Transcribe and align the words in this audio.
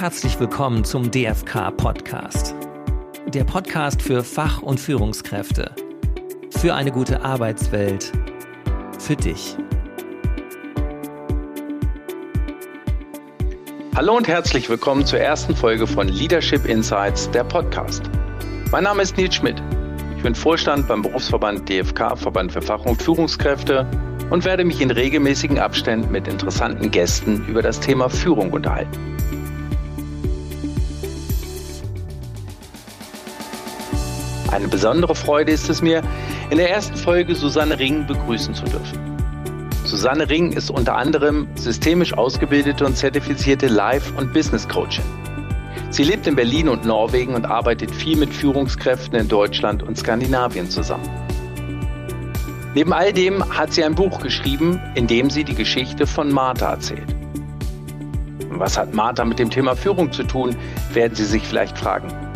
herzlich 0.00 0.40
willkommen 0.40 0.82
zum 0.82 1.10
DFK 1.10 1.76
Podcast. 1.76 2.54
Der 3.26 3.44
Podcast 3.44 4.00
für 4.00 4.24
Fach- 4.24 4.62
und 4.62 4.80
Führungskräfte. 4.80 5.74
Für 6.56 6.74
eine 6.74 6.90
gute 6.90 7.22
Arbeitswelt. 7.22 8.10
Für 8.98 9.14
dich. 9.14 9.58
Hallo 13.94 14.16
und 14.16 14.26
herzlich 14.26 14.70
willkommen 14.70 15.04
zur 15.04 15.18
ersten 15.20 15.54
Folge 15.54 15.86
von 15.86 16.08
Leadership 16.08 16.64
Insights, 16.64 17.30
der 17.32 17.44
Podcast. 17.44 18.04
Mein 18.72 18.84
Name 18.84 19.02
ist 19.02 19.18
Nils 19.18 19.34
Schmidt. 19.34 19.62
Ich 20.16 20.22
bin 20.22 20.34
Vorstand 20.34 20.88
beim 20.88 21.02
Berufsverband 21.02 21.68
DFK, 21.68 22.16
Verband 22.16 22.52
für 22.52 22.62
Fach- 22.62 22.86
und 22.86 23.02
Führungskräfte 23.02 23.86
und 24.30 24.46
werde 24.46 24.64
mich 24.64 24.80
in 24.80 24.92
regelmäßigen 24.92 25.58
Abständen 25.58 26.10
mit 26.10 26.26
interessanten 26.26 26.90
Gästen 26.90 27.44
über 27.46 27.60
das 27.60 27.80
Thema 27.80 28.08
Führung 28.08 28.50
unterhalten. 28.50 29.09
Eine 34.50 34.66
besondere 34.66 35.14
Freude 35.14 35.52
ist 35.52 35.70
es 35.70 35.80
mir, 35.80 36.02
in 36.50 36.58
der 36.58 36.70
ersten 36.70 36.96
Folge 36.96 37.36
Susanne 37.36 37.78
Ring 37.78 38.06
begrüßen 38.06 38.52
zu 38.54 38.64
dürfen. 38.64 38.98
Susanne 39.84 40.28
Ring 40.28 40.52
ist 40.52 40.70
unter 40.70 40.96
anderem 40.96 41.46
systemisch 41.54 42.14
ausgebildete 42.14 42.84
und 42.84 42.96
zertifizierte 42.96 43.68
Life- 43.68 44.12
und 44.16 44.32
Business-Coachin. 44.32 45.04
Sie 45.90 46.02
lebt 46.02 46.26
in 46.26 46.36
Berlin 46.36 46.68
und 46.68 46.84
Norwegen 46.84 47.34
und 47.34 47.46
arbeitet 47.46 47.92
viel 47.92 48.16
mit 48.16 48.32
Führungskräften 48.34 49.18
in 49.18 49.28
Deutschland 49.28 49.82
und 49.82 49.96
Skandinavien 49.96 50.68
zusammen. 50.68 51.08
Neben 52.74 52.92
all 52.92 53.12
dem 53.12 53.56
hat 53.56 53.72
sie 53.72 53.82
ein 53.82 53.94
Buch 53.94 54.20
geschrieben, 54.20 54.80
in 54.94 55.06
dem 55.06 55.30
sie 55.30 55.44
die 55.44 55.56
Geschichte 55.56 56.06
von 56.06 56.30
Martha 56.30 56.70
erzählt. 56.70 57.16
Was 58.50 58.76
hat 58.76 58.94
Martha 58.94 59.24
mit 59.24 59.38
dem 59.38 59.50
Thema 59.50 59.74
Führung 59.74 60.12
zu 60.12 60.22
tun, 60.24 60.54
werden 60.92 61.14
Sie 61.14 61.24
sich 61.24 61.42
vielleicht 61.42 61.78
fragen. 61.78 62.29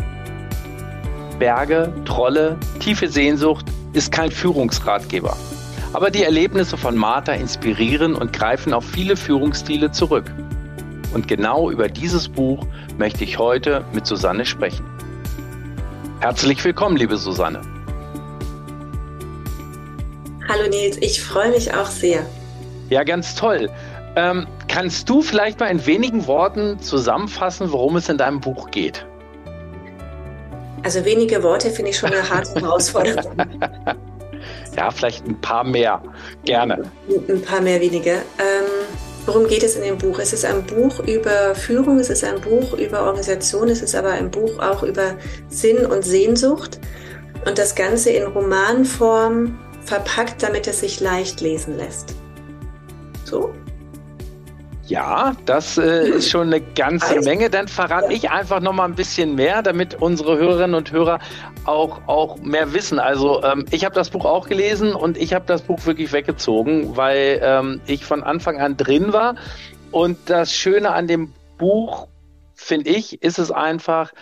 Berge, 1.38 1.92
Trolle, 2.04 2.56
tiefe 2.80 3.08
Sehnsucht 3.08 3.66
ist 3.92 4.12
kein 4.12 4.30
Führungsratgeber. 4.30 5.36
Aber 5.92 6.10
die 6.10 6.22
Erlebnisse 6.22 6.76
von 6.76 6.96
Martha 6.96 7.32
inspirieren 7.32 8.14
und 8.14 8.32
greifen 8.32 8.72
auf 8.72 8.84
viele 8.84 9.16
Führungsstile 9.16 9.90
zurück. 9.92 10.30
Und 11.12 11.28
genau 11.28 11.70
über 11.70 11.88
dieses 11.88 12.28
Buch 12.28 12.66
möchte 12.98 13.24
ich 13.24 13.38
heute 13.38 13.84
mit 13.92 14.06
Susanne 14.06 14.44
sprechen. 14.44 14.84
Herzlich 16.20 16.64
willkommen, 16.64 16.96
liebe 16.96 17.16
Susanne. 17.16 17.60
Hallo 20.48 20.68
Nils, 20.68 20.96
ich 20.98 21.22
freue 21.22 21.50
mich 21.50 21.72
auch 21.72 21.86
sehr. 21.86 22.26
Ja, 22.90 23.02
ganz 23.04 23.34
toll. 23.34 23.70
Ähm, 24.16 24.46
kannst 24.68 25.08
du 25.08 25.22
vielleicht 25.22 25.58
mal 25.60 25.66
in 25.66 25.84
wenigen 25.86 26.26
Worten 26.26 26.78
zusammenfassen, 26.80 27.72
worum 27.72 27.96
es 27.96 28.08
in 28.08 28.18
deinem 28.18 28.40
Buch 28.40 28.70
geht? 28.70 29.06
Also 30.84 31.04
wenige 31.04 31.42
Worte 31.42 31.70
finde 31.70 31.90
ich 31.90 31.96
schon 31.98 32.12
eine 32.12 32.28
harte 32.28 32.54
Herausforderung. 32.60 33.36
ja, 34.76 34.90
vielleicht 34.90 35.26
ein 35.26 35.40
paar 35.40 35.64
mehr. 35.64 36.02
Gerne. 36.44 36.90
Ein 37.28 37.42
paar 37.42 37.62
mehr 37.62 37.80
wenige. 37.80 38.10
Ähm, 38.10 38.86
worum 39.24 39.48
geht 39.48 39.62
es 39.62 39.76
in 39.76 39.82
dem 39.82 39.96
Buch? 39.96 40.18
Es 40.18 40.34
ist 40.34 40.44
ein 40.44 40.62
Buch 40.64 41.00
über 41.00 41.54
Führung, 41.54 41.98
es 41.98 42.10
ist 42.10 42.22
ein 42.22 42.38
Buch 42.40 42.74
über 42.74 43.06
Organisation, 43.06 43.68
es 43.68 43.80
ist 43.80 43.94
aber 43.94 44.10
ein 44.10 44.30
Buch 44.30 44.58
auch 44.58 44.82
über 44.82 45.16
Sinn 45.48 45.86
und 45.86 46.04
Sehnsucht. 46.04 46.78
Und 47.46 47.58
das 47.58 47.74
Ganze 47.74 48.10
in 48.10 48.24
Romanform 48.24 49.58
verpackt, 49.84 50.42
damit 50.42 50.66
es 50.66 50.80
sich 50.80 51.00
leicht 51.00 51.40
lesen 51.40 51.76
lässt. 51.78 52.14
So? 53.24 53.52
Ja, 54.86 55.34
das 55.46 55.78
äh, 55.78 56.08
ist 56.10 56.28
schon 56.28 56.48
eine 56.48 56.60
ganze 56.60 57.20
Menge. 57.22 57.48
Dann 57.48 57.68
verrate 57.68 58.12
ich 58.12 58.30
einfach 58.30 58.60
noch 58.60 58.74
mal 58.74 58.84
ein 58.84 58.94
bisschen 58.94 59.34
mehr, 59.34 59.62
damit 59.62 59.94
unsere 60.02 60.36
Hörerinnen 60.36 60.74
und 60.74 60.92
Hörer 60.92 61.20
auch, 61.64 62.06
auch 62.06 62.36
mehr 62.36 62.74
wissen. 62.74 62.98
Also 62.98 63.42
ähm, 63.42 63.64
ich 63.70 63.86
habe 63.86 63.94
das 63.94 64.10
Buch 64.10 64.26
auch 64.26 64.46
gelesen 64.46 64.94
und 64.94 65.16
ich 65.16 65.32
habe 65.32 65.46
das 65.46 65.62
Buch 65.62 65.86
wirklich 65.86 66.12
weggezogen, 66.12 66.96
weil 66.98 67.40
ähm, 67.42 67.80
ich 67.86 68.04
von 68.04 68.22
Anfang 68.22 68.60
an 68.60 68.76
drin 68.76 69.14
war. 69.14 69.36
Und 69.90 70.18
das 70.28 70.52
Schöne 70.52 70.90
an 70.90 71.06
dem 71.06 71.32
Buch, 71.56 72.08
finde 72.54 72.90
ich, 72.90 73.22
ist 73.22 73.38
es 73.38 73.50
einfach, 73.50 74.12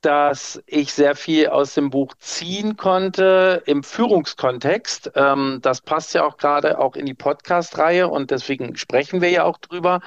dass 0.00 0.62
ich 0.66 0.92
sehr 0.92 1.16
viel 1.16 1.48
aus 1.48 1.74
dem 1.74 1.90
Buch 1.90 2.14
ziehen 2.18 2.76
konnte 2.76 3.62
im 3.66 3.82
Führungskontext. 3.82 5.12
Ähm, 5.14 5.58
das 5.62 5.80
passt 5.80 6.14
ja 6.14 6.24
auch 6.24 6.36
gerade 6.36 6.78
auch 6.78 6.96
in 6.96 7.06
die 7.06 7.14
Podcast-Reihe 7.14 8.08
und 8.08 8.30
deswegen 8.30 8.76
sprechen 8.76 9.20
wir 9.20 9.30
ja 9.30 9.44
auch 9.44 9.58
drüber, 9.58 10.00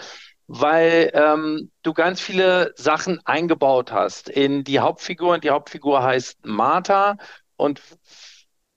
weil 0.47 1.11
ähm, 1.13 1.71
du 1.83 1.93
ganz 1.93 2.21
viele 2.21 2.73
Sachen 2.75 3.19
eingebaut 3.25 3.91
hast. 3.91 4.29
In 4.29 4.63
die 4.63 4.79
Hauptfigur 4.79 5.33
und 5.33 5.43
die 5.43 5.51
Hauptfigur 5.51 6.01
heißt 6.03 6.45
Martha. 6.45 7.17
Und 7.55 7.81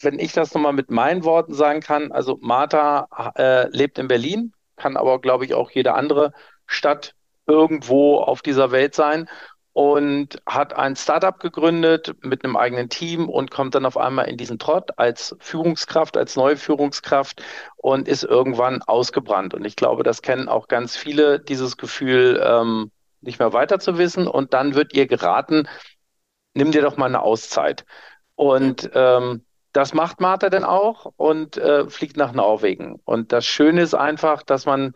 wenn 0.00 0.18
ich 0.18 0.32
das 0.32 0.52
nochmal 0.54 0.72
mit 0.72 0.90
meinen 0.90 1.24
Worten 1.24 1.54
sagen 1.54 1.80
kann, 1.80 2.12
also 2.12 2.38
Martha 2.40 3.32
äh, 3.36 3.68
lebt 3.68 3.98
in 3.98 4.08
Berlin, 4.08 4.52
kann 4.76 4.96
aber, 4.96 5.20
glaube 5.20 5.44
ich, 5.44 5.54
auch 5.54 5.70
jede 5.70 5.94
andere 5.94 6.32
Stadt 6.66 7.14
irgendwo 7.46 8.18
auf 8.18 8.42
dieser 8.42 8.70
Welt 8.70 8.94
sein 8.94 9.28
und 9.72 10.42
hat 10.46 10.74
ein 10.74 10.96
Startup 10.96 11.38
gegründet 11.38 12.14
mit 12.20 12.44
einem 12.44 12.56
eigenen 12.56 12.90
Team 12.90 13.28
und 13.28 13.50
kommt 13.50 13.74
dann 13.74 13.86
auf 13.86 13.96
einmal 13.96 14.28
in 14.28 14.36
diesen 14.36 14.58
Trott 14.58 14.98
als 14.98 15.34
Führungskraft, 15.40 16.16
als 16.16 16.36
neue 16.36 16.56
Führungskraft 16.56 17.42
und 17.76 18.06
ist 18.06 18.22
irgendwann 18.22 18.82
ausgebrannt. 18.82 19.54
Und 19.54 19.64
ich 19.64 19.76
glaube, 19.76 20.02
das 20.02 20.20
kennen 20.20 20.48
auch 20.48 20.68
ganz 20.68 20.96
viele, 20.96 21.40
dieses 21.40 21.78
Gefühl, 21.78 22.42
ähm, 22.44 22.90
nicht 23.22 23.38
mehr 23.38 23.52
weiter 23.54 23.78
zu 23.78 23.96
wissen. 23.96 24.26
Und 24.26 24.52
dann 24.52 24.74
wird 24.74 24.94
ihr 24.94 25.06
geraten, 25.06 25.66
nimm 26.54 26.72
dir 26.72 26.82
doch 26.82 26.98
mal 26.98 27.06
eine 27.06 27.22
Auszeit. 27.22 27.86
Und 28.34 28.90
ähm, 28.94 29.44
das 29.72 29.94
macht 29.94 30.20
Martha 30.20 30.50
dann 30.50 30.64
auch 30.64 31.12
und 31.16 31.56
äh, 31.56 31.88
fliegt 31.88 32.18
nach 32.18 32.32
Norwegen. 32.32 33.00
Und 33.04 33.32
das 33.32 33.46
Schöne 33.46 33.80
ist 33.80 33.94
einfach, 33.94 34.42
dass 34.42 34.66
man 34.66 34.92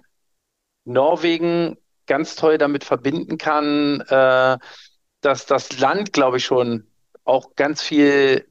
Norwegen 0.84 1.78
ganz 2.06 2.36
toll 2.36 2.58
damit 2.58 2.84
verbinden 2.84 3.38
kann, 3.38 4.00
äh, 4.02 4.58
dass 5.20 5.46
das 5.46 5.78
Land, 5.78 6.12
glaube 6.12 6.38
ich, 6.38 6.44
schon 6.44 6.86
auch 7.24 7.54
ganz 7.56 7.82
viel 7.82 8.46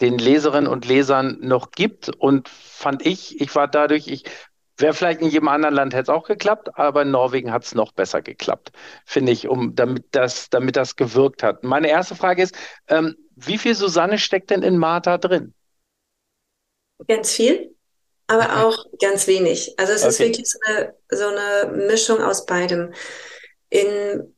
den 0.00 0.18
Leserinnen 0.18 0.70
und 0.70 0.86
Lesern 0.86 1.38
noch 1.40 1.70
gibt. 1.70 2.08
Und 2.08 2.48
fand 2.48 3.04
ich, 3.04 3.40
ich 3.40 3.54
war 3.54 3.68
dadurch, 3.68 4.08
ich 4.08 4.24
wäre 4.76 4.94
vielleicht 4.94 5.20
in 5.20 5.28
jedem 5.28 5.48
anderen 5.48 5.74
Land 5.74 5.92
hätte 5.92 6.02
es 6.02 6.08
auch 6.08 6.26
geklappt, 6.26 6.78
aber 6.78 7.02
in 7.02 7.10
Norwegen 7.10 7.52
hat 7.52 7.64
es 7.64 7.74
noch 7.74 7.92
besser 7.92 8.22
geklappt, 8.22 8.70
finde 9.04 9.32
ich, 9.32 9.48
um 9.48 9.74
damit 9.74 10.06
das, 10.12 10.50
damit 10.50 10.76
das 10.76 10.94
gewirkt 10.94 11.42
hat. 11.42 11.64
Meine 11.64 11.88
erste 11.88 12.14
Frage 12.14 12.42
ist, 12.42 12.56
ähm, 12.86 13.16
wie 13.34 13.58
viel 13.58 13.74
Susanne 13.74 14.18
steckt 14.18 14.50
denn 14.50 14.62
in 14.62 14.78
Martha 14.78 15.18
drin? 15.18 15.52
Ganz 17.06 17.32
viel 17.32 17.74
aber 18.28 18.64
auch 18.64 18.84
ganz 19.00 19.26
wenig. 19.26 19.74
Also 19.78 19.92
es 19.92 20.02
okay. 20.02 20.10
ist 20.10 20.18
wirklich 20.20 20.48
so 20.48 20.58
eine, 20.66 20.94
so 21.10 21.26
eine 21.26 21.86
Mischung 21.86 22.20
aus 22.20 22.46
beidem. 22.46 22.92
In, 23.70 24.34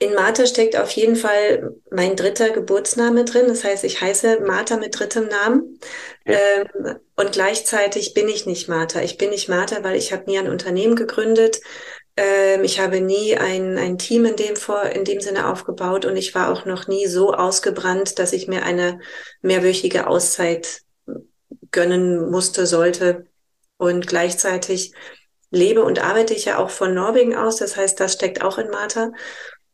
in 0.00 0.14
Martha 0.14 0.44
steckt 0.46 0.76
auf 0.76 0.90
jeden 0.90 1.16
Fall 1.16 1.74
mein 1.90 2.16
dritter 2.16 2.50
Geburtsname 2.50 3.24
drin. 3.24 3.46
Das 3.46 3.62
heißt, 3.62 3.84
ich 3.84 4.00
heiße 4.00 4.40
Martha 4.40 4.76
mit 4.76 4.98
drittem 4.98 5.28
Namen. 5.28 5.78
Ja. 6.26 6.36
Ähm, 6.36 6.96
und 7.16 7.32
gleichzeitig 7.32 8.12
bin 8.12 8.28
ich 8.28 8.44
nicht 8.44 8.68
Martha. 8.68 9.00
Ich 9.02 9.18
bin 9.18 9.30
nicht 9.30 9.48
Martha, 9.48 9.82
weil 9.84 9.96
ich 9.96 10.12
habe 10.12 10.24
nie 10.26 10.38
ein 10.38 10.50
Unternehmen 10.50 10.96
gegründet. 10.96 11.60
Ähm, 12.16 12.64
ich 12.64 12.80
habe 12.80 13.00
nie 13.00 13.36
ein, 13.36 13.78
ein 13.78 13.98
Team 13.98 14.24
in 14.24 14.34
dem, 14.34 14.56
vor, 14.56 14.82
in 14.82 15.04
dem 15.04 15.20
Sinne 15.20 15.48
aufgebaut 15.48 16.04
und 16.04 16.16
ich 16.16 16.34
war 16.34 16.50
auch 16.50 16.64
noch 16.64 16.88
nie 16.88 17.06
so 17.06 17.32
ausgebrannt, 17.32 18.18
dass 18.18 18.32
ich 18.32 18.48
mir 18.48 18.64
eine 18.64 18.98
mehrwöchige 19.42 20.08
Auszeit 20.08 20.82
gönnen 21.70 22.30
musste, 22.30 22.66
sollte. 22.66 23.26
Und 23.76 24.06
gleichzeitig 24.06 24.92
lebe 25.50 25.82
und 25.82 26.00
arbeite 26.00 26.34
ich 26.34 26.46
ja 26.46 26.58
auch 26.58 26.70
von 26.70 26.94
Norwegen 26.94 27.36
aus. 27.36 27.56
Das 27.56 27.76
heißt, 27.76 27.98
das 28.00 28.12
steckt 28.12 28.42
auch 28.42 28.58
in 28.58 28.70
Martha. 28.70 29.12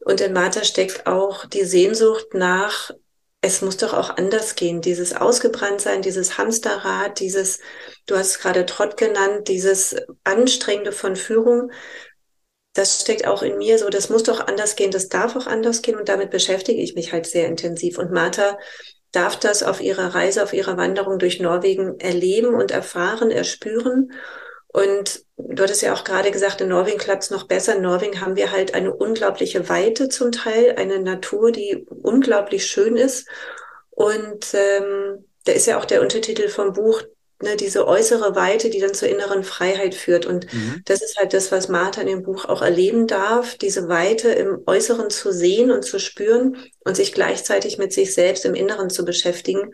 Und 0.05 0.20
in 0.20 0.32
Martha 0.32 0.64
steckt 0.64 1.06
auch 1.06 1.46
die 1.46 1.64
Sehnsucht 1.64 2.35
nach, 2.35 2.91
es 3.41 3.61
muss 3.61 3.76
doch 3.76 3.93
auch 3.93 4.17
anders 4.17 4.55
gehen. 4.55 4.81
Dieses 4.81 5.14
Ausgebranntsein, 5.14 6.00
dieses 6.00 6.38
Hamsterrad, 6.38 7.20
dieses, 7.20 7.61
du 8.06 8.17
hast 8.17 8.31
es 8.31 8.38
gerade 8.38 8.64
Trott 8.64 8.96
genannt, 8.96 9.49
dieses 9.49 9.96
Anstrengende 10.25 10.93
von 10.93 11.14
Führung. 11.14 11.70
Das 12.73 13.02
steckt 13.02 13.26
auch 13.26 13.43
in 13.43 13.58
mir 13.58 13.79
so, 13.79 13.88
das 13.91 14.08
muss 14.08 14.23
doch 14.23 14.41
anders 14.41 14.76
gehen, 14.76 14.91
das 14.91 15.08
darf 15.08 15.37
auch 15.37 15.46
anders 15.46 15.82
gehen 15.82 15.96
und 15.96 16.08
damit 16.08 16.31
beschäftige 16.31 16.81
ich 16.81 16.94
mich 16.94 17.12
halt 17.12 17.26
sehr 17.26 17.46
intensiv. 17.46 17.99
Und 17.99 18.12
Martha 18.12 18.58
darf 19.14 19.38
das 19.38 19.62
auf 19.62 19.81
ihrer 19.81 20.14
Reise, 20.14 20.43
auf 20.43 20.52
ihrer 20.52 20.76
Wanderung 20.76 21.19
durch 21.19 21.40
Norwegen 21.40 21.99
erleben 22.00 22.55
und 22.55 22.70
erfahren, 22.70 23.31
erspüren. 23.31 24.12
Und 24.69 25.25
du 25.37 25.62
hattest 25.62 25.82
ja 25.82 25.94
auch 25.94 26.05
gerade 26.05 26.31
gesagt, 26.31 26.61
in 26.61 26.69
Norwegen 26.69 26.99
klappt 26.99 27.22
es 27.25 27.31
noch 27.31 27.44
besser. 27.44 27.76
In 27.76 27.82
Norwegen 27.82 28.20
haben 28.20 28.37
wir 28.37 28.50
halt 28.50 28.75
eine 28.75 28.93
unglaubliche 28.93 29.69
Weite 29.69 30.08
zum 30.08 30.32
Teil, 30.32 30.75
eine 30.76 30.99
Natur, 30.99 31.52
die 31.52 31.87
unglaublich 31.88 32.66
schön 32.66 32.96
ist. 32.96 33.28
Und 33.90 34.52
ähm, 34.55 35.25
da 35.44 35.52
ist 35.52 35.67
ja 35.67 35.78
auch 35.78 35.84
der 35.84 36.00
Untertitel 36.00 36.49
vom 36.49 36.72
Buch 36.72 37.02
ne, 37.44 37.56
diese 37.56 37.87
äußere 37.87 38.35
Weite, 38.35 38.70
die 38.70 38.81
dann 38.81 38.94
zur 38.94 39.08
inneren 39.08 39.44
Freiheit 39.44 39.94
führt. 39.94 40.26
Und 40.26 40.52
mhm. 40.52 40.82
das 40.85 41.02
ist 41.02 41.17
halt 41.19 41.32
das, 41.32 41.52
was 41.52 41.69
Martha 41.69 42.00
in 42.00 42.08
dem 42.08 42.23
Buch 42.23 42.46
auch 42.46 42.62
erleben 42.62 43.06
darf, 43.06 43.56
diese 43.56 43.88
Weite 43.88 44.31
im 44.31 44.62
Äußeren 44.67 45.11
zu 45.11 45.32
sehen 45.32 45.70
und 45.70 45.85
zu 45.85 46.00
spüren 46.00 46.56
und 46.85 46.96
sich 46.96 47.12
gleichzeitig 47.12 47.79
mit 47.79 47.93
sich 47.93 48.14
selbst 48.14 48.44
im 48.44 48.55
Inneren 48.55 48.91
zu 48.91 49.05
beschäftigen, 49.05 49.73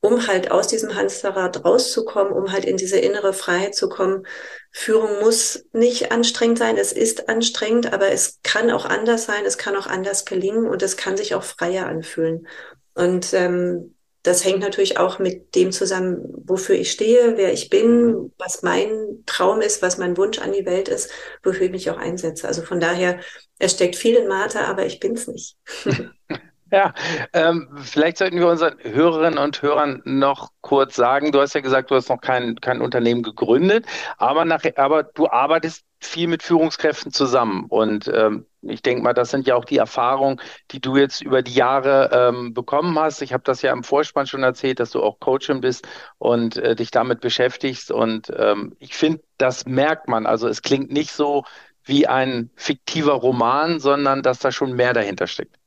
um 0.00 0.26
halt 0.26 0.50
aus 0.50 0.66
diesem 0.66 0.94
Hamsterrad 0.94 1.64
rauszukommen, 1.64 2.32
um 2.32 2.50
halt 2.52 2.64
in 2.64 2.78
diese 2.78 2.98
innere 2.98 3.34
Freiheit 3.34 3.74
zu 3.74 3.88
kommen. 3.90 4.26
Führung 4.72 5.20
muss 5.20 5.64
nicht 5.72 6.10
anstrengend 6.10 6.58
sein, 6.58 6.78
es 6.78 6.92
ist 6.92 7.28
anstrengend, 7.28 7.92
aber 7.92 8.10
es 8.10 8.38
kann 8.42 8.70
auch 8.70 8.86
anders 8.86 9.26
sein, 9.26 9.44
es 9.44 9.58
kann 9.58 9.76
auch 9.76 9.86
anders 9.86 10.24
gelingen 10.24 10.66
und 10.66 10.82
es 10.82 10.96
kann 10.96 11.16
sich 11.16 11.34
auch 11.34 11.42
freier 11.42 11.86
anfühlen. 11.86 12.46
Und 12.94 13.34
ähm, 13.34 13.94
das 14.22 14.44
hängt 14.44 14.60
natürlich 14.60 14.98
auch 14.98 15.18
mit 15.18 15.54
dem 15.54 15.72
zusammen, 15.72 16.20
wofür 16.44 16.74
ich 16.74 16.90
stehe, 16.90 17.36
wer 17.36 17.52
ich 17.52 17.70
bin, 17.70 18.32
was 18.38 18.62
mein 18.62 19.22
Traum 19.26 19.60
ist, 19.60 19.82
was 19.82 19.98
mein 19.98 20.16
Wunsch 20.16 20.38
an 20.38 20.52
die 20.52 20.66
Welt 20.66 20.88
ist, 20.88 21.10
wofür 21.42 21.62
ich 21.66 21.70
mich 21.72 21.90
auch 21.90 21.96
einsetze. 21.96 22.46
Also 22.46 22.62
von 22.62 22.80
daher, 22.80 23.20
es 23.58 23.72
steckt 23.72 23.96
viel 23.96 24.16
in 24.16 24.28
Martha, 24.28 24.64
aber 24.64 24.86
ich 24.86 25.00
bin's 25.00 25.26
nicht. 25.26 25.56
Ja, 26.72 26.94
ähm, 27.32 27.68
vielleicht 27.82 28.18
sollten 28.18 28.38
wir 28.38 28.46
unseren 28.48 28.76
Hörerinnen 28.82 29.38
und 29.38 29.60
Hörern 29.62 30.02
noch 30.04 30.50
kurz 30.60 30.94
sagen, 30.94 31.32
du 31.32 31.40
hast 31.40 31.54
ja 31.54 31.60
gesagt, 31.60 31.90
du 31.90 31.96
hast 31.96 32.08
noch 32.08 32.20
kein, 32.20 32.56
kein 32.60 32.80
Unternehmen 32.80 33.22
gegründet, 33.22 33.86
aber, 34.18 34.44
nach, 34.44 34.62
aber 34.76 35.02
du 35.02 35.28
arbeitest 35.28 35.84
viel 36.00 36.28
mit 36.28 36.42
Führungskräften 36.42 37.12
zusammen. 37.12 37.66
Und 37.68 38.08
ähm, 38.08 38.46
ich 38.62 38.82
denke 38.82 39.02
mal, 39.02 39.12
das 39.14 39.30
sind 39.30 39.46
ja 39.46 39.54
auch 39.56 39.64
die 39.64 39.76
Erfahrungen, 39.78 40.40
die 40.70 40.80
du 40.80 40.96
jetzt 40.96 41.20
über 41.22 41.42
die 41.42 41.54
Jahre 41.54 42.10
ähm, 42.12 42.54
bekommen 42.54 42.98
hast. 42.98 43.20
Ich 43.22 43.32
habe 43.32 43.42
das 43.44 43.62
ja 43.62 43.72
im 43.72 43.82
Vorspann 43.84 44.26
schon 44.26 44.42
erzählt, 44.42 44.80
dass 44.80 44.90
du 44.92 45.02
auch 45.02 45.18
Coachin 45.20 45.60
bist 45.60 45.86
und 46.18 46.56
äh, 46.56 46.74
dich 46.76 46.90
damit 46.90 47.20
beschäftigst. 47.20 47.90
Und 47.90 48.30
ähm, 48.36 48.76
ich 48.78 48.94
finde, 48.94 49.22
das 49.38 49.66
merkt 49.66 50.08
man. 50.08 50.24
Also 50.26 50.48
es 50.48 50.62
klingt 50.62 50.90
nicht 50.90 51.12
so 51.12 51.44
wie 51.84 52.06
ein 52.06 52.50
fiktiver 52.56 53.12
Roman, 53.14 53.80
sondern 53.80 54.22
dass 54.22 54.38
da 54.38 54.52
schon 54.52 54.72
mehr 54.74 54.94
dahinter 54.94 55.26
steckt. 55.26 55.59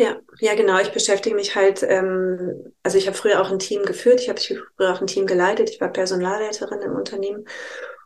Ja, 0.00 0.16
ja, 0.40 0.54
genau. 0.54 0.78
Ich 0.78 0.92
beschäftige 0.92 1.34
mich 1.34 1.56
halt, 1.56 1.82
ähm, 1.82 2.72
also 2.84 2.96
ich 2.98 3.08
habe 3.08 3.16
früher 3.16 3.40
auch 3.40 3.50
ein 3.50 3.58
Team 3.58 3.82
geführt, 3.84 4.20
ich 4.20 4.28
habe 4.28 4.40
früher 4.40 4.92
auch 4.92 5.00
ein 5.00 5.08
Team 5.08 5.26
geleitet, 5.26 5.70
ich 5.70 5.80
war 5.80 5.92
Personalleiterin 5.92 6.80
im 6.82 6.92
Unternehmen 6.94 7.44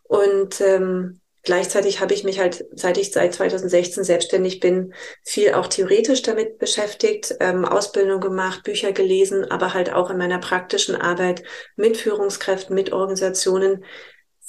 und 0.04 0.60
ähm, 0.62 1.20
gleichzeitig 1.42 2.00
habe 2.00 2.14
ich 2.14 2.24
mich 2.24 2.38
halt, 2.40 2.64
seit 2.74 2.96
ich 2.96 3.12
seit 3.12 3.34
2016 3.34 4.04
selbstständig 4.04 4.60
bin, 4.60 4.94
viel 5.22 5.52
auch 5.54 5.66
theoretisch 5.66 6.22
damit 6.22 6.58
beschäftigt, 6.58 7.36
ähm, 7.40 7.66
Ausbildung 7.66 8.20
gemacht, 8.22 8.62
Bücher 8.64 8.92
gelesen, 8.92 9.50
aber 9.50 9.74
halt 9.74 9.92
auch 9.92 10.08
in 10.10 10.16
meiner 10.18 10.38
praktischen 10.38 10.96
Arbeit 10.96 11.42
mit 11.76 11.98
Führungskräften, 11.98 12.74
mit 12.74 12.92
Organisationen 12.92 13.84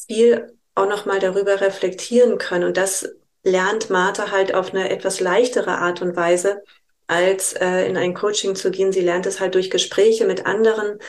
viel 0.08 0.58
auch 0.76 0.88
nochmal 0.88 1.20
darüber 1.20 1.62
reflektieren 1.62 2.38
können. 2.38 2.64
Und 2.66 2.78
das 2.78 3.10
lernt 3.44 3.90
Martha 3.90 4.32
halt 4.32 4.54
auf 4.56 4.74
eine 4.74 4.90
etwas 4.90 5.20
leichtere 5.20 5.78
Art 5.80 6.02
und 6.02 6.16
Weise, 6.16 6.62
als 7.08 7.54
äh, 7.54 7.86
in 7.88 7.98
ein 7.98 8.14
Coaching 8.14 8.56
zu 8.56 8.72
gehen. 8.72 8.92
Sie 8.92 9.02
lernt 9.02 9.26
es 9.26 9.40
halt 9.40 9.56
durch 9.56 9.70
Gespräche 9.70 10.26
mit 10.26 10.46
anderen, 10.46 11.00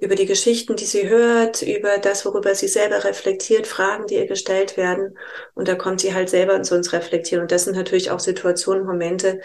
über 0.00 0.14
die 0.14 0.26
Geschichten, 0.26 0.76
die 0.76 0.84
sie 0.84 1.08
hört, 1.08 1.62
über 1.62 1.98
das, 1.98 2.24
worüber 2.24 2.54
sie 2.54 2.68
selber 2.68 3.02
reflektiert, 3.02 3.66
Fragen, 3.66 4.06
die 4.06 4.14
ihr 4.14 4.26
gestellt 4.26 4.76
werden. 4.76 5.18
Und 5.54 5.66
da 5.66 5.74
kommt 5.74 6.00
sie 6.00 6.14
halt 6.14 6.30
selber 6.30 6.62
zu 6.62 6.76
uns 6.76 6.92
reflektieren. 6.92 7.42
Und 7.42 7.50
das 7.50 7.64
sind 7.64 7.76
natürlich 7.76 8.12
auch 8.12 8.20
Situationen, 8.20 8.86
Momente, 8.86 9.40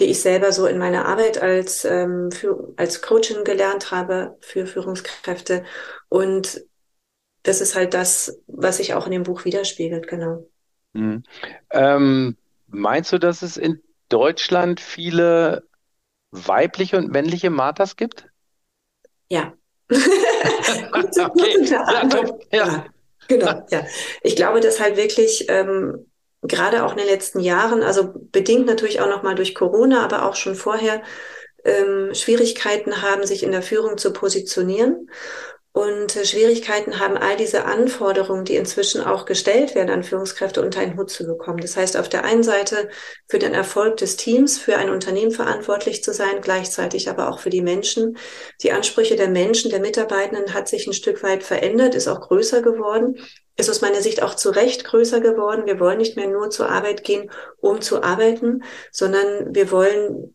die 0.00 0.06
ich 0.06 0.20
selber 0.20 0.50
so 0.50 0.66
in 0.66 0.78
meiner 0.78 1.06
Arbeit 1.06 1.40
als, 1.40 1.84
ähm, 1.84 2.32
für, 2.32 2.72
als 2.76 3.02
Coachin 3.02 3.44
gelernt 3.44 3.92
habe 3.92 4.36
für 4.40 4.66
Führungskräfte. 4.66 5.64
Und 6.08 6.64
das 7.44 7.60
ist 7.60 7.76
halt 7.76 7.94
das, 7.94 8.40
was 8.48 8.78
sich 8.78 8.94
auch 8.94 9.06
in 9.06 9.12
dem 9.12 9.22
Buch 9.22 9.44
widerspiegelt, 9.44 10.08
genau. 10.08 10.48
Mhm. 10.92 11.22
Ähm, 11.70 12.36
meinst 12.66 13.12
du, 13.12 13.18
dass 13.18 13.42
es 13.42 13.56
in 13.56 13.80
Deutschland 14.08 14.80
viele 14.80 15.68
weibliche 16.30 16.96
und 16.96 17.10
männliche 17.10 17.50
Marthas 17.50 17.96
gibt? 17.96 18.26
Ja. 19.28 19.54
gute, 19.88 21.24
okay. 21.24 21.66
ja, 21.70 22.38
ja. 22.50 22.86
Genau, 23.28 23.66
ja. 23.70 23.86
Ich 24.22 24.36
glaube, 24.36 24.60
dass 24.60 24.80
halt 24.80 24.96
wirklich 24.96 25.46
ähm, 25.48 26.10
gerade 26.42 26.84
auch 26.84 26.92
in 26.92 26.98
den 26.98 27.06
letzten 27.06 27.40
Jahren, 27.40 27.82
also 27.82 28.12
bedingt 28.14 28.66
natürlich 28.66 29.00
auch 29.00 29.08
nochmal 29.08 29.34
durch 29.34 29.54
Corona, 29.54 30.04
aber 30.04 30.28
auch 30.28 30.36
schon 30.36 30.54
vorher, 30.54 31.02
ähm, 31.64 32.14
Schwierigkeiten 32.14 33.00
haben, 33.00 33.26
sich 33.26 33.42
in 33.42 33.52
der 33.52 33.62
Führung 33.62 33.96
zu 33.96 34.12
positionieren 34.12 35.08
und 35.74 36.14
äh, 36.14 36.24
Schwierigkeiten 36.24 37.00
haben, 37.00 37.18
all 37.18 37.36
diese 37.36 37.64
Anforderungen, 37.64 38.44
die 38.44 38.54
inzwischen 38.54 39.00
auch 39.02 39.24
gestellt 39.24 39.74
werden 39.74 39.90
an 39.90 40.04
Führungskräfte, 40.04 40.62
unter 40.62 40.78
einen 40.78 40.96
Hut 40.96 41.10
zu 41.10 41.26
bekommen. 41.26 41.58
Das 41.58 41.76
heißt, 41.76 41.96
auf 41.96 42.08
der 42.08 42.24
einen 42.24 42.44
Seite 42.44 42.88
für 43.26 43.40
den 43.40 43.54
Erfolg 43.54 43.96
des 43.96 44.14
Teams, 44.14 44.56
für 44.56 44.76
ein 44.76 44.88
Unternehmen 44.88 45.32
verantwortlich 45.32 46.04
zu 46.04 46.14
sein, 46.14 46.40
gleichzeitig 46.40 47.10
aber 47.10 47.28
auch 47.28 47.40
für 47.40 47.50
die 47.50 47.60
Menschen. 47.60 48.16
Die 48.62 48.70
Ansprüche 48.70 49.16
der 49.16 49.28
Menschen, 49.28 49.68
der 49.68 49.80
Mitarbeitenden 49.80 50.54
hat 50.54 50.68
sich 50.68 50.86
ein 50.86 50.92
Stück 50.92 51.24
weit 51.24 51.42
verändert, 51.42 51.96
ist 51.96 52.06
auch 52.06 52.20
größer 52.20 52.62
geworden. 52.62 53.18
Ist 53.56 53.70
aus 53.70 53.80
meiner 53.80 54.00
Sicht 54.00 54.22
auch 54.22 54.34
zu 54.34 54.50
Recht 54.50 54.84
größer 54.84 55.20
geworden. 55.20 55.66
Wir 55.66 55.80
wollen 55.80 55.98
nicht 55.98 56.16
mehr 56.16 56.28
nur 56.28 56.50
zur 56.50 56.70
Arbeit 56.70 57.02
gehen, 57.02 57.30
um 57.60 57.80
zu 57.80 58.02
arbeiten, 58.02 58.62
sondern 58.92 59.52
wir 59.54 59.72
wollen 59.72 60.34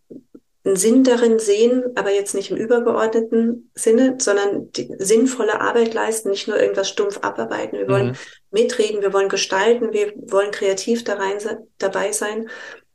einen 0.66 0.76
Sinn 0.76 1.04
darin 1.04 1.40
sehen, 1.40 1.84
aber 1.96 2.12
jetzt 2.12 2.36
nicht 2.36 2.52
im 2.52 2.58
übergeordneten 2.58 3.72
Sinne, 3.76 4.18
sondern 4.20 4.72
die 4.74 4.94
sinnvolle 4.98 5.62
Arbeit 5.62 5.94
leisten, 5.94 6.30
nicht 6.30 6.48
nur 6.48 6.60
irgendwas 6.60 6.90
stumpf 6.90 7.20
abarbeiten. 7.22 7.80
Wir 7.80 7.88
wollen 7.88 8.08
mhm. 8.10 8.18
mitreden, 8.52 9.02
wir 9.02 9.14
wollen 9.14 9.30
gestalten, 9.30 9.94
wir 9.94 10.14
wollen 10.16 10.52
kreativ 10.52 11.04
da 11.04 11.14
rein, 11.14 11.38
dabei 11.78 12.12
sein. 12.12 12.50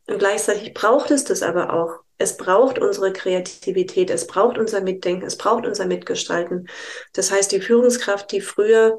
Und 0.07 0.19
gleichzeitig 0.19 0.75
braucht 0.75 1.11
es 1.11 1.25
das 1.25 1.43
aber 1.43 1.73
auch. 1.73 2.01
Es 2.19 2.37
braucht 2.37 2.79
unsere 2.79 3.13
Kreativität, 3.13 4.11
es 4.11 4.27
braucht 4.27 4.59
unser 4.59 4.81
Mitdenken, 4.81 5.27
es 5.27 5.37
braucht 5.37 5.67
unser 5.67 5.87
Mitgestalten. 5.87 6.69
Das 7.15 7.33
heißt, 7.33 7.51
die 7.51 7.61
Führungskraft, 7.61 8.31
die 8.31 8.41
früher 8.41 8.99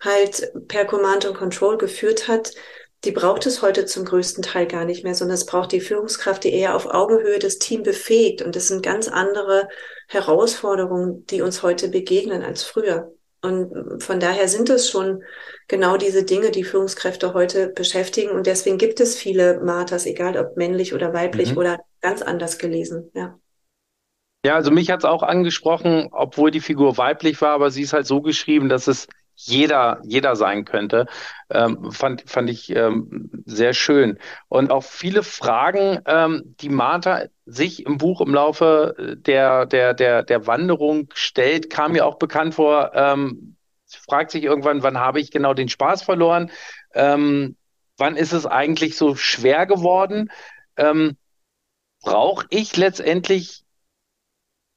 halt 0.00 0.52
per 0.68 0.84
Command 0.84 1.26
und 1.26 1.36
Control 1.36 1.78
geführt 1.78 2.28
hat, 2.28 2.52
die 3.04 3.12
braucht 3.12 3.46
es 3.46 3.62
heute 3.62 3.86
zum 3.86 4.04
größten 4.04 4.42
Teil 4.42 4.66
gar 4.66 4.84
nicht 4.84 5.04
mehr, 5.04 5.14
sondern 5.14 5.34
es 5.34 5.46
braucht 5.46 5.72
die 5.72 5.80
Führungskraft, 5.80 6.44
die 6.44 6.52
eher 6.52 6.74
auf 6.74 6.86
Augenhöhe 6.86 7.38
das 7.38 7.58
Team 7.58 7.82
befähigt. 7.82 8.42
Und 8.42 8.56
das 8.56 8.68
sind 8.68 8.82
ganz 8.82 9.08
andere 9.08 9.68
Herausforderungen, 10.08 11.26
die 11.26 11.42
uns 11.42 11.62
heute 11.62 11.88
begegnen 11.88 12.42
als 12.42 12.62
früher. 12.62 13.12
Und 13.42 14.02
von 14.02 14.18
daher 14.18 14.48
sind 14.48 14.70
es 14.70 14.90
schon 14.90 15.22
genau 15.68 15.96
diese 15.96 16.24
Dinge, 16.24 16.50
die 16.50 16.64
Führungskräfte 16.64 17.34
heute 17.34 17.68
beschäftigen. 17.68 18.30
Und 18.30 18.46
deswegen 18.46 18.78
gibt 18.78 18.98
es 18.98 19.16
viele 19.16 19.60
Marthas, 19.60 20.06
egal 20.06 20.36
ob 20.36 20.56
männlich 20.56 20.94
oder 20.94 21.12
weiblich 21.12 21.52
mhm. 21.52 21.58
oder 21.58 21.78
ganz 22.00 22.22
anders 22.22 22.58
gelesen. 22.58 23.10
Ja. 23.14 23.38
Ja, 24.44 24.54
also 24.54 24.70
mich 24.70 24.90
hat 24.90 25.00
es 25.00 25.04
auch 25.04 25.22
angesprochen, 25.22 26.08
obwohl 26.12 26.50
die 26.50 26.60
Figur 26.60 26.96
weiblich 26.98 27.40
war, 27.40 27.50
aber 27.50 27.70
sie 27.70 27.82
ist 27.82 27.92
halt 27.92 28.06
so 28.06 28.20
geschrieben, 28.20 28.68
dass 28.68 28.86
es 28.86 29.08
jeder, 29.36 30.00
jeder 30.02 30.34
sein 30.34 30.64
könnte, 30.64 31.06
ähm, 31.50 31.92
fand, 31.92 32.28
fand 32.28 32.50
ich 32.50 32.74
ähm, 32.74 33.30
sehr 33.44 33.74
schön. 33.74 34.18
Und 34.48 34.70
auch 34.70 34.82
viele 34.82 35.22
Fragen, 35.22 36.00
ähm, 36.06 36.56
die 36.60 36.70
Martha 36.70 37.24
sich 37.44 37.86
im 37.86 37.98
Buch 37.98 38.20
im 38.20 38.34
Laufe 38.34 38.94
der, 38.98 39.66
der, 39.66 39.94
der, 39.94 40.22
der 40.24 40.46
Wanderung 40.46 41.08
stellt, 41.14 41.70
kam 41.70 41.92
mir 41.92 42.06
auch 42.06 42.18
bekannt 42.18 42.54
vor. 42.54 42.92
Ähm, 42.94 43.56
sie 43.84 43.98
fragt 43.98 44.30
sich 44.32 44.42
irgendwann, 44.42 44.82
wann 44.82 44.98
habe 44.98 45.20
ich 45.20 45.30
genau 45.30 45.54
den 45.54 45.68
Spaß 45.68 46.02
verloren? 46.02 46.50
Ähm, 46.94 47.56
wann 47.98 48.16
ist 48.16 48.32
es 48.32 48.46
eigentlich 48.46 48.96
so 48.96 49.14
schwer 49.14 49.66
geworden? 49.66 50.30
Ähm, 50.76 51.16
Brauche 52.02 52.46
ich 52.50 52.76
letztendlich 52.76 53.64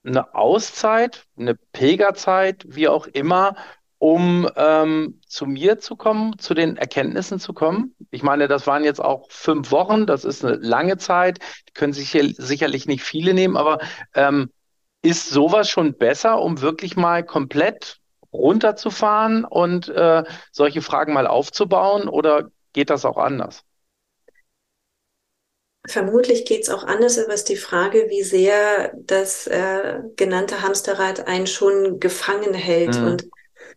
eine 0.04 0.34
Auszeit, 0.34 1.28
eine 1.38 1.56
Pilgerzeit, 1.56 2.66
wie 2.68 2.88
auch 2.88 3.06
immer, 3.08 3.56
um 4.00 4.50
ähm, 4.56 5.20
zu 5.28 5.46
mir 5.46 5.78
zu 5.78 5.98
kommen, 5.98 6.40
zu 6.40 6.54
den 6.54 6.78
Erkenntnissen 6.78 7.40
zu 7.40 7.54
kommen. 7.54 7.96
Ich 8.12 8.24
meine, 8.24 8.48
das 8.48 8.66
waren 8.66 8.84
jetzt 8.86 9.02
auch 9.02 9.30
fünf 9.30 9.72
Wochen, 9.72 10.06
das 10.08 10.24
ist 10.24 10.44
eine 10.44 10.56
lange 10.56 10.98
Zeit, 10.98 11.40
die 11.68 11.74
können 11.74 11.94
sich 11.94 12.10
hier 12.10 12.34
sicherlich 12.38 12.88
nicht 12.88 13.04
viele 13.04 13.34
nehmen, 13.34 13.58
aber 13.58 13.80
ähm, 14.16 14.50
ist 15.02 15.30
sowas 15.30 15.70
schon 15.70 15.98
besser, 15.98 16.42
um 16.42 16.62
wirklich 16.62 16.96
mal 16.96 17.24
komplett 17.26 18.00
runterzufahren 18.32 19.44
und 19.44 19.90
äh, 19.90 20.24
solche 20.52 20.82
Fragen 20.82 21.14
mal 21.14 21.28
aufzubauen 21.28 22.08
oder 22.08 22.50
geht 22.74 22.90
das 22.90 23.04
auch 23.04 23.18
anders? 23.18 23.64
Vermutlich 25.88 26.46
geht 26.46 26.62
es 26.64 26.70
auch 26.70 26.84
anders, 26.84 27.18
aber 27.18 27.34
es 27.34 27.42
ist 27.42 27.50
die 27.50 27.56
Frage, 27.56 28.08
wie 28.10 28.22
sehr 28.24 28.94
das 28.96 29.48
äh, 29.48 30.00
genannte 30.16 30.62
Hamsterrad 30.62 31.28
einen 31.28 31.48
schon 31.48 32.00
gefangen 32.00 32.54
hält. 32.54 33.00
Mhm. 33.00 33.08
Und 33.08 33.30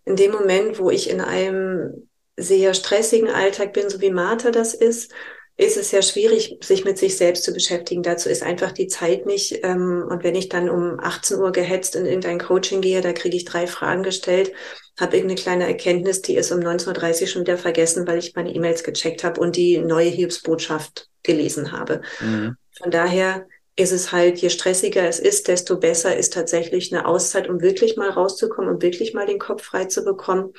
in 0.04 0.16
dem 0.16 0.32
Moment, 0.32 0.78
wo 0.78 0.90
ich 0.90 1.10
in 1.10 1.20
einem 1.20 2.08
sehr 2.36 2.74
stressigen 2.74 3.30
Alltag 3.30 3.72
bin, 3.72 3.88
so 3.88 4.00
wie 4.00 4.10
Martha 4.10 4.50
das 4.50 4.74
ist, 4.74 5.12
ist 5.56 5.76
es 5.76 5.92
ja 5.92 6.00
schwierig, 6.00 6.58
sich 6.62 6.84
mit 6.84 6.98
sich 6.98 7.16
selbst 7.16 7.44
zu 7.44 7.52
beschäftigen. 7.52 8.02
Dazu 8.02 8.28
ist 8.28 8.42
einfach 8.42 8.72
die 8.72 8.88
Zeit 8.88 9.26
nicht. 9.26 9.60
Ähm, 9.62 10.06
und 10.08 10.24
wenn 10.24 10.34
ich 10.34 10.48
dann 10.48 10.70
um 10.70 10.98
18 10.98 11.38
Uhr 11.38 11.52
gehetzt 11.52 11.94
in 11.94 12.06
irgendein 12.06 12.40
Coaching 12.40 12.80
gehe, 12.80 13.00
da 13.00 13.12
kriege 13.12 13.36
ich 13.36 13.44
drei 13.44 13.66
Fragen 13.66 14.02
gestellt, 14.02 14.52
habe 14.98 15.16
irgendeine 15.16 15.40
kleine 15.40 15.66
Erkenntnis, 15.66 16.22
die 16.22 16.36
ist 16.36 16.52
um 16.52 16.60
19.30 16.60 17.22
Uhr 17.22 17.26
schon 17.28 17.42
wieder 17.42 17.58
vergessen, 17.58 18.06
weil 18.06 18.18
ich 18.18 18.34
meine 18.34 18.52
E-Mails 18.54 18.82
gecheckt 18.82 19.24
habe 19.24 19.40
und 19.40 19.56
die 19.56 19.78
neue 19.78 20.08
Hilfsbotschaft 20.08 21.08
gelesen 21.22 21.72
habe. 21.72 22.00
Mhm. 22.20 22.56
Von 22.78 22.90
daher 22.90 23.46
ist 23.76 23.92
es 23.92 24.12
halt, 24.12 24.38
je 24.38 24.50
stressiger 24.50 25.08
es 25.08 25.18
ist, 25.18 25.48
desto 25.48 25.78
besser 25.78 26.16
ist 26.16 26.34
tatsächlich 26.34 26.92
eine 26.92 27.06
Auszeit, 27.06 27.48
um 27.48 27.60
wirklich 27.60 27.96
mal 27.96 28.10
rauszukommen 28.10 28.70
und 28.70 28.82
wirklich 28.82 29.14
mal 29.14 29.26
den 29.26 29.38
Kopf 29.38 29.62
frei 29.62 29.86
zu 29.86 30.04
bekommen. 30.04 30.52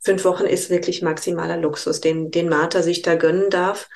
Fünf 0.00 0.24
Wochen 0.24 0.44
ist 0.44 0.70
wirklich 0.70 1.02
maximaler 1.02 1.56
Luxus, 1.56 2.00
den, 2.00 2.30
den 2.30 2.48
Martha 2.48 2.82
sich 2.82 3.02
da 3.02 3.16
gönnen 3.16 3.50
darf. 3.50 3.88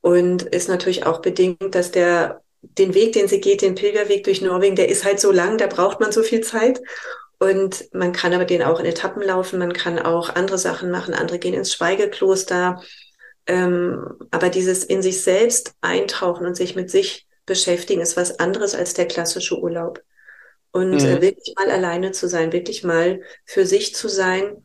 Und 0.00 0.42
ist 0.42 0.68
natürlich 0.68 1.06
auch 1.06 1.22
bedingt, 1.22 1.76
dass 1.76 1.92
der, 1.92 2.42
den 2.60 2.92
Weg, 2.94 3.12
den 3.12 3.28
sie 3.28 3.40
geht, 3.40 3.62
den 3.62 3.76
Pilgerweg 3.76 4.24
durch 4.24 4.42
Norwegen, 4.42 4.74
der 4.74 4.88
ist 4.88 5.04
halt 5.04 5.20
so 5.20 5.30
lang, 5.30 5.58
da 5.58 5.68
braucht 5.68 6.00
man 6.00 6.10
so 6.10 6.24
viel 6.24 6.40
Zeit. 6.40 6.80
Und 7.38 7.88
man 7.92 8.12
kann 8.12 8.32
aber 8.34 8.44
den 8.44 8.62
auch 8.62 8.80
in 8.80 8.86
Etappen 8.86 9.22
laufen, 9.22 9.60
man 9.60 9.72
kann 9.72 10.00
auch 10.00 10.28
andere 10.28 10.58
Sachen 10.58 10.90
machen, 10.90 11.14
andere 11.14 11.38
gehen 11.38 11.54
ins 11.54 11.72
Schweigekloster. 11.72 12.82
Ähm, 13.46 14.14
aber 14.30 14.48
dieses 14.48 14.84
in 14.84 15.02
sich 15.02 15.22
selbst 15.22 15.74
eintauchen 15.80 16.46
und 16.46 16.56
sich 16.56 16.74
mit 16.74 16.90
sich 16.90 17.26
beschäftigen, 17.46 18.00
ist 18.00 18.16
was 18.16 18.38
anderes 18.38 18.74
als 18.74 18.94
der 18.94 19.06
klassische 19.06 19.58
Urlaub. 19.58 20.02
Und 20.72 20.98
äh, 21.02 21.16
mhm. 21.16 21.22
wirklich 21.22 21.54
mal 21.56 21.70
alleine 21.70 22.12
zu 22.12 22.28
sein, 22.28 22.52
wirklich 22.52 22.82
mal 22.82 23.20
für 23.44 23.66
sich 23.66 23.94
zu 23.94 24.08
sein, 24.08 24.64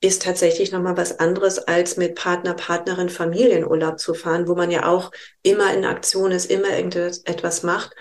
ist 0.00 0.22
tatsächlich 0.22 0.72
nochmal 0.72 0.96
was 0.96 1.18
anderes, 1.18 1.58
als 1.58 1.96
mit 1.96 2.14
Partner, 2.14 2.54
Partnerin, 2.54 3.08
Familienurlaub 3.08 3.98
zu 3.98 4.14
fahren, 4.14 4.46
wo 4.46 4.54
man 4.54 4.70
ja 4.70 4.86
auch 4.86 5.10
immer 5.42 5.72
in 5.74 5.84
Aktion 5.84 6.30
ist, 6.30 6.50
immer 6.50 6.68
irgendetwas 6.76 7.62
macht. 7.62 7.94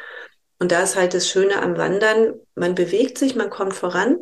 Und 0.60 0.72
da 0.72 0.84
ist 0.84 0.96
halt 0.96 1.14
das 1.14 1.30
Schöne 1.30 1.62
am 1.62 1.78
Wandern, 1.78 2.34
man 2.54 2.76
bewegt 2.76 3.18
sich, 3.18 3.36
man 3.36 3.50
kommt 3.50 3.74
voran, 3.74 4.18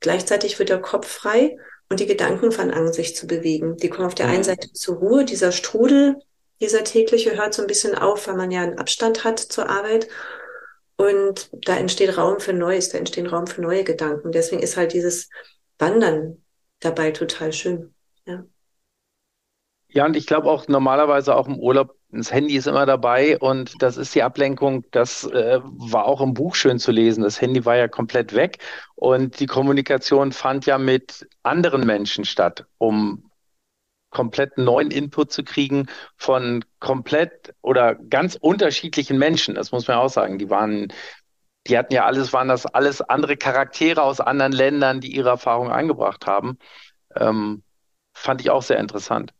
gleichzeitig 0.00 0.58
wird 0.58 0.68
der 0.68 0.80
Kopf 0.80 1.08
frei 1.08 1.56
und 1.88 2.00
die 2.00 2.06
Gedanken 2.06 2.52
fangen 2.52 2.72
an, 2.72 2.92
sich 2.92 3.14
zu 3.14 3.26
bewegen. 3.26 3.76
Die 3.76 3.88
kommen 3.88 4.06
auf 4.06 4.14
der 4.14 4.26
einen 4.26 4.38
mhm. 4.38 4.44
Seite 4.44 4.72
zur 4.72 4.96
Ruhe, 4.96 5.24
dieser 5.24 5.52
Strudel, 5.52 6.16
dieser 6.60 6.84
tägliche 6.84 7.36
hört 7.36 7.54
so 7.54 7.62
ein 7.62 7.68
bisschen 7.68 7.94
auf, 7.94 8.26
weil 8.26 8.36
man 8.36 8.50
ja 8.50 8.62
einen 8.62 8.78
Abstand 8.78 9.24
hat 9.24 9.38
zur 9.38 9.68
Arbeit. 9.68 10.08
Und 10.96 11.50
da 11.52 11.76
entsteht 11.76 12.16
Raum 12.16 12.40
für 12.40 12.54
Neues, 12.54 12.88
da 12.88 12.98
entstehen 12.98 13.26
Raum 13.26 13.46
für 13.46 13.60
neue 13.60 13.84
Gedanken. 13.84 14.32
Deswegen 14.32 14.62
ist 14.62 14.76
halt 14.76 14.94
dieses 14.94 15.28
Wandern 15.78 16.42
dabei 16.80 17.10
total 17.10 17.52
schön. 17.52 17.94
Ja. 18.24 18.44
Ja, 19.88 20.04
und 20.04 20.16
ich 20.16 20.26
glaube 20.26 20.50
auch 20.50 20.68
normalerweise 20.68 21.34
auch 21.34 21.46
im 21.46 21.58
Urlaub, 21.58 21.94
das 22.10 22.32
Handy 22.32 22.56
ist 22.56 22.66
immer 22.66 22.86
dabei 22.86 23.38
und 23.38 23.82
das 23.82 23.96
ist 23.96 24.14
die 24.14 24.22
Ablenkung. 24.22 24.84
Das 24.90 25.24
äh, 25.24 25.60
war 25.62 26.06
auch 26.06 26.20
im 26.20 26.34
Buch 26.34 26.54
schön 26.54 26.78
zu 26.78 26.92
lesen. 26.92 27.22
Das 27.22 27.40
Handy 27.40 27.64
war 27.64 27.76
ja 27.76 27.88
komplett 27.88 28.34
weg 28.34 28.58
und 28.94 29.40
die 29.40 29.46
Kommunikation 29.46 30.32
fand 30.32 30.66
ja 30.66 30.78
mit 30.78 31.28
anderen 31.42 31.84
Menschen 31.86 32.24
statt, 32.24 32.66
um 32.78 33.25
komplett 34.16 34.56
neuen 34.56 34.90
Input 34.90 35.30
zu 35.30 35.44
kriegen 35.44 35.88
von 36.16 36.64
komplett 36.80 37.54
oder 37.60 37.94
ganz 37.94 38.34
unterschiedlichen 38.40 39.18
Menschen. 39.18 39.54
Das 39.54 39.72
muss 39.72 39.86
man 39.88 39.98
auch 39.98 40.08
sagen. 40.08 40.38
Die 40.38 40.48
waren, 40.48 40.90
die 41.66 41.76
hatten 41.76 41.92
ja 41.92 42.06
alles, 42.06 42.32
waren 42.32 42.48
das 42.48 42.64
alles 42.64 43.02
andere 43.02 43.36
Charaktere 43.36 44.02
aus 44.02 44.20
anderen 44.20 44.52
Ländern, 44.52 45.02
die 45.02 45.14
ihre 45.14 45.28
Erfahrungen 45.28 45.70
eingebracht 45.70 46.26
haben. 46.26 46.56
Ähm, 47.14 47.62
fand 48.14 48.40
ich 48.40 48.48
auch 48.48 48.62
sehr 48.62 48.78
interessant. 48.78 49.34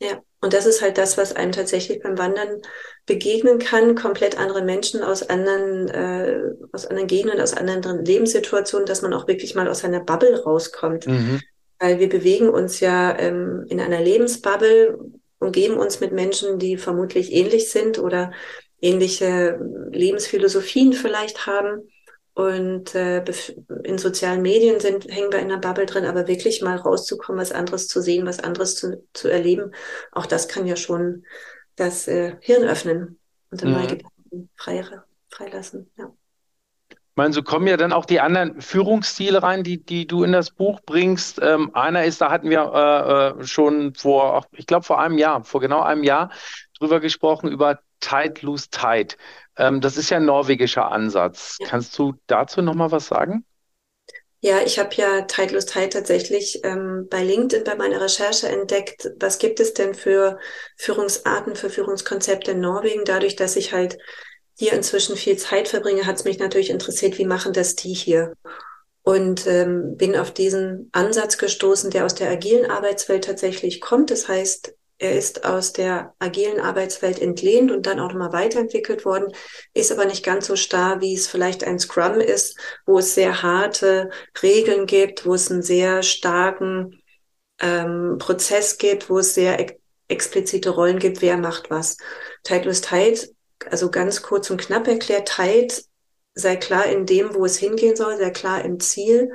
Ja, 0.00 0.22
und 0.40 0.54
das 0.54 0.64
ist 0.64 0.80
halt 0.80 0.96
das, 0.96 1.18
was 1.18 1.36
einem 1.36 1.52
tatsächlich 1.52 2.02
beim 2.02 2.16
Wandern 2.16 2.62
begegnen 3.04 3.58
kann. 3.58 3.94
Komplett 3.94 4.38
andere 4.38 4.62
Menschen 4.62 5.02
aus 5.02 5.28
anderen, 5.28 5.88
äh, 5.88 6.40
aus 6.72 6.86
anderen 6.86 7.08
Gegenden, 7.08 7.42
aus 7.42 7.52
anderen 7.52 8.06
Lebenssituationen, 8.06 8.86
dass 8.86 9.02
man 9.02 9.12
auch 9.12 9.28
wirklich 9.28 9.54
mal 9.54 9.68
aus 9.68 9.80
seiner 9.80 10.00
Bubble 10.00 10.42
rauskommt. 10.44 11.06
Mhm 11.06 11.42
weil 11.78 11.98
wir 11.98 12.08
bewegen 12.08 12.48
uns 12.48 12.80
ja 12.80 13.18
ähm, 13.18 13.66
in 13.68 13.80
einer 13.80 14.00
Lebensbubble, 14.00 14.98
umgeben 15.38 15.76
uns 15.76 16.00
mit 16.00 16.12
Menschen, 16.12 16.58
die 16.58 16.76
vermutlich 16.76 17.32
ähnlich 17.32 17.70
sind 17.70 17.98
oder 17.98 18.32
ähnliche 18.80 19.58
Lebensphilosophien 19.90 20.92
vielleicht 20.92 21.46
haben. 21.46 21.88
Und 22.36 22.96
äh, 22.96 23.22
in 23.84 23.96
sozialen 23.96 24.42
Medien 24.42 24.80
sind, 24.80 25.06
hängen 25.08 25.30
wir 25.30 25.38
in 25.38 25.52
einer 25.52 25.60
Bubble 25.60 25.86
drin, 25.86 26.04
aber 26.04 26.26
wirklich 26.26 26.62
mal 26.62 26.76
rauszukommen, 26.76 27.40
was 27.40 27.52
anderes 27.52 27.86
zu 27.86 28.00
sehen, 28.02 28.26
was 28.26 28.40
anderes 28.40 28.74
zu, 28.74 29.06
zu 29.12 29.28
erleben, 29.28 29.72
auch 30.10 30.26
das 30.26 30.48
kann 30.48 30.66
ja 30.66 30.74
schon 30.74 31.24
das 31.76 32.08
äh, 32.08 32.36
Hirn 32.40 32.64
öffnen 32.64 33.20
und 33.50 33.62
dann 33.62 33.70
mhm. 33.70 33.74
mal 33.76 33.86
Gedanken 33.86 34.50
frei, 34.56 34.84
freilassen. 35.28 35.90
Ja. 35.96 36.12
Ich 37.14 37.16
meine, 37.16 37.32
so 37.32 37.44
kommen 37.44 37.68
ja 37.68 37.76
dann 37.76 37.92
auch 37.92 38.06
die 38.06 38.18
anderen 38.18 38.60
Führungsstile 38.60 39.40
rein, 39.40 39.62
die, 39.62 39.80
die 39.80 40.04
du 40.04 40.24
in 40.24 40.32
das 40.32 40.50
Buch 40.50 40.80
bringst. 40.84 41.38
Ähm, 41.40 41.72
einer 41.72 42.02
ist, 42.02 42.20
da 42.20 42.28
hatten 42.28 42.50
wir 42.50 43.36
äh, 43.38 43.40
äh 43.40 43.46
schon 43.46 43.94
vor, 43.94 44.44
ich 44.50 44.66
glaube 44.66 44.84
vor 44.84 45.00
einem 45.00 45.16
Jahr, 45.16 45.44
vor 45.44 45.60
genau 45.60 45.80
einem 45.80 46.02
Jahr 46.02 46.32
drüber 46.76 46.98
gesprochen, 46.98 47.52
über 47.52 47.78
Tide 48.00 48.40
Lose 48.40 48.68
Tide. 48.68 49.14
Ähm, 49.56 49.80
das 49.80 49.96
ist 49.96 50.10
ja 50.10 50.16
ein 50.16 50.24
norwegischer 50.24 50.90
Ansatz. 50.90 51.58
Ja. 51.60 51.68
Kannst 51.68 51.96
du 52.00 52.14
dazu 52.26 52.62
nochmal 52.62 52.90
was 52.90 53.06
sagen? 53.06 53.44
Ja, 54.40 54.62
ich 54.66 54.80
habe 54.80 54.92
ja 54.96 55.20
Tide 55.20 55.54
Lose 55.54 55.68
Tide 55.68 55.90
tatsächlich 55.90 56.64
ähm, 56.64 57.06
bei 57.08 57.22
LinkedIn 57.22 57.62
bei 57.62 57.76
meiner 57.76 58.00
Recherche 58.00 58.48
entdeckt. 58.48 59.08
Was 59.20 59.38
gibt 59.38 59.60
es 59.60 59.72
denn 59.72 59.94
für 59.94 60.40
Führungsarten, 60.78 61.54
für 61.54 61.70
Führungskonzepte 61.70 62.50
in 62.50 62.60
Norwegen? 62.60 63.04
Dadurch, 63.04 63.36
dass 63.36 63.54
ich 63.54 63.72
halt 63.72 63.98
hier 64.56 64.72
inzwischen 64.72 65.16
viel 65.16 65.36
Zeit 65.36 65.68
verbringe, 65.68 66.06
hat 66.06 66.16
es 66.16 66.24
mich 66.24 66.38
natürlich 66.38 66.70
interessiert, 66.70 67.18
wie 67.18 67.24
machen 67.24 67.52
das 67.52 67.74
die 67.74 67.92
hier? 67.92 68.34
Und 69.02 69.46
ähm, 69.46 69.96
bin 69.96 70.16
auf 70.16 70.32
diesen 70.32 70.88
Ansatz 70.92 71.36
gestoßen, 71.36 71.90
der 71.90 72.06
aus 72.06 72.14
der 72.14 72.30
agilen 72.30 72.70
Arbeitswelt 72.70 73.24
tatsächlich 73.24 73.80
kommt. 73.80 74.10
Das 74.10 74.28
heißt, 74.28 74.74
er 74.98 75.18
ist 75.18 75.44
aus 75.44 75.72
der 75.72 76.14
agilen 76.20 76.60
Arbeitswelt 76.60 77.20
entlehnt 77.20 77.70
und 77.72 77.86
dann 77.86 77.98
auch 77.98 78.12
nochmal 78.12 78.32
weiterentwickelt 78.32 79.04
worden, 79.04 79.32
ist 79.74 79.90
aber 79.90 80.04
nicht 80.04 80.24
ganz 80.24 80.46
so 80.46 80.56
starr, 80.56 81.00
wie 81.00 81.14
es 81.14 81.26
vielleicht 81.26 81.64
ein 81.64 81.78
Scrum 81.78 82.20
ist, 82.20 82.56
wo 82.86 82.98
es 82.98 83.14
sehr 83.14 83.42
harte 83.42 84.10
Regeln 84.42 84.86
gibt, 84.86 85.26
wo 85.26 85.34
es 85.34 85.50
einen 85.50 85.62
sehr 85.62 86.02
starken 86.02 87.02
ähm, 87.60 88.16
Prozess 88.18 88.78
gibt, 88.78 89.10
wo 89.10 89.18
es 89.18 89.34
sehr 89.34 89.58
ex 89.60 89.74
explizite 90.06 90.68
Rollen 90.68 90.98
gibt, 90.98 91.22
wer 91.22 91.38
macht 91.38 91.70
was. 91.70 91.96
Titleist 92.42 92.86
Tide 92.86 93.33
also 93.70 93.90
ganz 93.90 94.22
kurz 94.22 94.50
und 94.50 94.60
knapp 94.60 94.86
erklärt, 94.88 95.28
teilt, 95.28 95.84
sei 96.34 96.56
klar 96.56 96.86
in 96.86 97.06
dem, 97.06 97.34
wo 97.34 97.44
es 97.44 97.56
hingehen 97.56 97.96
soll, 97.96 98.16
sei 98.16 98.30
klar 98.30 98.64
im 98.64 98.80
Ziel 98.80 99.32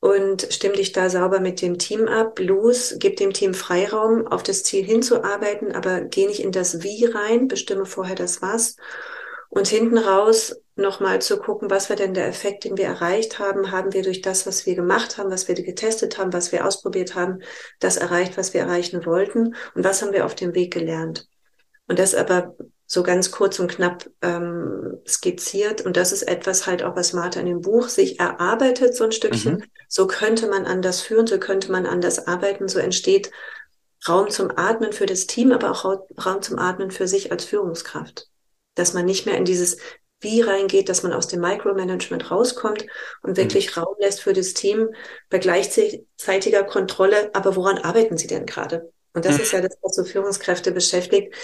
und 0.00 0.46
stimm 0.50 0.74
dich 0.74 0.92
da 0.92 1.10
sauber 1.10 1.40
mit 1.40 1.60
dem 1.60 1.78
Team 1.78 2.06
ab. 2.06 2.38
Los, 2.38 2.94
gib 2.98 3.16
dem 3.16 3.32
Team 3.32 3.54
Freiraum, 3.54 4.26
auf 4.26 4.42
das 4.42 4.62
Ziel 4.62 4.84
hinzuarbeiten, 4.84 5.72
aber 5.72 6.02
geh 6.02 6.26
nicht 6.26 6.40
in 6.40 6.52
das 6.52 6.82
Wie 6.82 7.04
rein, 7.06 7.48
bestimme 7.48 7.86
vorher 7.86 8.14
das 8.14 8.40
Was. 8.40 8.76
Und 9.50 9.66
hinten 9.66 9.98
raus 9.98 10.56
nochmal 10.76 11.20
zu 11.20 11.38
gucken, 11.38 11.70
was 11.70 11.88
war 11.88 11.96
denn 11.96 12.14
der 12.14 12.28
Effekt, 12.28 12.64
den 12.64 12.76
wir 12.76 12.84
erreicht 12.84 13.38
haben? 13.38 13.72
Haben 13.72 13.92
wir 13.92 14.02
durch 14.02 14.20
das, 14.20 14.46
was 14.46 14.66
wir 14.66 14.76
gemacht 14.76 15.18
haben, 15.18 15.30
was 15.30 15.48
wir 15.48 15.54
getestet 15.54 16.18
haben, 16.18 16.32
was 16.32 16.52
wir 16.52 16.66
ausprobiert 16.66 17.14
haben, 17.14 17.40
das 17.80 17.96
erreicht, 17.96 18.36
was 18.36 18.54
wir 18.54 18.60
erreichen 18.60 19.04
wollten? 19.06 19.56
Und 19.74 19.84
was 19.84 20.02
haben 20.02 20.12
wir 20.12 20.26
auf 20.26 20.34
dem 20.34 20.54
Weg 20.54 20.72
gelernt? 20.72 21.26
Und 21.88 21.98
das 21.98 22.14
aber 22.14 22.54
so 22.90 23.02
ganz 23.02 23.30
kurz 23.30 23.58
und 23.58 23.70
knapp 23.70 24.08
ähm, 24.22 24.98
skizziert. 25.06 25.82
Und 25.82 25.98
das 25.98 26.10
ist 26.10 26.22
etwas 26.22 26.66
halt 26.66 26.82
auch, 26.82 26.96
was 26.96 27.12
Martha 27.12 27.38
in 27.38 27.44
dem 27.44 27.60
Buch 27.60 27.88
sich 27.88 28.18
erarbeitet, 28.18 28.96
so 28.96 29.04
ein 29.04 29.12
Stückchen. 29.12 29.56
Mhm. 29.56 29.64
So 29.88 30.06
könnte 30.06 30.48
man 30.48 30.64
anders 30.64 31.02
führen, 31.02 31.26
so 31.26 31.38
könnte 31.38 31.70
man 31.70 31.84
anders 31.84 32.26
arbeiten, 32.26 32.66
so 32.66 32.78
entsteht 32.78 33.30
Raum 34.08 34.30
zum 34.30 34.50
Atmen 34.56 34.94
für 34.94 35.04
das 35.04 35.26
Team, 35.26 35.52
aber 35.52 35.70
auch 35.70 35.84
Raum 35.84 36.40
zum 36.40 36.58
Atmen 36.58 36.90
für 36.90 37.06
sich 37.06 37.30
als 37.30 37.44
Führungskraft. 37.44 38.28
Dass 38.74 38.94
man 38.94 39.04
nicht 39.04 39.26
mehr 39.26 39.36
in 39.36 39.44
dieses 39.44 39.76
Wie 40.20 40.40
reingeht, 40.40 40.88
dass 40.88 41.02
man 41.02 41.12
aus 41.12 41.28
dem 41.28 41.42
Micromanagement 41.42 42.30
rauskommt 42.30 42.86
und 43.22 43.32
mhm. 43.32 43.36
wirklich 43.36 43.76
mhm. 43.76 43.82
Raum 43.82 43.96
lässt 44.00 44.22
für 44.22 44.32
das 44.32 44.54
Team 44.54 44.88
bei 45.28 45.36
gleichzeitiger 45.36 46.64
Kontrolle. 46.64 47.34
Aber 47.34 47.54
woran 47.54 47.76
arbeiten 47.76 48.16
Sie 48.16 48.28
denn 48.28 48.46
gerade? 48.46 48.90
Und 49.12 49.26
das 49.26 49.36
mhm. 49.36 49.42
ist 49.42 49.52
ja 49.52 49.60
das, 49.60 49.76
was 49.82 49.94
so 49.94 50.04
Führungskräfte 50.04 50.72
beschäftigt 50.72 51.34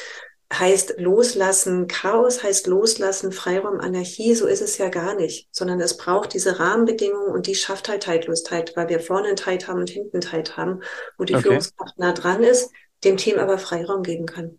heißt 0.53 0.95
loslassen, 0.99 1.89
Chaos 1.89 2.43
heißt 2.43 2.67
loslassen, 2.67 3.33
Freiraum, 3.33 3.81
Anarchie, 3.81 4.35
so 4.35 4.47
ist 4.47 4.61
es 4.61 4.79
ja 4.79 4.89
gar 4.89 5.15
nicht, 5.15 5.49
sondern 5.51 5.81
es 5.81 5.97
braucht 5.97 6.35
diese 6.35 6.59
Rahmenbedingungen 6.59 7.33
und 7.33 7.47
die 7.47 7.55
schafft 7.55 7.89
halt 7.89 8.05
Teillosigkeit, 8.05 8.77
weil 8.77 8.89
wir 8.89 9.01
vorne 9.01 9.29
einen 9.29 9.37
Teil 9.37 9.59
haben 9.67 9.81
und 9.81 9.91
hinten 9.91 10.17
einen 10.17 10.21
Teil 10.21 10.45
haben, 10.57 10.83
wo 11.19 11.25
die 11.25 11.35
okay. 11.35 11.45
Führungskraft 11.45 11.99
nah 11.99 12.13
dran 12.13 12.43
ist, 12.43 12.71
dem 13.03 13.17
Team 13.17 13.39
aber 13.39 13.59
Freiraum 13.59 14.03
geben 14.03 14.27
kann. 14.27 14.59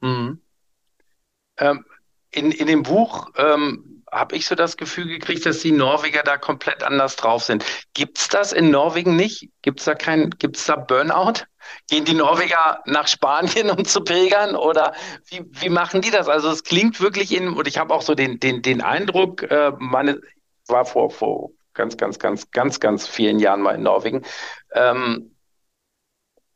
Mhm. 0.00 0.40
Ähm, 1.58 1.84
in, 2.30 2.50
in 2.50 2.66
dem 2.66 2.82
Buch 2.82 3.30
ähm, 3.36 4.02
habe 4.10 4.36
ich 4.36 4.46
so 4.46 4.54
das 4.54 4.76
Gefühl 4.76 5.06
gekriegt, 5.08 5.46
dass 5.46 5.60
die 5.60 5.72
Norweger 5.72 6.22
da 6.22 6.36
komplett 6.36 6.82
anders 6.82 7.16
drauf 7.16 7.44
sind. 7.44 7.64
Gibt 7.94 8.18
es 8.18 8.28
das 8.28 8.52
in 8.52 8.70
Norwegen 8.70 9.16
nicht? 9.16 9.50
Gibt 9.62 9.80
es 9.80 9.86
da 9.86 9.94
kein, 9.94 10.30
gibt 10.30 10.56
es 10.56 10.66
da 10.66 10.76
Burnout? 10.76 11.44
Gehen 11.88 12.04
die 12.04 12.14
Norweger 12.14 12.82
nach 12.86 13.08
Spanien, 13.08 13.70
um 13.76 13.84
zu 13.84 14.02
pilgern? 14.02 14.56
Oder 14.56 14.94
wie, 15.26 15.44
wie 15.50 15.68
machen 15.68 16.00
die 16.00 16.10
das? 16.10 16.28
Also 16.28 16.50
es 16.50 16.64
klingt 16.64 17.00
wirklich 17.00 17.34
in, 17.34 17.48
und 17.48 17.66
ich 17.68 17.78
habe 17.78 17.94
auch 17.94 18.02
so 18.02 18.14
den, 18.14 18.40
den, 18.40 18.62
den 18.62 18.80
Eindruck, 18.80 19.42
äh, 19.42 19.72
meine, 19.78 20.20
war 20.66 20.84
vor, 20.84 21.10
vor 21.10 21.50
ganz, 21.74 21.96
ganz, 21.96 22.18
ganz, 22.18 22.50
ganz, 22.50 22.80
ganz 22.80 23.06
vielen 23.06 23.38
Jahren 23.38 23.60
mal 23.60 23.74
in 23.74 23.82
Norwegen. 23.82 24.24
Ähm, 24.72 25.34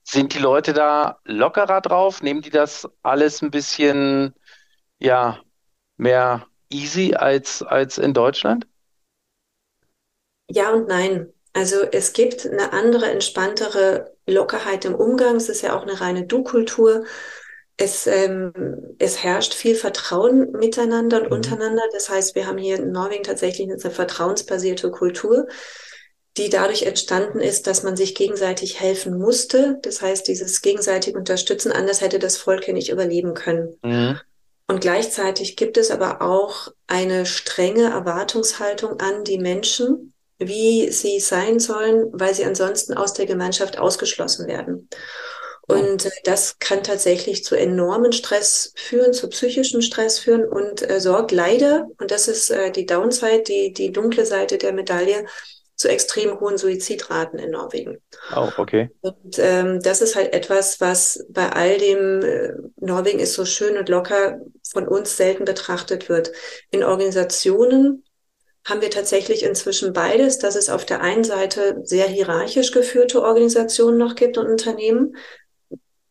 sind 0.05 0.33
die 0.35 0.39
Leute 0.39 0.73
da 0.73 1.19
lockerer 1.25 1.83
drauf? 1.83 2.23
Nehmen 2.23 2.41
die 2.41 2.51
das 2.51 2.89
alles 3.03 3.43
ein 3.43 3.51
bisschen, 3.51 4.35
ja, 4.99 5.39
mehr 5.99 6.47
easy 6.71 7.15
als, 7.15 7.63
als 7.63 7.99
in 7.99 8.15
Deutschland? 8.15 8.67
Ja 10.51 10.71
und 10.71 10.89
nein. 10.89 11.33
Also 11.53 11.83
es 11.83 12.13
gibt 12.13 12.47
eine 12.47 12.73
andere, 12.73 13.11
entspanntere 13.11 14.17
Lockerheit 14.29 14.85
im 14.85 14.95
Umgang. 14.95 15.37
Es 15.37 15.49
ist 15.49 15.63
ja 15.63 15.77
auch 15.77 15.83
eine 15.83 16.01
reine 16.01 16.27
Du-Kultur. 16.27 17.05
Es, 17.77 18.07
ähm, 18.07 18.53
es 18.99 19.23
herrscht 19.23 19.55
viel 19.55 19.75
Vertrauen 19.75 20.51
miteinander 20.53 21.23
und 21.23 21.31
mhm. 21.31 21.37
untereinander. 21.37 21.83
Das 21.93 22.11
heißt, 22.11 22.35
wir 22.35 22.47
haben 22.47 22.59
hier 22.59 22.77
in 22.77 22.91
Norwegen 22.91 23.23
tatsächlich 23.23 23.71
eine 23.71 23.79
vertrauensbasierte 23.79 24.91
Kultur, 24.91 25.47
die 26.37 26.51
dadurch 26.51 26.83
entstanden 26.83 27.41
ist, 27.41 27.67
dass 27.67 27.83
man 27.83 27.97
sich 27.97 28.15
gegenseitig 28.15 28.81
helfen 28.81 29.19
musste. 29.19 29.79
Das 29.83 30.03
heißt, 30.03 30.27
dieses 30.27 30.63
gegenseitig 30.63 31.15
Unterstützen, 31.15 31.73
anders 31.73 32.01
hätte 32.01 32.19
das 32.19 32.37
Volk 32.37 32.67
ja 32.67 32.75
nicht 32.75 32.91
überleben 32.91 33.35
können. 33.35 33.77
Mhm. 33.83 34.21
Und 34.71 34.81
gleichzeitig 34.83 35.57
gibt 35.57 35.79
es 35.79 35.91
aber 35.91 36.21
auch 36.21 36.69
eine 36.87 37.25
strenge 37.27 37.85
Erwartungshaltung 37.85 39.01
an 39.01 39.25
die 39.25 39.39
Menschen, 39.39 40.13
wie 40.39 40.91
sie 40.91 41.21
sein 41.21 41.59
sollen, 41.59 42.09
weil 42.13 42.35
sie 42.35 42.45
ansonsten 42.45 42.95
aus 42.95 43.13
der 43.13 43.27
Gemeinschaft 43.27 43.79
ausgeschlossen 43.79 44.47
werden. 44.47 44.89
Und 45.69 46.07
äh, 46.07 46.11
das 46.25 46.59
kann 46.59 46.83
tatsächlich 46.83 47.45
zu 47.45 47.55
enormen 47.55 48.13
Stress 48.13 48.73
führen, 48.77 49.13
zu 49.13 49.29
psychischen 49.29 49.83
Stress 49.83 50.19
führen 50.19 50.45
und 50.45 50.89
äh, 50.89 51.01
sorgt 51.01 51.31
leider, 51.31 51.87
und 51.99 52.11
das 52.11 52.27
ist 52.27 52.51
äh, 52.51 52.71
die 52.71 52.87
Downside, 52.87 53.43
die, 53.47 53.73
die 53.73 53.93
dunkle 53.93 54.25
Seite 54.25 54.57
der 54.57 54.73
Medaille, 54.73 55.27
zu 55.79 55.89
extrem 55.89 56.41
hohen 56.41 56.59
Suizidraten 56.59 57.39
in 57.39 57.53
Norwegen. 57.53 57.99
Oh, 58.35 58.49
okay. 58.57 58.91
Und 59.01 59.39
ähm, 59.39 59.81
das 59.81 60.01
ist 60.01 60.17
halt 60.17 60.33
etwas, 60.33 60.81
was 60.81 61.25
bei 61.29 61.51
all 61.51 61.79
dem, 61.79 62.23
äh, 62.23 62.53
Norwegen 62.81 63.21
ist 63.21 63.35
so 63.35 63.45
schön 63.45 63.79
und 63.79 63.89
locker, 63.89 64.41
von 64.73 64.89
uns 64.89 65.17
selten 65.17 65.45
betrachtet 65.45 66.09
wird. 66.09 66.33
In 66.73 66.83
Organisationen 66.83 68.03
haben 68.65 68.83
wir 68.83 68.91
tatsächlich 68.91 69.45
inzwischen 69.45 69.93
beides, 69.93 70.39
dass 70.39 70.57
es 70.57 70.69
auf 70.69 70.85
der 70.85 71.01
einen 71.01 71.25
Seite 71.25 71.81
sehr 71.85 72.07
hierarchisch 72.07 72.73
geführte 72.73 73.23
Organisationen 73.23 73.99
noch 73.99 74.15
gibt 74.15 74.37
und 74.37 74.47
Unternehmen, 74.47 75.17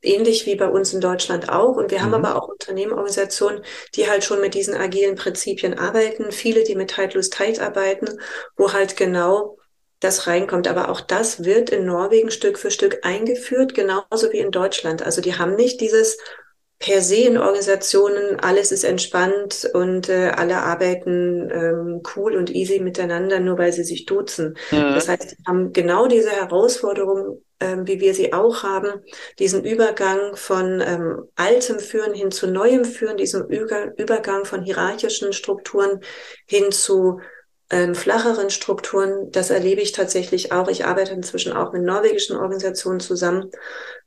ähnlich 0.01 0.46
wie 0.46 0.56
bei 0.56 0.68
uns 0.68 0.94
in 0.94 1.01
Deutschland 1.01 1.50
auch. 1.50 1.75
Und 1.75 1.92
wir 1.92 2.00
mhm. 2.00 2.04
haben 2.04 2.13
aber 2.13 2.36
auch 2.36 2.48
Unternehmen, 2.48 2.94
Organisationen, 2.94 3.62
die 3.96 4.10
halt 4.10 4.24
schon 4.24 4.42
mit 4.42 4.54
diesen 4.54 4.75
agilen 4.75 5.16
Prinzipien 5.16 5.77
arbeiten, 5.77 6.32
viele, 6.32 6.63
die 6.63 6.75
mit 6.75 6.92
Tight 6.92 7.13
Lose 7.13 7.30
Tight 7.30 7.60
arbeiten, 7.60 8.08
wo 8.56 8.74
halt 8.74 8.98
genau 8.98 9.58
das 10.00 10.27
reinkommt. 10.27 10.68
Aber 10.68 10.89
auch 10.89 11.01
das 11.01 11.44
wird 11.44 11.70
in 11.70 11.86
Norwegen 11.86 12.32
Stück 12.32 12.58
für 12.58 12.72
Stück 12.72 13.00
eingeführt, 13.04 13.74
genauso 13.74 14.32
wie 14.32 14.39
in 14.39 14.51
Deutschland. 14.51 15.04
Also 15.04 15.22
die 15.22 15.36
haben 15.36 15.56
nicht 15.56 15.82
dieses 15.82 16.18
per 16.79 17.01
se 17.01 17.24
in 17.24 17.38
Organisationen, 17.38 18.39
alles 18.39 18.72
ist 18.72 18.84
entspannt 18.84 19.67
und 19.74 20.10
äh, 20.10 20.31
alle 20.36 20.57
arbeiten 20.57 21.50
ähm, 21.51 22.01
cool 22.15 22.36
und 22.36 22.53
easy 22.53 22.79
miteinander, 22.79 23.39
nur 23.39 23.57
weil 23.57 23.74
sie 23.74 23.84
sich 23.84 24.05
duzen. 24.05 24.55
Mhm. 24.72 24.93
Das 24.93 25.07
heißt, 25.07 25.29
sie 25.29 25.38
haben 25.48 25.74
genau 25.74 26.07
diese 26.07 26.29
Herausforderung, 26.29 27.41
ähm, 27.60 27.88
wie 27.88 28.00
wir 28.00 28.13
sie 28.13 28.31
auch 28.31 28.62
haben, 28.62 29.01
diesen 29.39 29.63
Übergang 29.65 30.36
von 30.36 30.79
ähm, 30.81 31.24
altem 31.36 31.79
Führen 31.79 32.13
hin 32.13 32.29
zu 32.29 32.46
neuem 32.48 32.86
Führen, 32.86 33.17
diesen 33.17 33.48
Über 33.48 33.98
Übergang 33.98 34.46
von 34.46 34.62
hierarchischen 34.62 35.34
Strukturen 35.34 36.01
hin 36.46 36.72
zu 36.72 37.19
ähm, 37.69 37.95
flacheren 37.95 38.50
Strukturen. 38.50 39.31
Das 39.31 39.50
erlebe 39.50 39.81
ich 39.81 39.91
tatsächlich 39.91 40.51
auch. 40.51 40.67
Ich 40.69 40.86
arbeite 40.86 41.13
inzwischen 41.13 41.53
auch 41.53 41.74
mit 41.74 41.83
norwegischen 41.83 42.38
Organisationen 42.38 43.00
zusammen. 43.00 43.51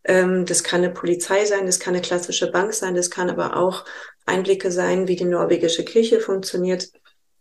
Ähm, 0.05 0.47
das 0.47 0.65
kann 0.65 0.83
eine 0.83 0.93
Polizei 0.93 1.45
sein, 1.45 1.67
das 1.67 1.79
kann 1.79 1.95
eine 1.95 2.03
klassische 2.03 2.51
Bank 2.51 2.73
sein, 2.73 2.95
das 2.95 3.11
kann 3.11 3.29
aber 3.29 3.57
auch 3.57 3.85
Einblicke 4.25 4.71
sein, 4.71 5.09
wie 5.09 5.17
die 5.17 5.25
norwegische 5.25 5.85
Kirche 5.85 6.21
funktioniert. 6.21 6.89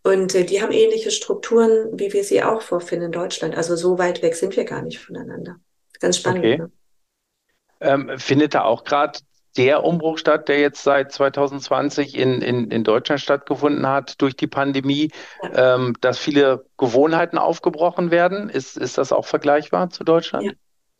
Und 0.03 0.35
äh, 0.35 0.43
die 0.43 0.61
haben 0.61 0.71
ähnliche 0.71 1.11
Strukturen, 1.11 1.97
wie 1.97 2.11
wir 2.13 2.23
sie 2.23 2.43
auch 2.43 2.61
vorfinden 2.61 3.07
in 3.07 3.11
Deutschland. 3.11 3.55
Also 3.55 3.75
so 3.75 3.97
weit 3.97 4.21
weg 4.21 4.35
sind 4.35 4.55
wir 4.55 4.65
gar 4.65 4.81
nicht 4.81 4.99
voneinander. 4.99 5.57
Ganz 5.99 6.17
spannend. 6.17 6.39
Okay. 6.39 6.57
Ne? 6.57 6.71
Ähm, 7.81 8.19
findet 8.19 8.53
da 8.53 8.63
auch 8.63 8.83
gerade 8.83 9.19
der 9.57 9.83
Umbruch 9.83 10.17
statt, 10.17 10.47
der 10.47 10.59
jetzt 10.59 10.83
seit 10.83 11.11
2020 11.11 12.15
in, 12.15 12.41
in, 12.41 12.71
in 12.71 12.83
Deutschland 12.83 13.21
stattgefunden 13.21 13.87
hat 13.87 14.21
durch 14.21 14.35
die 14.35 14.47
Pandemie, 14.47 15.11
ja. 15.41 15.75
ähm, 15.75 15.95
dass 16.01 16.19
viele 16.19 16.65
Gewohnheiten 16.77 17.37
aufgebrochen 17.37 18.11
werden. 18.11 18.49
Ist, 18.49 18.77
ist 18.77 18.97
das 18.97 19.11
auch 19.11 19.25
vergleichbar 19.25 19.89
zu 19.89 20.03
Deutschland? 20.03 20.45
Ja. 20.45 20.51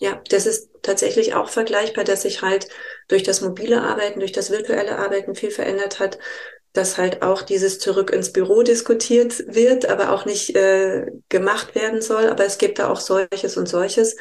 Ja, 0.02 0.22
das 0.30 0.46
ist 0.46 0.70
tatsächlich 0.82 1.34
auch 1.34 1.50
vergleichbar, 1.50 2.06
dass 2.06 2.22
sich 2.22 2.42
halt 2.42 2.70
durch 3.10 3.24
das 3.24 3.42
mobile 3.42 3.82
Arbeiten, 3.82 4.22
durch 4.22 4.32
das 4.32 4.50
virtuelle 4.50 4.98
Arbeiten 4.98 5.36
viel 5.36 5.52
verändert 5.52 6.00
hat, 6.00 6.18
dass 6.72 6.98
halt 6.98 7.22
auch 7.22 7.42
dieses 7.42 7.80
zurück 7.80 8.12
ins 8.12 8.32
Büro 8.32 8.62
diskutiert 8.64 9.44
wird, 9.48 9.88
aber 9.88 10.14
auch 10.14 10.26
nicht 10.26 10.56
äh, 10.56 11.08
gemacht 11.28 11.76
werden 11.76 12.02
soll. 12.02 12.28
Aber 12.30 12.46
es 12.46 12.58
gibt 12.58 12.80
da 12.80 12.90
auch 12.90 13.00
solches 13.00 13.58
und 13.58 13.68
solches, 13.68 14.16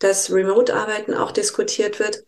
dass 0.00 0.30
Remote-Arbeiten 0.30 1.14
auch 1.14 1.30
diskutiert 1.30 1.98
wird. 1.98 2.24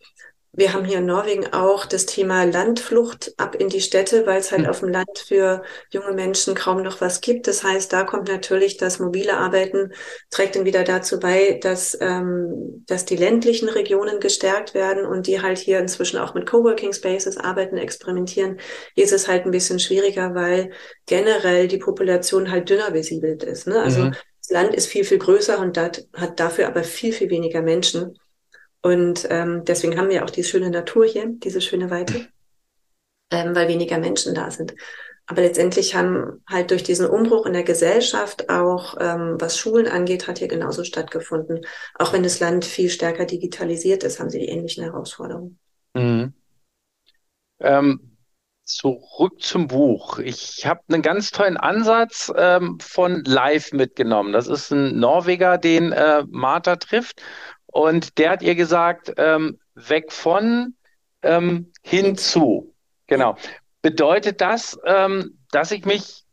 Wir 0.57 0.73
haben 0.73 0.85
hier 0.85 0.99
in 0.99 1.05
Norwegen 1.05 1.51
auch 1.53 1.85
das 1.85 2.05
Thema 2.05 2.45
Landflucht 2.45 3.33
ab 3.37 3.55
in 3.55 3.67
die 3.67 3.81
Städte, 3.81 4.25
weil 4.25 4.39
es 4.39 4.51
halt 4.51 4.63
mhm. 4.63 4.69
auf 4.69 4.79
dem 4.79 4.89
Land 4.89 5.19
für 5.27 5.63
junge 5.89 6.13
Menschen 6.13 6.55
kaum 6.55 6.81
noch 6.81 7.01
was 7.01 7.19
gibt. 7.19 7.47
Das 7.47 7.63
heißt, 7.63 7.91
da 7.91 8.03
kommt 8.03 8.29
natürlich 8.29 8.77
das 8.77 8.99
mobile 8.99 9.35
Arbeiten, 9.35 9.91
trägt 10.31 10.55
dann 10.55 10.63
wieder 10.63 10.85
dazu 10.85 11.19
bei, 11.19 11.59
dass, 11.61 11.97
ähm, 11.99 12.83
dass 12.87 13.03
die 13.03 13.17
ländlichen 13.17 13.67
Regionen 13.67 14.21
gestärkt 14.21 14.73
werden 14.73 15.05
und 15.05 15.27
die 15.27 15.41
halt 15.41 15.57
hier 15.57 15.79
inzwischen 15.79 16.19
auch 16.19 16.33
mit 16.33 16.45
Coworking 16.45 16.93
Spaces 16.93 17.37
arbeiten, 17.37 17.77
experimentieren. 17.77 18.57
Hier 18.95 19.03
ist 19.03 19.13
es 19.13 19.27
halt 19.27 19.45
ein 19.45 19.51
bisschen 19.51 19.79
schwieriger, 19.79 20.35
weil 20.35 20.71
generell 21.05 21.67
die 21.67 21.79
Population 21.79 22.49
halt 22.49 22.69
dünner 22.69 22.91
besiedelt 22.91 23.43
ist. 23.43 23.67
Ne? 23.67 23.81
Also 23.81 24.03
mhm. 24.03 24.15
das 24.41 24.49
Land 24.51 24.73
ist 24.73 24.87
viel, 24.87 25.03
viel 25.03 25.19
größer 25.19 25.59
und 25.59 25.75
dat, 25.75 26.05
hat 26.13 26.39
dafür 26.39 26.67
aber 26.67 26.83
viel, 26.83 27.11
viel 27.11 27.29
weniger 27.29 27.61
Menschen. 27.61 28.17
Und 28.85 29.25
ähm, 29.31 29.65
deswegen 29.65 29.97
haben 29.97 30.09
wir 30.09 30.23
auch 30.23 30.29
diese 30.29 30.47
schöne 30.47 30.69
Natur 30.69 31.07
hier, 31.07 31.25
diese 31.27 31.59
schöne 31.59 31.89
Weite, 31.89 32.27
ähm, 33.31 33.55
weil 33.55 33.67
weniger 33.67 33.97
Menschen 33.97 34.35
da 34.35 34.51
sind. 34.51 34.75
Aber 35.25 35.41
letztendlich 35.41 35.95
haben 35.95 36.43
halt 36.47 36.69
durch 36.69 36.83
diesen 36.83 37.07
Umbruch 37.07 37.47
in 37.47 37.53
der 37.53 37.63
Gesellschaft 37.63 38.47
auch, 38.47 38.95
ähm, 38.99 39.37
was 39.39 39.57
Schulen 39.57 39.87
angeht, 39.87 40.27
hat 40.27 40.37
hier 40.37 40.47
genauso 40.47 40.83
stattgefunden. 40.83 41.65
Auch 41.97 42.13
wenn 42.13 42.21
das 42.21 42.39
Land 42.39 42.63
viel 42.63 42.91
stärker 42.91 43.25
digitalisiert 43.25 44.03
ist, 44.03 44.19
haben 44.19 44.29
sie 44.29 44.37
die 44.37 44.49
ähnlichen 44.49 44.83
Herausforderungen. 44.83 45.57
Mhm. 45.95 46.33
Ähm, 47.61 48.15
zurück 48.65 49.41
zum 49.41 49.67
Buch. 49.67 50.19
Ich 50.19 50.67
habe 50.67 50.81
einen 50.89 51.01
ganz 51.01 51.31
tollen 51.31 51.57
Ansatz 51.57 52.31
ähm, 52.35 52.77
von 52.79 53.23
Live 53.23 53.71
mitgenommen. 53.71 54.31
Das 54.31 54.45
ist 54.47 54.71
ein 54.71 54.99
Norweger, 54.99 55.57
den 55.57 55.91
äh, 55.91 56.23
Martha 56.29 56.75
trifft. 56.75 57.23
Und 57.75 58.19
der 58.19 58.29
hat 58.29 58.41
ihr 58.41 58.55
gesagt, 58.55 59.11
ähm, 59.17 59.59
weg 59.73 60.13
von 60.13 60.75
ähm, 61.23 61.73
hinzu. 61.81 62.73
Genau. 63.07 63.35
Bedeutet 63.81 64.39
das, 64.39 64.79
ähm, 64.85 65.39
dass 65.51 65.71
ich 65.71 65.83
mich 65.83 66.23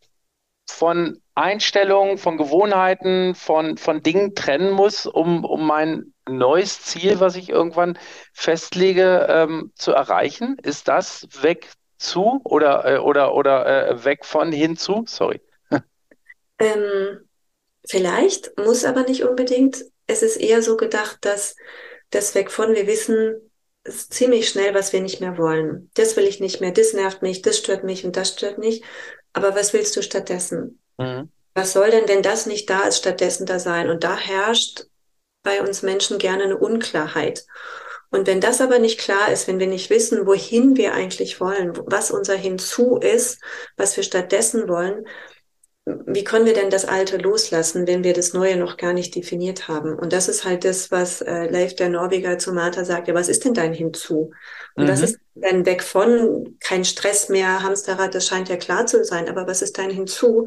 von 0.71 1.21
Einstellungen, 1.35 2.17
von 2.17 2.37
Gewohnheiten, 2.37 3.35
von, 3.35 3.77
von 3.77 4.05
Dingen 4.05 4.37
trennen 4.37 4.71
muss, 4.71 5.05
um, 5.05 5.45
um 5.45 5.67
mein 5.67 6.15
neues 6.29 6.81
Ziel, 6.83 7.19
was 7.19 7.35
ich 7.35 7.49
irgendwann 7.49 7.99
festlege, 8.33 9.27
ähm, 9.29 9.73
zu 9.75 9.91
erreichen? 9.91 10.59
Ist 10.63 10.87
das 10.87 11.27
weg 11.41 11.73
zu 11.99 12.41
oder, 12.45 12.85
äh, 12.85 12.99
oder, 12.99 13.35
oder 13.35 13.89
äh, 13.89 14.05
weg 14.05 14.25
von 14.25 14.53
hinzu? 14.53 15.03
Sorry. 15.09 15.41
Ähm, 16.61 17.29
vielleicht, 17.85 18.57
muss 18.57 18.85
aber 18.85 19.03
nicht 19.03 19.25
unbedingt 19.25 19.85
es 20.07 20.23
ist 20.23 20.37
eher 20.37 20.63
so 20.63 20.77
gedacht, 20.77 21.19
dass 21.23 21.57
das 22.11 22.35
weg 22.35 22.51
von, 22.51 22.75
wir 22.75 22.87
wissen 22.87 23.51
ziemlich 23.85 24.49
schnell, 24.49 24.75
was 24.75 24.93
wir 24.93 25.01
nicht 25.01 25.21
mehr 25.21 25.39
wollen. 25.39 25.91
Das 25.95 26.17
will 26.17 26.25
ich 26.25 26.41
nicht 26.41 26.61
mehr, 26.61 26.71
das 26.71 26.93
nervt 26.93 27.23
mich, 27.23 27.43
das 27.43 27.59
stört 27.59 27.85
mich 27.85 28.05
und 28.05 28.17
das 28.17 28.31
stört 28.31 28.59
mich. 28.59 28.83
Aber 29.33 29.55
was 29.55 29.73
willst 29.73 29.97
du 29.97 30.03
stattdessen? 30.03 30.81
Mhm. 30.99 31.31
Was 31.55 31.73
soll 31.73 31.91
denn, 31.91 32.09
wenn 32.09 32.23
das 32.23 32.47
nicht 32.47 32.71
da 32.71 32.83
ist, 32.83 32.99
stattdessen 32.99 33.47
da 33.47 33.59
sein? 33.59 33.91
Und 33.91 34.05
da 34.05 34.17
herrscht 34.17 34.87
bei 35.43 35.61
uns 35.61 35.83
Menschen 35.83 36.19
gerne 36.19 36.45
eine 36.45 36.57
Unklarheit. 36.57 37.45
Und 38.11 38.27
wenn 38.27 38.41
das 38.41 38.61
aber 38.61 38.79
nicht 38.79 39.01
klar 39.01 39.33
ist, 39.33 39.49
wenn 39.49 39.59
wir 39.59 39.67
nicht 39.67 39.91
wissen, 39.91 40.27
wohin 40.27 40.77
wir 40.77 40.93
eigentlich 40.93 41.41
wollen, 41.41 41.73
was 41.87 42.11
unser 42.11 42.37
Hinzu 42.37 42.99
ist, 42.99 43.41
was 43.77 43.97
wir 43.97 44.05
stattdessen 44.05 44.69
wollen, 44.69 45.07
wie 45.85 46.23
können 46.23 46.47
wir 46.47 46.55
denn 46.55 46.71
das 46.71 46.85
Alte 46.85 47.17
loslassen, 47.17 47.89
wenn 47.89 48.05
wir 48.05 48.13
das 48.13 48.35
Neue 48.35 48.57
noch 48.57 48.77
gar 48.77 48.93
nicht 48.93 49.17
definiert 49.17 49.67
haben? 49.67 49.99
Und 49.99 50.13
das 50.13 50.29
ist 50.29 50.45
halt 50.45 50.65
das, 50.65 50.93
was 50.93 51.23
äh, 51.23 51.49
Leif 51.51 51.75
der 51.75 51.89
Norweger 51.89 52.39
zu 52.39 52.53
Martha 52.53 52.85
sagt. 52.85 53.09
Ja, 53.09 53.15
was 53.15 53.29
ist 53.29 53.45
denn 53.45 53.55
dein 53.55 53.73
Hinzu? 53.73 54.31
Und 54.77 54.85
mhm. 54.85 54.89
was 54.89 55.01
ist 55.03 55.19
dein 55.35 55.67
Weg 55.67 55.83
von? 55.83 56.57
Kein 56.61 56.85
Stress 56.85 57.29
mehr, 57.29 57.65
Hamsterrad, 57.65 58.15
das 58.15 58.29
scheint 58.29 58.49
ja 58.49 58.57
klar 58.57 58.87
zu 58.87 59.05
sein. 59.05 59.29
Aber 59.29 59.49
was 59.49 59.61
ist 59.61 59.77
dein 59.77 59.91
Hinzu? 59.91 60.47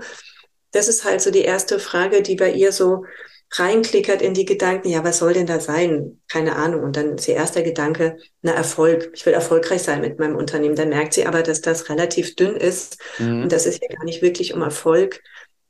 Das 0.71 0.87
ist 0.87 1.03
halt 1.03 1.21
so 1.21 1.31
die 1.31 1.43
erste 1.43 1.79
Frage, 1.79 2.21
die 2.21 2.35
bei 2.35 2.51
ihr 2.51 2.71
so 2.71 3.03
reinklickert 3.51 4.21
in 4.21 4.33
die 4.33 4.45
Gedanken, 4.45 4.89
ja, 4.89 5.03
was 5.03 5.19
soll 5.19 5.33
denn 5.33 5.45
da 5.45 5.59
sein? 5.59 6.19
Keine 6.27 6.55
Ahnung. 6.55 6.83
Und 6.83 6.97
dann 6.97 7.15
ist 7.15 7.27
ihr 7.27 7.35
erster 7.35 7.61
Gedanke, 7.61 8.17
na, 8.41 8.51
Erfolg. 8.51 9.11
Ich 9.13 9.25
will 9.25 9.33
erfolgreich 9.33 9.83
sein 9.83 10.01
mit 10.01 10.19
meinem 10.19 10.35
Unternehmen. 10.35 10.75
Dann 10.75 10.89
merkt 10.89 11.13
sie 11.13 11.25
aber, 11.25 11.41
dass 11.41 11.61
das 11.61 11.89
relativ 11.89 12.35
dünn 12.35 12.55
ist 12.55 12.97
mhm. 13.17 13.43
und 13.43 13.51
dass 13.51 13.65
es 13.65 13.77
hier 13.77 13.89
gar 13.89 14.03
nicht 14.03 14.21
wirklich 14.21 14.53
um 14.53 14.61
Erfolg 14.61 15.21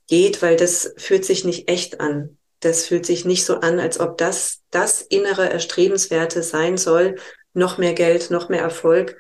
geht, 0.07 0.41
weil 0.41 0.55
das 0.55 0.93
fühlt 0.97 1.25
sich 1.25 1.45
nicht 1.45 1.69
echt 1.69 1.99
an. 1.99 2.37
Das 2.59 2.85
fühlt 2.85 3.05
sich 3.05 3.25
nicht 3.25 3.45
so 3.45 3.59
an, 3.59 3.79
als 3.79 3.99
ob 3.99 4.17
das 4.17 4.61
das 4.71 5.01
innere 5.01 5.49
Erstrebenswerte 5.49 6.41
sein 6.41 6.77
soll. 6.77 7.15
Noch 7.53 7.77
mehr 7.77 7.93
Geld, 7.93 8.31
noch 8.31 8.49
mehr 8.49 8.61
Erfolg. 8.61 9.17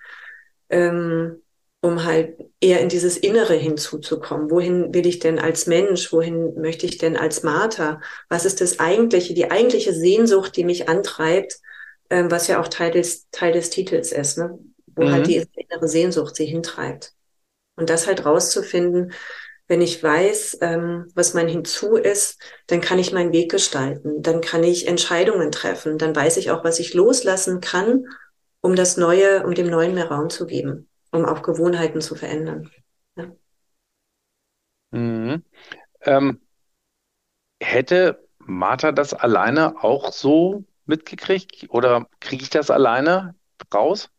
Ähm, 0.69 1.41
um 1.81 2.03
halt 2.03 2.37
eher 2.59 2.79
in 2.81 2.89
dieses 2.89 3.15
Innere 3.15 3.53
hinzuzukommen. 3.53 4.49
Wohin 4.49 4.93
will 4.93 5.05
ich 5.05 5.19
denn 5.19 5.37
als 5.37 5.67
Mensch? 5.67 6.11
Wohin 6.11 6.59
möchte 6.59 6.85
ich 6.85 6.97
denn 6.97 7.15
als 7.15 7.43
Martha? 7.43 8.01
Was 8.27 8.45
ist 8.45 8.59
das 8.59 8.79
eigentliche, 8.79 9.33
die 9.33 9.51
eigentliche 9.51 9.93
Sehnsucht, 9.93 10.57
die 10.57 10.63
mich 10.63 10.89
antreibt, 10.89 11.59
ähm, 12.09 12.31
was 12.31 12.47
ja 12.47 12.59
auch 12.59 12.67
Teil 12.67 12.91
des, 12.91 13.29
Teil 13.29 13.53
des 13.53 13.69
Titels 13.69 14.11
ist, 14.11 14.37
ne? 14.37 14.57
wo 14.95 15.03
halt 15.03 15.11
mhm. 15.11 15.15
halt 15.15 15.27
die 15.27 15.61
innere 15.61 15.87
Sehnsucht 15.87 16.35
sie 16.35 16.45
hintreibt. 16.45 17.13
Und 17.75 17.89
das 17.89 18.07
halt 18.07 18.25
rauszufinden, 18.25 19.13
wenn 19.67 19.81
ich 19.81 20.01
weiß, 20.01 20.59
ähm, 20.61 21.07
was 21.13 21.33
mein 21.33 21.47
Hinzu 21.47 21.95
ist, 21.97 22.39
dann 22.67 22.81
kann 22.81 22.99
ich 22.99 23.11
meinen 23.11 23.33
Weg 23.33 23.51
gestalten, 23.51 24.21
dann 24.21 24.41
kann 24.41 24.63
ich 24.63 24.87
Entscheidungen 24.87 25.51
treffen, 25.51 25.97
dann 25.97 26.15
weiß 26.15 26.37
ich 26.37 26.51
auch, 26.51 26.63
was 26.63 26.79
ich 26.79 26.93
loslassen 26.93 27.61
kann, 27.61 28.05
um 28.61 28.75
das 28.75 28.95
Neue, 28.95 29.43
um 29.43 29.53
dem 29.55 29.67
Neuen 29.67 29.95
mehr 29.95 30.09
Raum 30.09 30.29
zu 30.29 30.45
geben 30.45 30.87
um 31.15 31.25
auch 31.25 31.41
Gewohnheiten 31.41 32.01
zu 32.01 32.15
verändern. 32.15 32.69
Ja. 33.17 33.31
Mhm. 34.91 35.43
Ähm, 36.01 36.41
hätte 37.61 38.27
Martha 38.39 38.91
das 38.91 39.13
alleine 39.13 39.83
auch 39.83 40.11
so 40.11 40.63
mitgekriegt 40.85 41.67
oder 41.69 42.07
kriege 42.19 42.43
ich 42.43 42.49
das 42.49 42.69
alleine 42.69 43.35
raus? 43.73 44.09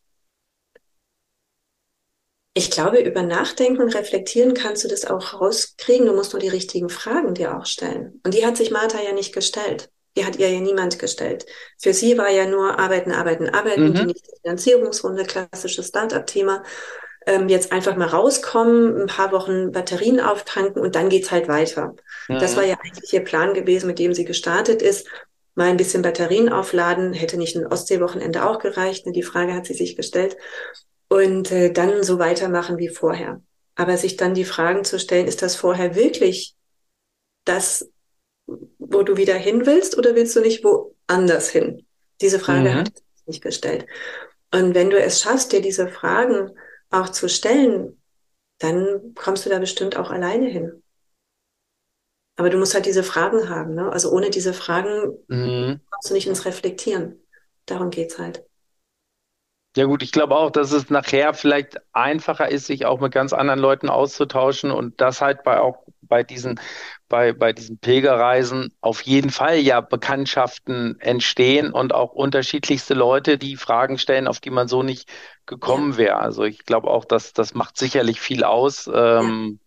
Ich 2.55 2.71
glaube, 2.71 3.01
über 3.01 3.23
Nachdenken 3.23 3.83
und 3.83 3.95
Reflektieren 3.95 4.55
kannst 4.55 4.83
du 4.83 4.89
das 4.89 5.05
auch 5.05 5.35
rauskriegen. 5.35 6.07
Du 6.07 6.15
musst 6.15 6.33
nur 6.33 6.41
die 6.41 6.49
richtigen 6.49 6.89
Fragen 6.89 7.35
dir 7.35 7.55
auch 7.57 7.67
stellen. 7.67 8.19
Und 8.25 8.33
die 8.33 8.47
hat 8.47 8.57
sich 8.57 8.71
Martha 8.71 8.99
ja 9.03 9.13
nicht 9.13 9.35
gestellt. 9.35 9.91
Die 10.16 10.24
hat 10.24 10.37
ihr 10.37 10.48
ja 10.48 10.61
niemand 10.61 10.98
gestellt. 10.98 11.46
Für 11.79 11.92
sie 11.92 12.16
war 12.16 12.31
ja 12.31 12.46
nur 12.46 12.79
Arbeiten, 12.79 13.12
Arbeiten, 13.12 13.50
Arbeiten, 13.50 13.90
mhm. 13.90 13.94
die 13.94 14.07
nächste 14.07 14.37
Finanzierungsrunde, 14.42 15.24
klassisches 15.24 15.88
Startup-Thema. 15.88 16.62
Ähm, 17.26 17.48
jetzt 17.48 17.72
einfach 17.72 17.96
mal 17.96 18.09
rauskommen, 18.09 19.02
ein 19.02 19.07
paar 19.09 19.33
Wochen 19.33 19.72
Batterien 19.72 20.20
auftanken 20.20 20.81
und 20.81 20.94
dann 20.94 21.09
geht's 21.09 21.33
halt 21.33 21.48
weiter. 21.48 21.94
Mhm. 22.29 22.38
Das 22.38 22.57
war 22.57 22.64
ja 22.64 22.76
eigentlich 22.83 23.12
ihr 23.12 23.24
Plan 23.24 23.52
gewesen, 23.52 23.88
mit 23.88 23.98
dem 23.98 24.14
sie 24.14 24.24
gestartet 24.24 24.81
ist. 24.81 25.09
Mal 25.55 25.68
ein 25.68 25.76
bisschen 25.76 26.02
Batterien 26.02 26.50
aufladen, 26.50 27.12
hätte 27.12 27.37
nicht 27.37 27.57
ein 27.57 27.66
Ostseewochenende 27.66 28.48
auch 28.48 28.59
gereicht. 28.59 29.07
Ne? 29.07 29.12
Die 29.12 29.22
Frage 29.22 29.55
hat 29.55 29.66
sie 29.66 29.74
sich 29.74 29.96
gestellt. 29.96 30.37
Und 31.09 31.50
äh, 31.50 31.72
dann 31.72 32.02
so 32.02 32.18
weitermachen 32.18 32.79
wie 32.79 32.88
vorher. 32.88 33.40
Aber 33.74 33.96
sich 33.96 34.16
dann 34.16 34.35
die 34.35 34.44
Fragen 34.44 34.85
zu 34.85 34.98
stellen, 34.98 35.26
ist 35.26 35.42
das 35.42 35.57
vorher 35.57 35.94
wirklich 35.94 36.55
das, 37.44 37.88
wo 38.47 39.03
du 39.03 39.17
wieder 39.17 39.35
hin 39.35 39.67
willst 39.67 39.99
oder 39.99 40.15
willst 40.15 40.37
du 40.37 40.41
nicht 40.41 40.65
woanders 40.65 41.49
hin? 41.49 41.87
Diese 42.21 42.39
Frage 42.39 42.71
mhm. 42.71 42.75
hat 42.75 42.97
sie 42.97 43.25
nicht 43.27 43.43
gestellt. 43.43 43.87
Und 44.53 44.75
wenn 44.75 44.91
du 44.91 44.99
es 44.99 45.21
schaffst, 45.21 45.53
dir 45.53 45.61
diese 45.61 45.89
Fragen 45.89 46.51
auch 46.91 47.09
zu 47.09 47.29
stellen, 47.29 48.01
dann 48.59 49.15
kommst 49.15 49.45
du 49.45 49.51
da 49.51 49.59
bestimmt 49.59 49.97
auch 49.97 50.11
alleine 50.11 50.49
hin. 50.49 50.83
Aber 52.37 52.51
du 52.51 52.59
musst 52.59 52.75
halt 52.75 52.87
diese 52.87 53.03
Fragen 53.03 53.49
haben. 53.49 53.75
Ne? 53.75 53.91
Also 53.91 54.11
ohne 54.11 54.31
diese 54.31 54.53
Fragen 54.53 55.19
mhm. 55.29 55.81
kommst 55.91 56.11
du 56.11 56.15
nicht 56.15 56.27
ins 56.27 56.45
Reflektieren. 56.45 57.21
Darum 57.65 57.91
geht's 57.91 58.19
halt. 58.19 58.45
Ja 59.77 59.85
gut, 59.85 60.03
ich 60.03 60.13
glaube 60.13 60.37
auch, 60.37 60.51
dass 60.51 60.73
es 60.73 60.89
nachher 60.89 61.35
vielleicht 61.35 61.77
einfacher 61.93 62.49
ist, 62.49 62.67
sich 62.67 62.87
auch 62.87 62.99
mit 62.99 63.13
ganz 63.13 63.35
anderen 63.35 63.61
Leuten 63.61 63.91
auszutauschen 63.91 64.71
und 64.71 65.03
das 65.03 65.21
halt 65.21 65.43
bei 65.43 65.61
auch 65.61 65.85
bei 66.01 66.23
diesen 66.23 66.59
bei 67.09 67.33
bei 67.33 67.53
diesen 67.53 67.79
Pilgerreisen 67.79 68.73
auf 68.81 69.03
jeden 69.03 69.31
Fall 69.31 69.59
ja 69.59 69.81
Bekanntschaften 69.81 70.99
entstehen 71.01 71.73
und 71.73 71.95
auch 71.95 72.12
unterschiedlichste 72.12 72.95
Leute, 72.95 73.38
die 73.38 73.57
Fragen 73.57 73.99
stellen, 73.99 74.27
auf 74.29 74.40
die 74.40 74.51
man 74.51 74.69
so 74.69 74.83
nicht 74.83 75.09
gekommen 75.47 75.92
ja. 75.92 75.99
wäre. 75.99 76.16
Also 76.16 76.45
ich 76.45 76.64
glaube 76.64 76.88
auch, 76.88 77.05
dass 77.05 77.33
das 77.33 77.55
macht 77.55 77.79
sicherlich 77.79 78.21
viel 78.21 78.45
aus. 78.45 78.90
Ähm, 78.92 79.59
ja. 79.61 79.66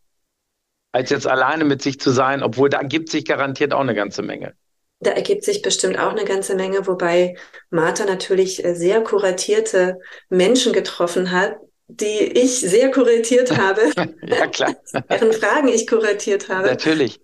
Als 0.92 1.12
jetzt 1.12 1.28
alleine 1.28 1.66
mit 1.66 1.82
sich 1.82 2.00
zu 2.00 2.10
sein, 2.10 2.42
obwohl 2.42 2.70
da 2.70 2.82
gibt 2.82 3.10
sich 3.10 3.24
garantiert 3.26 3.74
auch 3.74 3.82
eine 3.82 3.94
ganze 3.94 4.24
Menge. 4.24 4.56
Da 5.02 5.12
ergibt 5.12 5.46
sich 5.46 5.62
bestimmt 5.62 5.98
auch 5.98 6.12
eine 6.12 6.26
ganze 6.26 6.56
Menge, 6.56 6.86
wobei 6.86 7.38
Martha 7.70 8.06
natürlich 8.06 8.66
äh, 8.66 8.76
sehr 8.76 9.02
kuratierte 9.02 10.00
Menschen 10.30 10.74
getroffen 10.74 11.32
hat, 11.32 11.56
die 11.88 12.32
ich 12.34 12.60
sehr 12.60 12.92
kuratiert 12.92 13.58
habe. 13.58 13.82
ja, 14.24 14.48
klar. 14.48 14.76
deren 15.10 15.32
Fragen 15.32 15.70
ich 15.70 15.88
kuratiert 15.88 16.50
habe. 16.50 16.68
Natürlich. 16.68 17.20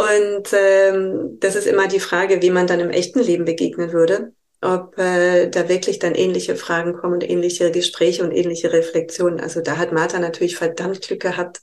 Und 0.00 0.48
ähm, 0.54 1.36
das 1.40 1.56
ist 1.56 1.66
immer 1.66 1.86
die 1.86 2.00
Frage, 2.00 2.40
wie 2.40 2.48
man 2.48 2.66
dann 2.66 2.80
im 2.80 2.88
echten 2.88 3.20
Leben 3.20 3.44
begegnen 3.44 3.92
würde. 3.92 4.32
Ob 4.62 4.98
äh, 4.98 5.48
da 5.50 5.68
wirklich 5.68 5.98
dann 5.98 6.14
ähnliche 6.14 6.56
Fragen 6.56 6.94
kommen 6.94 7.14
und 7.14 7.28
ähnliche 7.28 7.70
Gespräche 7.70 8.22
und 8.22 8.32
ähnliche 8.32 8.72
Reflexionen. 8.72 9.40
Also 9.40 9.60
da 9.60 9.76
hat 9.76 9.92
Martha 9.92 10.18
natürlich 10.18 10.56
verdammt 10.56 11.02
Glück 11.02 11.20
gehabt, 11.20 11.60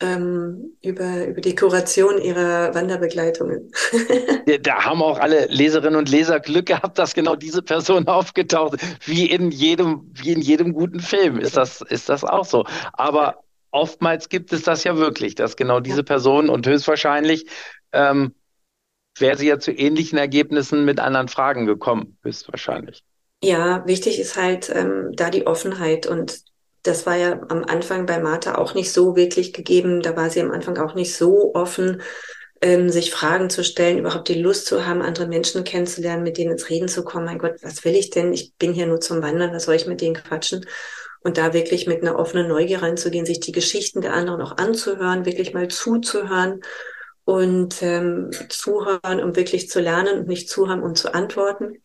ähm, 0.00 0.76
über, 0.80 1.26
über 1.26 1.40
die 1.40 1.56
Kuration 1.56 2.20
ihrer 2.20 2.72
Wanderbegleitungen. 2.74 3.72
da 4.62 4.84
haben 4.84 5.02
auch 5.02 5.18
alle 5.18 5.46
Leserinnen 5.46 5.96
und 5.96 6.08
Leser 6.08 6.38
Glück 6.38 6.66
gehabt, 6.66 6.98
dass 6.98 7.14
genau 7.14 7.34
diese 7.34 7.62
Person 7.62 8.06
aufgetaucht 8.08 8.74
ist. 8.74 9.08
Wie 9.08 9.28
in 9.28 9.50
jedem, 9.50 10.08
wie 10.14 10.32
in 10.32 10.40
jedem 10.40 10.72
guten 10.72 11.00
Film 11.00 11.38
ist 11.38 11.56
das, 11.56 11.80
ist 11.80 12.08
das 12.08 12.24
auch 12.24 12.44
so. 12.44 12.64
Aber 12.92 13.42
oftmals 13.70 14.28
gibt 14.28 14.52
es 14.52 14.62
das 14.62 14.84
ja 14.84 14.96
wirklich, 14.96 15.34
dass 15.34 15.56
genau 15.56 15.80
diese 15.80 16.04
Person 16.04 16.48
und 16.48 16.66
höchstwahrscheinlich 16.66 17.46
ähm, 17.92 18.34
wäre 19.18 19.36
sie 19.36 19.48
ja 19.48 19.58
zu 19.58 19.72
ähnlichen 19.72 20.18
Ergebnissen 20.18 20.84
mit 20.84 21.00
anderen 21.00 21.28
Fragen 21.28 21.66
gekommen, 21.66 22.18
höchstwahrscheinlich. 22.22 23.02
Ja, 23.42 23.86
wichtig 23.86 24.20
ist 24.20 24.36
halt 24.36 24.70
ähm, 24.74 25.12
da 25.14 25.30
die 25.30 25.46
Offenheit 25.46 26.06
und 26.06 26.38
das 26.82 27.06
war 27.06 27.16
ja 27.16 27.40
am 27.48 27.64
Anfang 27.64 28.06
bei 28.06 28.18
Martha 28.20 28.54
auch 28.56 28.74
nicht 28.74 28.92
so 28.92 29.16
wirklich 29.16 29.52
gegeben. 29.52 30.02
Da 30.02 30.16
war 30.16 30.30
sie 30.30 30.40
am 30.40 30.50
Anfang 30.50 30.78
auch 30.78 30.94
nicht 30.94 31.14
so 31.14 31.54
offen, 31.54 32.02
ähm, 32.62 32.90
sich 32.90 33.10
Fragen 33.10 33.50
zu 33.50 33.64
stellen, 33.64 33.98
überhaupt 33.98 34.28
die 34.28 34.40
Lust 34.40 34.66
zu 34.66 34.86
haben, 34.86 35.02
andere 35.02 35.26
Menschen 35.26 35.64
kennenzulernen, 35.64 36.22
mit 36.22 36.38
denen 36.38 36.52
ins 36.52 36.68
Reden 36.70 36.88
zu 36.88 37.04
kommen. 37.04 37.26
Mein 37.26 37.38
Gott, 37.38 37.56
was 37.62 37.84
will 37.84 37.94
ich 37.94 38.10
denn? 38.10 38.32
Ich 38.32 38.54
bin 38.56 38.72
hier 38.72 38.86
nur 38.86 39.00
zum 39.00 39.22
Wandern, 39.22 39.52
was 39.52 39.64
soll 39.64 39.74
ich 39.74 39.86
mit 39.86 40.00
denen 40.00 40.14
quatschen? 40.14 40.66
Und 41.22 41.36
da 41.36 41.52
wirklich 41.52 41.86
mit 41.86 42.02
einer 42.02 42.18
offenen 42.18 42.48
Neugier 42.48 42.82
reinzugehen, 42.82 43.26
sich 43.26 43.40
die 43.40 43.52
Geschichten 43.52 44.00
der 44.00 44.14
anderen 44.14 44.40
auch 44.40 44.56
anzuhören, 44.56 45.26
wirklich 45.26 45.52
mal 45.52 45.68
zuzuhören 45.68 46.62
und 47.24 47.82
ähm, 47.82 48.30
zuhören, 48.48 49.22
um 49.22 49.36
wirklich 49.36 49.68
zu 49.68 49.80
lernen 49.80 50.20
und 50.20 50.28
nicht 50.28 50.48
zuhören, 50.48 50.82
um 50.82 50.94
zu 50.94 51.12
antworten 51.12 51.76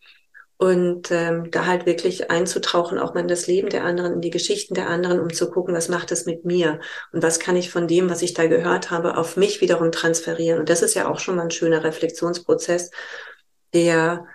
und 0.58 1.10
ähm, 1.10 1.50
da 1.50 1.66
halt 1.66 1.84
wirklich 1.84 2.30
einzutauchen, 2.30 2.98
auch 2.98 3.14
mal 3.14 3.20
in 3.20 3.28
das 3.28 3.46
Leben 3.46 3.68
der 3.68 3.84
anderen, 3.84 4.14
in 4.14 4.20
die 4.22 4.30
Geschichten 4.30 4.74
der 4.74 4.88
anderen, 4.88 5.20
um 5.20 5.32
zu 5.32 5.50
gucken, 5.50 5.74
was 5.74 5.88
macht 5.88 6.12
es 6.12 6.24
mit 6.24 6.44
mir 6.44 6.80
und 7.12 7.22
was 7.22 7.38
kann 7.38 7.56
ich 7.56 7.70
von 7.70 7.86
dem, 7.86 8.08
was 8.08 8.22
ich 8.22 8.32
da 8.32 8.46
gehört 8.46 8.90
habe, 8.90 9.18
auf 9.18 9.36
mich 9.36 9.60
wiederum 9.60 9.92
transferieren. 9.92 10.58
Und 10.58 10.70
das 10.70 10.82
ist 10.82 10.94
ja 10.94 11.08
auch 11.08 11.18
schon 11.18 11.36
mal 11.36 11.42
ein 11.42 11.50
schöner 11.50 11.84
Reflexionsprozess, 11.84 12.90
der 13.74 14.26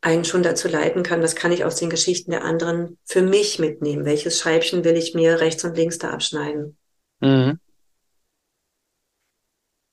einen 0.00 0.24
schon 0.24 0.42
dazu 0.42 0.68
leiten 0.68 1.02
kann, 1.02 1.22
was 1.22 1.34
kann 1.34 1.52
ich 1.52 1.64
aus 1.64 1.76
den 1.76 1.90
Geschichten 1.90 2.30
der 2.30 2.44
anderen 2.44 2.98
für 3.04 3.22
mich 3.22 3.58
mitnehmen? 3.58 4.04
Welches 4.04 4.38
Scheibchen 4.38 4.84
will 4.84 4.96
ich 4.96 5.14
mir 5.14 5.40
rechts 5.40 5.64
und 5.64 5.76
links 5.76 5.98
da 5.98 6.10
abschneiden? 6.10 6.76
Mhm. 7.20 7.58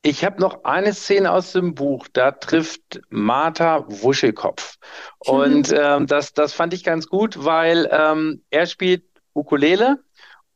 Ich 0.03 0.23
habe 0.23 0.39
noch 0.39 0.65
eine 0.65 0.93
Szene 0.93 1.31
aus 1.31 1.53
dem 1.53 1.73
Buch, 1.73 2.07
da 2.13 2.29
trifft 2.31 3.01
Martha 3.09 3.85
Wuschelkopf. 3.87 4.75
Und 5.17 5.73
ähm, 5.75 6.05
das, 6.05 6.33
das 6.33 6.53
fand 6.53 6.75
ich 6.75 6.83
ganz 6.83 7.07
gut, 7.07 7.43
weil 7.43 7.89
ähm, 7.91 8.43
er 8.51 8.67
spielt 8.67 9.03
Ukulele 9.33 9.97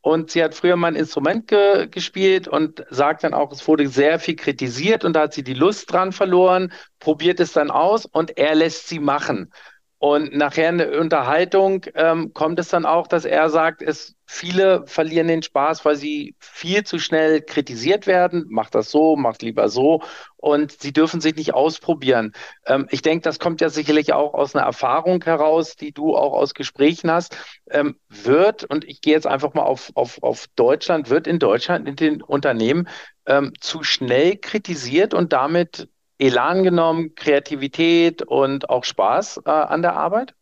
und 0.02 0.30
sie 0.30 0.42
hat 0.42 0.54
früher 0.54 0.76
mal 0.76 0.88
ein 0.88 0.96
Instrument 0.96 1.46
ge 1.46 1.86
gespielt 1.88 2.48
und 2.48 2.84
sagt 2.90 3.24
dann 3.24 3.34
auch, 3.34 3.52
es 3.52 3.66
wurde 3.68 3.88
sehr 3.88 4.18
viel 4.18 4.36
kritisiert 4.36 5.04
und 5.04 5.14
da 5.14 5.22
hat 5.22 5.34
sie 5.34 5.42
die 5.44 5.54
Lust 5.54 5.92
dran 5.92 6.12
verloren, 6.12 6.72
probiert 6.98 7.40
es 7.40 7.52
dann 7.52 7.70
aus 7.70 8.06
und 8.06 8.38
er 8.38 8.54
lässt 8.54 8.88
sie 8.88 8.98
machen. 8.98 9.52
Und 10.00 10.34
nachher 10.34 10.70
in 10.70 10.78
der 10.78 10.98
Unterhaltung 10.98 11.84
ähm, 11.94 12.32
kommt 12.32 12.58
es 12.58 12.68
dann 12.68 12.86
auch, 12.86 13.06
dass 13.06 13.26
er 13.26 13.50
sagt, 13.50 13.82
es 13.82 14.16
viele 14.24 14.86
verlieren 14.86 15.28
den 15.28 15.42
Spaß, 15.42 15.84
weil 15.84 15.94
sie 15.96 16.34
viel 16.38 16.84
zu 16.84 16.98
schnell 16.98 17.42
kritisiert 17.42 18.06
werden. 18.06 18.46
Macht 18.48 18.74
das 18.74 18.90
so, 18.90 19.14
macht 19.16 19.42
lieber 19.42 19.68
so. 19.68 20.02
Und 20.38 20.80
sie 20.80 20.94
dürfen 20.94 21.20
sich 21.20 21.36
nicht 21.36 21.52
ausprobieren. 21.52 22.32
Ähm, 22.64 22.86
ich 22.90 23.02
denke, 23.02 23.24
das 23.24 23.38
kommt 23.38 23.60
ja 23.60 23.68
sicherlich 23.68 24.14
auch 24.14 24.32
aus 24.32 24.56
einer 24.56 24.64
Erfahrung 24.64 25.22
heraus, 25.22 25.76
die 25.76 25.92
du 25.92 26.16
auch 26.16 26.32
aus 26.32 26.54
Gesprächen 26.54 27.10
hast. 27.10 27.36
Ähm, 27.70 27.96
wird, 28.08 28.64
und 28.64 28.84
ich 28.84 29.02
gehe 29.02 29.12
jetzt 29.12 29.26
einfach 29.26 29.52
mal 29.52 29.64
auf, 29.64 29.90
auf, 29.96 30.22
auf 30.22 30.46
Deutschland, 30.56 31.10
wird 31.10 31.26
in 31.26 31.38
Deutschland 31.38 31.86
in 31.86 31.96
den 31.96 32.22
Unternehmen 32.22 32.88
ähm, 33.26 33.52
zu 33.60 33.82
schnell 33.82 34.38
kritisiert 34.38 35.12
und 35.12 35.34
damit 35.34 35.88
Elan 36.20 36.62
genommen, 36.62 37.14
Kreativität 37.14 38.22
und 38.22 38.68
auch 38.68 38.84
Spaß 38.84 39.40
äh, 39.46 39.50
an 39.50 39.82
der 39.82 39.94
Arbeit? 39.96 40.34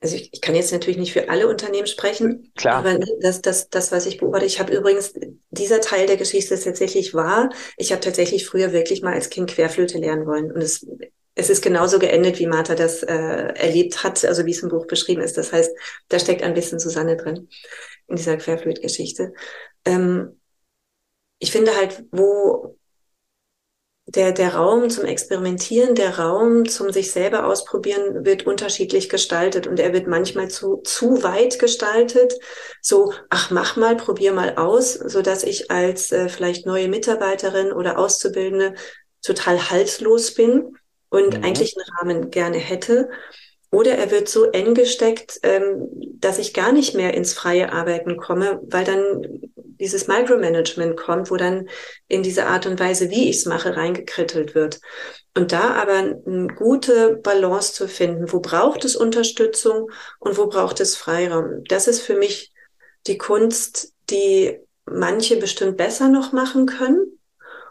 Also 0.00 0.16
ich, 0.16 0.30
ich, 0.32 0.40
kann 0.40 0.56
jetzt 0.56 0.72
natürlich 0.72 0.98
nicht 0.98 1.12
für 1.12 1.28
alle 1.28 1.46
Unternehmen 1.46 1.86
sprechen, 1.86 2.52
Klar. 2.56 2.74
aber 2.74 2.98
das, 3.20 3.40
das, 3.40 3.70
das, 3.70 3.92
was 3.92 4.04
ich 4.04 4.18
beobachte, 4.18 4.46
ich 4.46 4.58
habe 4.58 4.74
übrigens, 4.74 5.14
dieser 5.50 5.80
Teil 5.80 6.06
der 6.06 6.16
Geschichte 6.16 6.54
ist 6.54 6.64
tatsächlich 6.64 7.14
wahr. 7.14 7.50
Ich 7.76 7.92
habe 7.92 8.00
tatsächlich 8.00 8.44
früher 8.44 8.72
wirklich 8.72 9.02
mal 9.02 9.14
als 9.14 9.30
Kind 9.30 9.48
Querflöte 9.48 9.98
lernen 9.98 10.26
wollen. 10.26 10.50
Und 10.50 10.60
es, 10.60 10.84
es 11.36 11.50
ist 11.50 11.62
genauso 11.62 12.00
geendet, 12.00 12.40
wie 12.40 12.48
Martha 12.48 12.74
das 12.74 13.04
äh, 13.04 13.12
erlebt 13.14 14.02
hat, 14.02 14.24
also 14.24 14.44
wie 14.44 14.50
es 14.50 14.62
im 14.64 14.70
Buch 14.70 14.88
beschrieben 14.88 15.22
ist. 15.22 15.38
Das 15.38 15.52
heißt, 15.52 15.70
da 16.08 16.18
steckt 16.18 16.42
ein 16.42 16.54
bisschen 16.54 16.80
Susanne 16.80 17.16
drin 17.16 17.48
in 18.08 18.16
dieser 18.16 18.36
Querflötgeschichte. 18.36 19.32
Ähm, 19.84 20.40
ich 21.38 21.52
finde 21.52 21.76
halt, 21.76 22.04
wo, 22.10 22.76
der, 24.06 24.32
der 24.32 24.54
Raum 24.56 24.90
zum 24.90 25.04
Experimentieren, 25.04 25.94
der 25.94 26.18
Raum 26.18 26.68
zum 26.68 26.90
sich 26.90 27.12
selber 27.12 27.46
ausprobieren 27.46 28.24
wird 28.24 28.46
unterschiedlich 28.46 29.08
gestaltet 29.08 29.66
und 29.66 29.78
er 29.78 29.92
wird 29.92 30.08
manchmal 30.08 30.48
zu, 30.48 30.78
zu 30.78 31.22
weit 31.22 31.58
gestaltet. 31.58 32.34
So, 32.80 33.12
ach, 33.30 33.50
mach 33.50 33.76
mal, 33.76 33.96
probier 33.96 34.32
mal 34.32 34.56
aus, 34.56 34.94
so 34.94 35.22
dass 35.22 35.44
ich 35.44 35.70
als 35.70 36.10
äh, 36.10 36.28
vielleicht 36.28 36.66
neue 36.66 36.88
Mitarbeiterin 36.88 37.72
oder 37.72 37.98
Auszubildende 37.98 38.74
total 39.22 39.70
halslos 39.70 40.34
bin 40.34 40.76
und 41.08 41.38
mhm. 41.38 41.44
eigentlich 41.44 41.76
einen 41.76 41.96
Rahmen 41.96 42.30
gerne 42.30 42.58
hätte. 42.58 43.08
Oder 43.72 43.96
er 43.96 44.10
wird 44.10 44.28
so 44.28 44.44
eng 44.50 44.74
gesteckt, 44.74 45.40
ähm, 45.42 45.88
dass 46.20 46.38
ich 46.38 46.52
gar 46.52 46.72
nicht 46.72 46.94
mehr 46.94 47.14
ins 47.14 47.32
freie 47.32 47.72
Arbeiten 47.72 48.18
komme, 48.18 48.60
weil 48.64 48.84
dann 48.84 49.50
dieses 49.80 50.06
Micromanagement 50.06 50.96
kommt, 50.96 51.30
wo 51.30 51.36
dann 51.36 51.68
in 52.06 52.22
diese 52.22 52.46
Art 52.46 52.66
und 52.66 52.78
Weise, 52.78 53.10
wie 53.10 53.30
ich 53.30 53.38
es 53.38 53.46
mache, 53.46 53.74
reingekrittelt 53.74 54.54
wird. 54.54 54.80
Und 55.34 55.52
da 55.52 55.70
aber 55.70 55.94
eine 55.94 56.48
gute 56.54 57.16
Balance 57.16 57.72
zu 57.72 57.88
finden, 57.88 58.30
wo 58.30 58.40
braucht 58.40 58.84
es 58.84 58.94
Unterstützung 58.94 59.90
und 60.20 60.36
wo 60.36 60.46
braucht 60.48 60.78
es 60.80 60.94
Freiraum. 60.94 61.64
Das 61.64 61.88
ist 61.88 62.02
für 62.02 62.14
mich 62.14 62.52
die 63.06 63.16
Kunst, 63.16 63.94
die 64.10 64.60
manche 64.84 65.36
bestimmt 65.36 65.78
besser 65.78 66.08
noch 66.08 66.32
machen 66.32 66.66
können. 66.66 67.18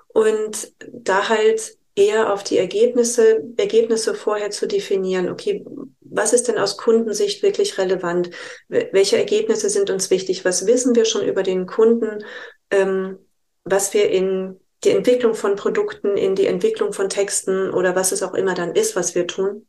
Und 0.07 0.73
da 0.79 1.29
halt 1.29 1.77
eher 1.95 2.33
auf 2.33 2.43
die 2.43 2.57
Ergebnisse, 2.57 3.43
Ergebnisse 3.57 4.13
vorher 4.15 4.51
zu 4.51 4.67
definieren. 4.67 5.29
Okay, 5.29 5.65
was 5.99 6.33
ist 6.33 6.47
denn 6.47 6.57
aus 6.57 6.77
Kundensicht 6.77 7.43
wirklich 7.43 7.77
relevant? 7.77 8.29
Welche 8.67 9.17
Ergebnisse 9.17 9.69
sind 9.69 9.89
uns 9.89 10.09
wichtig? 10.09 10.45
Was 10.45 10.67
wissen 10.67 10.95
wir 10.95 11.05
schon 11.05 11.25
über 11.25 11.43
den 11.43 11.65
Kunden? 11.65 12.23
Ähm, 12.69 13.19
was 13.63 13.93
wir 13.93 14.09
in 14.09 14.59
die 14.83 14.91
Entwicklung 14.91 15.35
von 15.35 15.55
Produkten, 15.55 16.17
in 16.17 16.35
die 16.35 16.47
Entwicklung 16.47 16.93
von 16.93 17.09
Texten 17.09 17.69
oder 17.71 17.95
was 17.95 18.11
es 18.11 18.23
auch 18.23 18.33
immer 18.33 18.55
dann 18.55 18.75
ist, 18.75 18.95
was 18.95 19.13
wir 19.13 19.27
tun, 19.27 19.67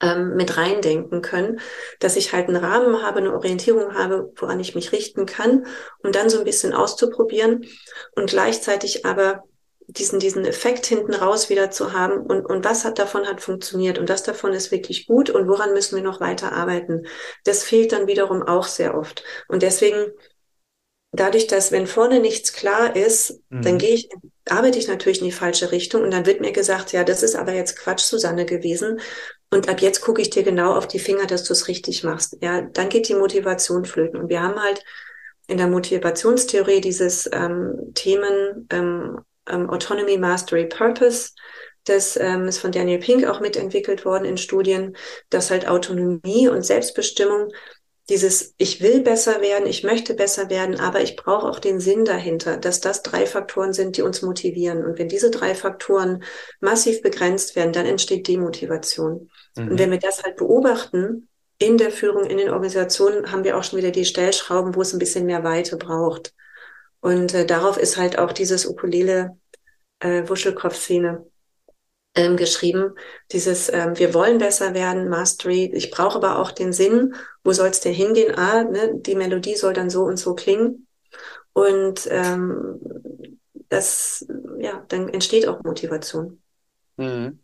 ähm, 0.00 0.34
mit 0.36 0.56
reindenken 0.56 1.22
können, 1.22 1.60
dass 2.00 2.16
ich 2.16 2.32
halt 2.32 2.48
einen 2.48 2.62
Rahmen 2.62 3.02
habe, 3.02 3.18
eine 3.18 3.34
Orientierung 3.34 3.94
habe, 3.94 4.32
woran 4.36 4.60
ich 4.60 4.74
mich 4.74 4.92
richten 4.92 5.26
kann, 5.26 5.66
um 6.02 6.12
dann 6.12 6.28
so 6.28 6.38
ein 6.38 6.44
bisschen 6.44 6.72
auszuprobieren 6.72 7.66
und 8.14 8.30
gleichzeitig 8.30 9.06
aber 9.06 9.44
diesen, 9.88 10.18
diesen 10.18 10.44
Effekt 10.44 10.86
hinten 10.86 11.14
raus 11.14 11.48
wieder 11.48 11.70
zu 11.70 11.92
haben 11.92 12.20
und, 12.20 12.44
und 12.44 12.64
was 12.64 12.84
hat 12.84 12.98
davon 12.98 13.26
hat 13.26 13.40
funktioniert 13.40 13.98
und 13.98 14.10
das 14.10 14.22
davon 14.22 14.52
ist 14.52 14.72
wirklich 14.72 15.06
gut 15.06 15.30
und 15.30 15.48
woran 15.48 15.72
müssen 15.72 15.96
wir 15.96 16.02
noch 16.02 16.20
weiter 16.20 16.52
arbeiten. 16.52 17.06
Das 17.44 17.62
fehlt 17.62 17.92
dann 17.92 18.06
wiederum 18.06 18.42
auch 18.42 18.66
sehr 18.66 18.96
oft. 18.96 19.22
Und 19.48 19.62
deswegen, 19.62 20.06
dadurch, 21.12 21.46
dass 21.46 21.70
wenn 21.70 21.86
vorne 21.86 22.20
nichts 22.20 22.52
klar 22.52 22.96
ist, 22.96 23.40
mhm. 23.48 23.62
dann 23.62 23.78
gehe 23.78 23.94
ich, 23.94 24.08
arbeite 24.48 24.78
ich 24.78 24.88
natürlich 24.88 25.20
in 25.20 25.26
die 25.26 25.32
falsche 25.32 25.70
Richtung 25.70 26.02
und 26.02 26.10
dann 26.10 26.26
wird 26.26 26.40
mir 26.40 26.52
gesagt, 26.52 26.92
ja, 26.92 27.04
das 27.04 27.22
ist 27.22 27.36
aber 27.36 27.52
jetzt 27.52 27.78
Quatsch, 27.78 28.02
Susanne 28.02 28.44
gewesen. 28.44 29.00
Und 29.50 29.68
ab 29.68 29.80
jetzt 29.80 30.00
gucke 30.00 30.20
ich 30.20 30.30
dir 30.30 30.42
genau 30.42 30.74
auf 30.74 30.88
die 30.88 30.98
Finger, 30.98 31.26
dass 31.26 31.44
du 31.44 31.52
es 31.52 31.68
richtig 31.68 32.02
machst. 32.02 32.36
Ja, 32.40 32.62
dann 32.62 32.88
geht 32.88 33.08
die 33.08 33.14
Motivation 33.14 33.84
flöten. 33.84 34.20
Und 34.20 34.28
wir 34.28 34.42
haben 34.42 34.60
halt 34.60 34.82
in 35.46 35.58
der 35.58 35.68
Motivationstheorie 35.68 36.80
dieses 36.80 37.30
ähm, 37.32 37.92
Themen 37.94 38.66
ähm, 38.70 39.20
ähm, 39.48 39.70
Autonomy, 39.70 40.18
Mastery, 40.18 40.66
Purpose. 40.66 41.30
Das 41.84 42.16
ähm, 42.16 42.48
ist 42.48 42.58
von 42.58 42.72
Daniel 42.72 42.98
Pink 42.98 43.26
auch 43.26 43.40
mitentwickelt 43.40 44.04
worden 44.04 44.24
in 44.24 44.38
Studien, 44.38 44.96
dass 45.30 45.50
halt 45.50 45.68
Autonomie 45.68 46.48
und 46.48 46.64
Selbstbestimmung 46.64 47.50
dieses 48.08 48.54
ich 48.56 48.80
will 48.80 49.00
besser 49.00 49.40
werden, 49.40 49.66
ich 49.66 49.82
möchte 49.82 50.14
besser 50.14 50.48
werden, 50.48 50.78
aber 50.78 51.00
ich 51.00 51.16
brauche 51.16 51.48
auch 51.48 51.58
den 51.58 51.80
Sinn 51.80 52.04
dahinter, 52.04 52.56
dass 52.56 52.80
das 52.80 53.02
drei 53.02 53.26
Faktoren 53.26 53.72
sind, 53.72 53.96
die 53.96 54.02
uns 54.02 54.22
motivieren. 54.22 54.84
Und 54.84 54.98
wenn 54.98 55.08
diese 55.08 55.30
drei 55.30 55.54
Faktoren 55.54 56.22
massiv 56.60 57.02
begrenzt 57.02 57.56
werden, 57.56 57.72
dann 57.72 57.86
entsteht 57.86 58.28
Demotivation. 58.28 59.28
Mhm. 59.56 59.70
Und 59.70 59.78
wenn 59.78 59.90
wir 59.90 59.98
das 59.98 60.22
halt 60.22 60.36
beobachten, 60.36 61.28
in 61.58 61.78
der 61.78 61.90
Führung, 61.90 62.24
in 62.24 62.36
den 62.36 62.50
Organisationen, 62.50 63.32
haben 63.32 63.42
wir 63.42 63.56
auch 63.56 63.64
schon 63.64 63.78
wieder 63.78 63.90
die 63.90 64.04
Stellschrauben, 64.04 64.74
wo 64.74 64.82
es 64.82 64.92
ein 64.92 64.98
bisschen 64.98 65.26
mehr 65.26 65.42
Weite 65.42 65.76
braucht. 65.76 66.32
Und 67.06 67.34
äh, 67.34 67.46
darauf 67.46 67.76
ist 67.78 67.98
halt 67.98 68.18
auch 68.18 68.32
dieses 68.32 68.66
Ukulele 68.66 69.38
äh, 70.00 70.28
Wuschelkopf-Szene 70.28 71.24
ähm, 72.16 72.36
geschrieben. 72.36 72.96
Dieses, 73.30 73.72
ähm, 73.72 73.96
wir 73.96 74.12
wollen 74.12 74.38
besser 74.38 74.74
werden, 74.74 75.08
Mastery. 75.08 75.70
Ich 75.72 75.92
brauche 75.92 76.16
aber 76.16 76.40
auch 76.40 76.50
den 76.50 76.72
Sinn. 76.72 77.14
Wo 77.44 77.52
soll 77.52 77.68
es 77.68 77.78
denn 77.78 77.94
hingehen? 77.94 78.34
Ah, 78.34 78.64
ne, 78.64 78.94
die 78.96 79.14
Melodie 79.14 79.54
soll 79.54 79.72
dann 79.72 79.88
so 79.88 80.02
und 80.02 80.16
so 80.16 80.34
klingen. 80.34 80.88
Und 81.52 82.08
ähm, 82.10 82.80
das, 83.68 84.26
ja, 84.58 84.84
dann 84.88 85.08
entsteht 85.08 85.46
auch 85.46 85.62
Motivation. 85.62 86.42
Mhm. 86.96 87.38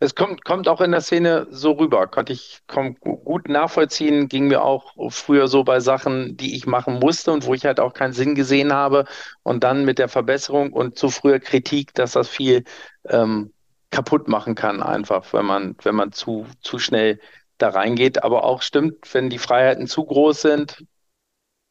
Es 0.00 0.14
kommt, 0.14 0.44
kommt 0.44 0.68
auch 0.68 0.80
in 0.80 0.90
der 0.90 1.00
Szene 1.00 1.46
so 1.50 1.72
rüber, 1.72 2.06
konnte 2.06 2.32
ich 2.32 2.60
gut 2.66 3.48
nachvollziehen, 3.48 4.28
ging 4.28 4.48
mir 4.48 4.62
auch 4.62 4.94
früher 5.10 5.48
so 5.48 5.64
bei 5.64 5.80
Sachen, 5.80 6.36
die 6.36 6.56
ich 6.56 6.66
machen 6.66 6.98
musste 6.98 7.32
und 7.32 7.46
wo 7.46 7.54
ich 7.54 7.64
halt 7.64 7.80
auch 7.80 7.94
keinen 7.94 8.12
Sinn 8.12 8.34
gesehen 8.34 8.72
habe 8.72 9.04
und 9.42 9.62
dann 9.62 9.84
mit 9.84 9.98
der 9.98 10.08
Verbesserung 10.08 10.72
und 10.72 10.98
zu 10.98 11.08
früher 11.08 11.38
Kritik, 11.38 11.94
dass 11.94 12.12
das 12.12 12.28
viel 12.28 12.64
ähm, 13.08 13.52
kaputt 13.90 14.28
machen 14.28 14.54
kann, 14.54 14.82
einfach, 14.82 15.32
wenn 15.32 15.46
man, 15.46 15.76
wenn 15.82 15.94
man 15.94 16.12
zu, 16.12 16.46
zu 16.60 16.78
schnell 16.78 17.20
da 17.58 17.68
reingeht. 17.68 18.22
Aber 18.24 18.44
auch 18.44 18.62
stimmt, 18.62 19.12
wenn 19.14 19.30
die 19.30 19.38
Freiheiten 19.38 19.86
zu 19.86 20.04
groß 20.04 20.42
sind, 20.42 20.84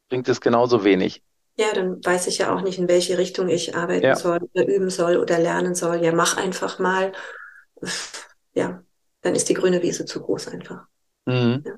bringt 0.10 0.28
es 0.30 0.42
genauso 0.42 0.84
wenig. 0.84 1.24
Ja, 1.58 1.74
dann 1.74 2.04
weiß 2.04 2.28
ich 2.28 2.38
ja 2.38 2.56
auch 2.56 2.62
nicht, 2.62 2.80
in 2.80 2.88
welche 2.88 3.18
Richtung 3.18 3.50
ich 3.50 3.76
arbeiten 3.76 4.06
ja. 4.06 4.16
soll 4.16 4.40
oder 4.54 4.68
üben 4.68 4.90
soll 4.90 5.18
oder 5.18 5.40
lernen 5.40 5.76
soll. 5.76 6.04
Ja, 6.04 6.14
mach 6.14 6.38
einfach 6.38 6.80
mal 6.80 7.12
ja, 8.54 8.84
dann 9.22 9.36
ist 9.36 9.50
die 9.50 9.54
grüne 9.54 9.82
Wiese 9.82 10.06
zu 10.06 10.22
groß 10.22 10.50
einfach. 10.50 10.86
Mhm. 11.26 11.64
Ja. 11.66 11.74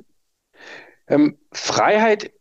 Ähm, 1.07 1.37
Freiheit, 1.51 2.31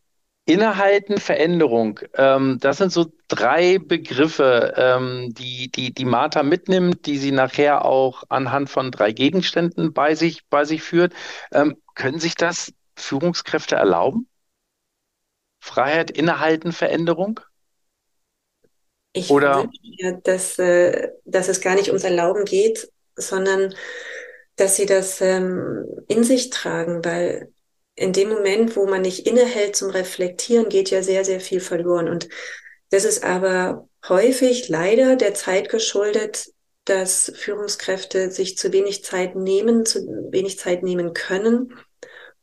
Innehalten, 0.45 1.19
Veränderung. 1.19 2.01
Ähm, 2.15 2.59
das 2.61 2.79
sind 2.79 2.93
so 2.93 3.13
drei 3.29 3.79
Begriffe, 3.79 4.75
ähm, 4.77 5.33
die, 5.33 5.71
die, 5.71 5.95
die 5.95 6.05
Martha 6.05 6.43
mitnimmt, 6.43 7.07
die 7.07 7.19
sie 7.19 7.31
nachher 7.31 7.85
auch 7.85 8.25
anhand 8.29 8.69
von 8.69 8.91
drei 8.91 9.13
Gegenständen 9.13 9.93
bei 9.93 10.15
sich, 10.15 10.47
bei 10.49 10.65
sich 10.65 10.83
führt. 10.83 11.13
Ähm, 11.53 11.77
können 11.95 12.19
sich 12.19 12.35
das 12.35 12.73
Führungskräfte 12.97 13.77
erlauben? 13.77 14.29
Freiheit, 15.61 16.11
Innehalten, 16.11 16.73
Veränderung? 16.73 17.41
Ich 19.13 19.31
Oder? 19.31 19.69
mir, 19.83 20.21
dass, 20.25 20.59
äh, 20.59 21.11
dass 21.25 21.49
es 21.49 21.61
gar 21.61 21.75
nicht 21.75 21.89
ums 21.89 22.05
Erlauben 22.05 22.45
geht, 22.45 22.91
sondern 23.21 23.75
dass 24.57 24.77
sie 24.77 24.87
das 24.87 25.21
ähm, 25.21 25.87
in 26.09 26.25
sich 26.25 26.51
tragen, 26.51 27.05
weil 27.05 27.53
in 27.95 28.13
dem 28.13 28.29
Moment, 28.31 28.77
wo 28.77 28.87
man 28.87 29.03
nicht 29.03 29.27
innehält 29.27 29.77
zum 29.77 29.91
Reflektieren, 29.91 30.69
geht 30.69 30.91
ja 30.91 31.03
sehr, 31.03 31.25
sehr 31.25 31.41
viel 31.41 31.61
verloren. 31.61 32.09
Und 32.09 32.29
das 32.91 33.05
ist 33.05 33.25
aber 33.25 33.89
häufig 34.09 34.69
leider 34.69 35.17
der 35.17 35.35
Zeit 35.35 35.69
geschuldet, 35.69 36.47
dass 36.85 37.33
Führungskräfte 37.37 38.31
sich 38.31 38.57
zu 38.57 38.73
wenig 38.73 39.05
Zeit 39.05 39.37
nehmen, 39.37 39.87
zu 39.87 40.01
wenig 40.31 40.59
Zeit 40.59 40.83
nehmen 40.83 41.13
können, 41.15 41.75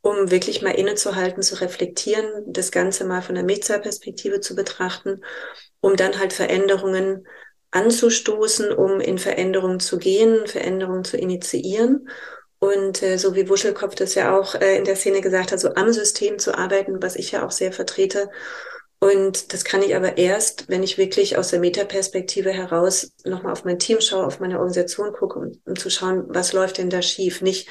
um 0.02 0.32
wirklich 0.32 0.62
mal 0.62 0.72
innezuhalten, 0.72 1.42
zu 1.42 1.60
reflektieren, 1.60 2.30
das 2.48 2.72
Ganze 2.72 3.06
mal 3.06 3.22
von 3.22 3.36
der 3.36 3.44
Meta-Perspektive 3.44 4.40
zu 4.40 4.56
betrachten, 4.56 5.22
um 5.82 5.96
dann 5.96 6.20
halt 6.20 6.34
Veränderungen 6.34 7.28
anzustoßen, 7.72 8.72
um 8.72 9.00
in 9.00 9.18
Veränderungen 9.18 9.80
zu 9.80 9.98
gehen, 9.98 10.48
Veränderungen 10.48 11.04
zu 11.04 11.18
initiieren. 11.18 12.10
Und 12.60 13.04
äh, 13.04 13.18
so 13.18 13.36
wie 13.36 13.50
Wuschelkopf 13.50 13.96
das 13.96 14.16
ja 14.16 14.38
auch 14.38 14.56
äh, 14.56 14.78
in 14.78 14.86
der 14.86 14.96
Szene 14.96 15.22
gesagt 15.22 15.52
hat, 15.52 15.60
so 15.60 15.76
am 15.76 15.92
System 15.92 16.40
zu 16.40 16.58
arbeiten, 16.58 17.02
was 17.02 17.16
ich 17.16 17.32
ja 17.32 17.46
auch 17.46 17.52
sehr 17.52 17.72
vertrete. 17.72 18.30
Und 19.00 19.54
das 19.54 19.64
kann 19.64 19.84
ich 19.84 19.96
aber 19.96 20.18
erst, 20.18 20.70
wenn 20.70 20.82
ich 20.82 20.98
wirklich 20.98 21.38
aus 21.38 21.50
der 21.50 21.60
Metaperspektive 21.60 22.52
heraus 22.52 23.12
nochmal 23.26 23.52
auf 23.52 23.64
mein 23.64 23.78
Team 23.78 24.02
schaue, 24.02 24.26
auf 24.26 24.40
meine 24.40 24.56
Organisation 24.56 25.14
gucke, 25.14 25.38
um, 25.38 25.52
um 25.66 25.76
zu 25.76 25.92
schauen, 25.92 26.26
was 26.30 26.54
läuft 26.54 26.80
denn 26.80 26.90
da 26.90 27.04
schief. 27.04 27.42
Nicht 27.42 27.70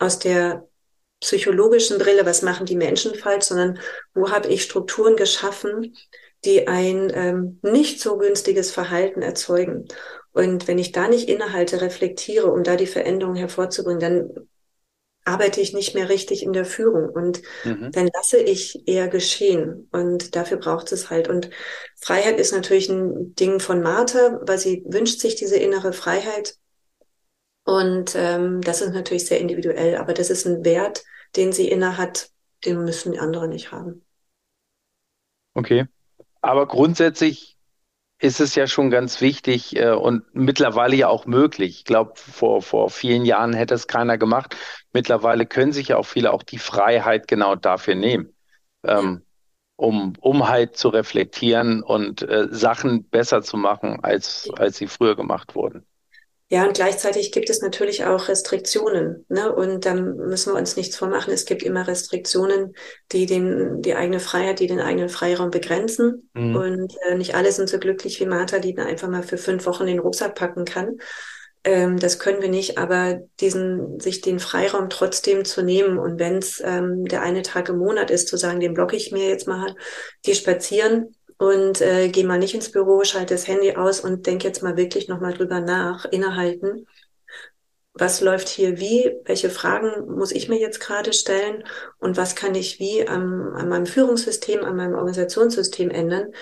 aus 0.00 0.18
der 0.18 0.66
psychologischen 1.20 1.98
Brille, 1.98 2.26
was 2.26 2.42
machen 2.42 2.66
die 2.66 2.76
Menschen 2.76 3.14
falsch, 3.14 3.44
sondern 3.44 3.78
wo 4.12 4.30
habe 4.30 4.48
ich 4.48 4.64
Strukturen 4.64 5.16
geschaffen, 5.16 5.94
die 6.44 6.68
ein 6.68 7.10
ähm, 7.14 7.58
nicht 7.62 8.00
so 8.00 8.18
günstiges 8.18 8.70
Verhalten 8.70 9.22
erzeugen. 9.22 9.86
Und 10.32 10.68
wenn 10.68 10.78
ich 10.78 10.92
da 10.92 11.08
nicht 11.08 11.28
innehalte, 11.28 11.80
reflektiere, 11.80 12.52
um 12.52 12.62
da 12.62 12.76
die 12.76 12.86
Veränderung 12.86 13.36
hervorzubringen, 13.36 14.00
dann 14.00 14.48
arbeite 15.26 15.60
ich 15.60 15.72
nicht 15.72 15.94
mehr 15.94 16.08
richtig 16.08 16.44
in 16.44 16.52
der 16.52 16.64
Führung 16.64 17.08
und 17.08 17.42
mhm. 17.64 17.90
dann 17.90 18.08
lasse 18.14 18.38
ich 18.38 18.86
eher 18.86 19.08
geschehen. 19.08 19.88
Und 19.90 20.36
dafür 20.36 20.58
braucht 20.58 20.92
es 20.92 21.10
halt. 21.10 21.28
Und 21.28 21.50
Freiheit 21.96 22.38
ist 22.38 22.52
natürlich 22.52 22.88
ein 22.88 23.34
Ding 23.34 23.58
von 23.58 23.82
Martha, 23.82 24.40
weil 24.42 24.58
sie 24.58 24.84
wünscht 24.86 25.18
sich 25.18 25.34
diese 25.34 25.56
innere 25.56 25.92
Freiheit. 25.92 26.56
Und 27.64 28.14
ähm, 28.14 28.60
das 28.60 28.80
ist 28.80 28.92
natürlich 28.92 29.26
sehr 29.26 29.40
individuell, 29.40 29.96
aber 29.96 30.14
das 30.14 30.30
ist 30.30 30.46
ein 30.46 30.64
Wert, 30.64 31.02
den 31.34 31.52
sie 31.52 31.68
inne 31.68 31.98
hat, 31.98 32.30
den 32.64 32.84
müssen 32.84 33.12
die 33.12 33.18
anderen 33.18 33.50
nicht 33.50 33.72
haben. 33.72 34.06
Okay. 35.54 35.86
Aber 36.46 36.66
grundsätzlich 36.66 37.56
ist 38.20 38.40
es 38.40 38.54
ja 38.54 38.68
schon 38.68 38.88
ganz 38.90 39.20
wichtig 39.20 39.76
äh, 39.76 39.90
und 39.90 40.22
mittlerweile 40.32 40.94
ja 40.94 41.08
auch 41.08 41.26
möglich. 41.26 41.78
Ich 41.78 41.84
glaube, 41.84 42.12
vor, 42.14 42.62
vor 42.62 42.88
vielen 42.88 43.24
Jahren 43.24 43.52
hätte 43.52 43.74
es 43.74 43.88
keiner 43.88 44.16
gemacht. 44.16 44.56
Mittlerweile 44.92 45.46
können 45.46 45.72
sich 45.72 45.88
ja 45.88 45.96
auch 45.96 46.06
viele 46.06 46.32
auch 46.32 46.44
die 46.44 46.58
Freiheit 46.58 47.26
genau 47.26 47.56
dafür 47.56 47.96
nehmen, 47.96 48.32
ähm, 48.84 49.22
um, 49.74 50.14
um 50.20 50.48
halt 50.48 50.76
zu 50.76 50.88
reflektieren 50.88 51.82
und 51.82 52.22
äh, 52.22 52.46
Sachen 52.50 53.08
besser 53.08 53.42
zu 53.42 53.56
machen, 53.56 53.98
als, 54.04 54.48
als 54.56 54.76
sie 54.76 54.86
früher 54.86 55.16
gemacht 55.16 55.56
wurden. 55.56 55.84
Ja, 56.48 56.64
und 56.64 56.74
gleichzeitig 56.74 57.32
gibt 57.32 57.50
es 57.50 57.60
natürlich 57.60 58.04
auch 58.04 58.28
Restriktionen. 58.28 59.26
Ne? 59.28 59.52
Und 59.52 59.84
dann 59.84 60.16
müssen 60.16 60.52
wir 60.52 60.58
uns 60.58 60.76
nichts 60.76 60.96
vormachen. 60.96 61.32
Es 61.32 61.44
gibt 61.44 61.64
immer 61.64 61.88
Restriktionen, 61.88 62.74
die 63.10 63.26
den, 63.26 63.82
die 63.82 63.96
eigene 63.96 64.20
Freiheit, 64.20 64.60
die 64.60 64.68
den 64.68 64.78
eigenen 64.78 65.08
Freiraum 65.08 65.50
begrenzen. 65.50 66.30
Mhm. 66.34 66.54
Und 66.54 66.94
äh, 67.08 67.16
nicht 67.16 67.34
alle 67.34 67.50
sind 67.50 67.68
so 67.68 67.80
glücklich 67.80 68.20
wie 68.20 68.26
Martha, 68.26 68.60
die 68.60 68.74
dann 68.74 68.86
einfach 68.86 69.08
mal 69.08 69.24
für 69.24 69.38
fünf 69.38 69.66
Wochen 69.66 69.86
den 69.86 69.98
Rucksack 69.98 70.36
packen 70.36 70.64
kann. 70.64 70.98
Ähm, 71.64 71.98
das 71.98 72.20
können 72.20 72.40
wir 72.40 72.48
nicht, 72.48 72.78
aber 72.78 73.18
diesen, 73.40 73.98
sich 73.98 74.20
den 74.20 74.38
Freiraum 74.38 74.88
trotzdem 74.88 75.44
zu 75.44 75.62
nehmen 75.62 75.98
und 75.98 76.20
wenn 76.20 76.36
es 76.36 76.62
ähm, 76.64 77.06
der 77.06 77.22
eine 77.22 77.42
Tag 77.42 77.68
im 77.68 77.78
Monat 77.78 78.12
ist, 78.12 78.28
zu 78.28 78.36
sagen, 78.36 78.60
den 78.60 78.72
blocke 78.72 78.94
ich 78.94 79.10
mir 79.10 79.28
jetzt 79.28 79.48
mal, 79.48 79.74
die 80.26 80.36
spazieren, 80.36 81.15
und 81.38 81.80
äh, 81.80 82.08
gehe 82.08 82.26
mal 82.26 82.38
nicht 82.38 82.54
ins 82.54 82.70
Büro, 82.70 83.04
schalte 83.04 83.34
das 83.34 83.46
Handy 83.46 83.76
aus 83.76 84.00
und 84.00 84.26
denke 84.26 84.46
jetzt 84.46 84.62
mal 84.62 84.76
wirklich 84.76 85.08
nochmal 85.08 85.34
drüber 85.34 85.60
nach, 85.60 86.04
innehalten. 86.06 86.86
Was 87.92 88.20
läuft 88.20 88.48
hier 88.48 88.78
wie? 88.78 89.16
Welche 89.24 89.48
Fragen 89.48 90.16
muss 90.16 90.32
ich 90.32 90.48
mir 90.48 90.58
jetzt 90.58 90.80
gerade 90.80 91.12
stellen? 91.12 91.64
Und 91.98 92.16
was 92.16 92.34
kann 92.34 92.54
ich 92.54 92.78
wie 92.78 93.06
am, 93.08 93.54
an 93.54 93.68
meinem 93.68 93.86
Führungssystem, 93.86 94.64
an 94.64 94.76
meinem 94.76 94.94
Organisationssystem 94.94 95.90
ändern, 95.90 96.32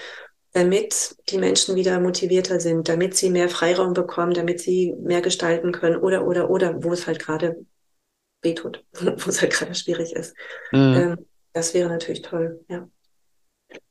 damit 0.52 1.16
die 1.28 1.38
Menschen 1.38 1.74
wieder 1.74 1.98
motivierter 2.00 2.60
sind, 2.60 2.88
damit 2.88 3.16
sie 3.16 3.30
mehr 3.30 3.48
Freiraum 3.48 3.92
bekommen, 3.92 4.34
damit 4.34 4.60
sie 4.60 4.94
mehr 4.98 5.20
gestalten 5.20 5.72
können 5.72 5.96
oder, 5.96 6.26
oder, 6.26 6.50
oder, 6.50 6.82
wo 6.82 6.92
es 6.92 7.06
halt 7.06 7.18
gerade 7.18 7.64
wehtut, 8.42 8.84
wo 8.92 9.30
es 9.30 9.40
halt 9.40 9.52
gerade 9.52 9.74
schwierig 9.74 10.12
ist. 10.12 10.34
Mhm. 10.72 10.94
Ähm, 10.96 11.26
das 11.52 11.74
wäre 11.74 11.88
natürlich 11.88 12.22
toll, 12.22 12.64
ja. 12.68 12.88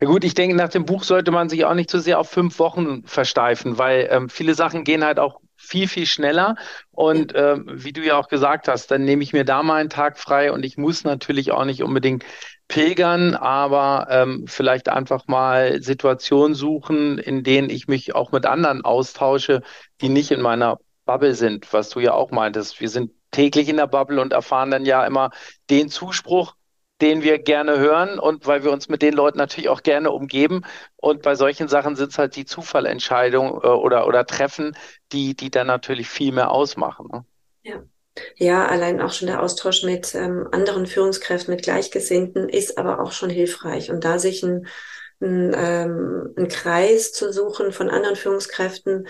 Ja 0.02 0.08
gut, 0.08 0.24
ich 0.24 0.34
denke, 0.34 0.56
nach 0.56 0.70
dem 0.70 0.86
Buch 0.86 1.04
sollte 1.04 1.32
man 1.32 1.50
sich 1.50 1.66
auch 1.66 1.74
nicht 1.74 1.90
zu 1.90 1.98
so 1.98 2.04
sehr 2.04 2.20
auf 2.20 2.30
fünf 2.30 2.60
Wochen 2.60 3.04
versteifen, 3.06 3.78
weil 3.78 4.08
ähm, 4.12 4.30
viele 4.30 4.54
Sachen 4.56 4.84
gehen 4.84 5.04
halt 5.04 5.20
auch 5.20 5.40
viel, 5.56 5.88
viel 5.88 6.06
schneller. 6.06 6.56
Und 6.92 7.34
ähm, 7.36 7.66
wie 7.74 7.94
du 7.94 8.02
ja 8.02 8.18
auch 8.18 8.28
gesagt 8.28 8.68
hast, 8.68 8.92
dann 8.92 9.04
nehme 9.06 9.24
ich 9.24 9.34
mir 9.34 9.46
da 9.46 9.64
mal 9.64 9.80
einen 9.82 9.90
Tag 9.90 10.18
frei 10.20 10.52
und 10.52 10.64
ich 10.66 10.78
muss 10.78 11.04
natürlich 11.04 11.52
auch 11.52 11.66
nicht 11.66 11.84
unbedingt 11.84 12.24
pilgern, 12.68 13.36
aber 13.36 14.08
ähm, 14.10 14.46
vielleicht 14.48 14.90
einfach 14.90 15.28
mal 15.28 15.82
Situationen 15.82 16.56
suchen, 16.56 17.18
in 17.18 17.44
denen 17.44 17.70
ich 17.70 17.88
mich 17.88 18.16
auch 18.16 18.32
mit 18.32 18.46
anderen 18.46 18.84
austausche, 18.84 19.62
die 20.02 20.10
nicht 20.10 20.32
in 20.32 20.42
meiner 20.42 20.80
Bubble 21.06 21.36
sind, 21.36 21.72
was 21.74 21.90
du 21.90 22.00
ja 22.00 22.14
auch 22.14 22.32
meintest. 22.32 22.80
Wir 22.80 22.90
sind 22.90 23.12
täglich 23.32 23.68
in 23.70 23.78
der 23.78 23.88
Bubble 23.88 24.22
und 24.22 24.34
erfahren 24.34 24.72
dann 24.72 24.86
ja 24.86 25.06
immer 25.06 25.32
den 25.70 25.90
Zuspruch, 25.90 26.56
den 27.04 27.22
wir 27.22 27.38
gerne 27.38 27.78
hören 27.80 28.18
und 28.18 28.48
weil 28.48 28.64
wir 28.64 28.72
uns 28.72 28.88
mit 28.88 29.02
den 29.02 29.14
Leuten 29.14 29.38
natürlich 29.38 29.68
auch 29.68 29.84
gerne 29.84 30.10
umgeben. 30.10 30.64
Und 30.96 31.22
bei 31.22 31.36
solchen 31.36 31.68
Sachen 31.68 31.98
sind 31.98 32.14
es 32.14 32.18
halt 32.18 32.38
die 32.38 32.46
Zufallentscheidungen 32.46 33.62
äh, 33.62 33.68
oder, 33.68 34.08
oder 34.08 34.26
Treffen, 34.26 34.78
die, 35.12 35.36
die 35.36 35.52
dann 35.52 35.68
natürlich 35.68 36.08
viel 36.08 36.32
mehr 36.32 36.50
ausmachen. 36.50 37.10
Ne? 37.12 37.26
Ja. 37.64 37.84
Ja, 38.38 38.68
allein 38.68 39.02
auch 39.02 39.12
schon 39.12 39.28
der 39.28 39.42
Austausch 39.42 39.84
mit 39.84 40.14
ähm, 40.16 40.48
anderen 40.52 40.86
Führungskräften, 40.86 41.54
mit 41.54 41.64
Gleichgesinnten 41.64 42.48
ist 42.48 42.78
aber 42.78 43.02
auch 43.02 43.12
schon 43.12 43.32
hilfreich. 43.32 43.90
Und 43.90 44.06
da 44.06 44.20
sich 44.20 44.44
ein, 44.44 44.68
ein, 45.20 45.52
ähm, 45.58 46.34
ein 46.38 46.48
Kreis 46.48 47.12
zu 47.12 47.34
suchen 47.34 47.72
von 47.72 47.90
anderen 47.90 48.16
Führungskräften, 48.16 49.08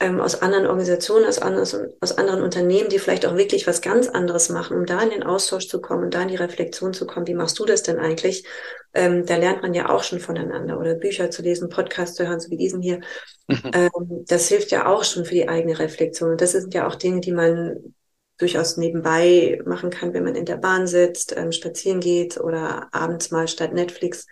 ähm, 0.00 0.20
aus 0.20 0.40
anderen 0.42 0.66
Organisationen, 0.66 1.26
aus, 1.26 1.38
aus, 1.38 1.76
aus 2.00 2.18
anderen 2.18 2.42
Unternehmen, 2.42 2.88
die 2.88 3.00
vielleicht 3.00 3.26
auch 3.26 3.36
wirklich 3.36 3.66
was 3.66 3.80
ganz 3.80 4.08
anderes 4.08 4.48
machen, 4.48 4.76
um 4.76 4.86
da 4.86 5.02
in 5.02 5.10
den 5.10 5.24
Austausch 5.24 5.66
zu 5.66 5.80
kommen 5.80 6.04
und 6.04 6.14
da 6.14 6.22
in 6.22 6.28
die 6.28 6.36
Reflexion 6.36 6.92
zu 6.92 7.06
kommen. 7.06 7.26
Wie 7.26 7.34
machst 7.34 7.58
du 7.58 7.64
das 7.64 7.82
denn 7.82 7.98
eigentlich? 7.98 8.46
Ähm, 8.94 9.26
da 9.26 9.36
lernt 9.36 9.62
man 9.62 9.74
ja 9.74 9.88
auch 9.88 10.04
schon 10.04 10.20
voneinander 10.20 10.78
oder 10.78 10.94
Bücher 10.94 11.30
zu 11.30 11.42
lesen, 11.42 11.68
Podcasts 11.68 12.16
zu 12.16 12.26
hören, 12.26 12.38
so 12.38 12.50
wie 12.50 12.56
diesen 12.56 12.80
hier. 12.80 13.00
Mhm. 13.48 13.70
Ähm, 13.74 14.24
das 14.28 14.46
hilft 14.48 14.70
ja 14.70 14.86
auch 14.86 15.02
schon 15.02 15.24
für 15.24 15.34
die 15.34 15.48
eigene 15.48 15.78
Reflexion. 15.78 16.30
Und 16.30 16.40
das 16.40 16.52
sind 16.52 16.74
ja 16.74 16.86
auch 16.86 16.94
Dinge, 16.94 17.20
die 17.20 17.32
man 17.32 17.94
durchaus 18.38 18.76
nebenbei 18.76 19.60
machen 19.66 19.90
kann, 19.90 20.14
wenn 20.14 20.22
man 20.22 20.36
in 20.36 20.44
der 20.44 20.58
Bahn 20.58 20.86
sitzt, 20.86 21.36
ähm, 21.36 21.50
spazieren 21.50 21.98
geht 21.98 22.38
oder 22.38 22.88
abends 22.92 23.32
mal 23.32 23.48
statt 23.48 23.74
Netflix 23.74 24.26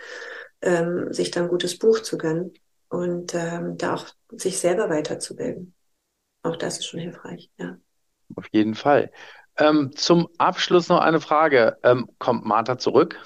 ähm, 0.62 1.12
sich 1.12 1.32
dann 1.32 1.44
ein 1.44 1.48
gutes 1.48 1.76
Buch 1.76 1.98
zu 2.00 2.16
gönnen 2.16 2.54
und 2.88 3.34
ähm, 3.34 3.76
da 3.76 3.94
auch 3.94 4.06
sich 4.30 4.58
selber 4.58 4.88
weiterzubilden. 4.88 5.74
Auch 6.42 6.56
das 6.56 6.78
ist 6.78 6.86
schon 6.86 7.00
hilfreich, 7.00 7.50
ja. 7.58 7.76
Auf 8.34 8.46
jeden 8.52 8.74
Fall. 8.74 9.10
Ähm, 9.58 9.92
zum 9.94 10.28
Abschluss 10.38 10.88
noch 10.88 11.00
eine 11.00 11.20
Frage. 11.20 11.78
Ähm, 11.82 12.08
kommt 12.18 12.44
Martha 12.44 12.78
zurück? 12.78 13.18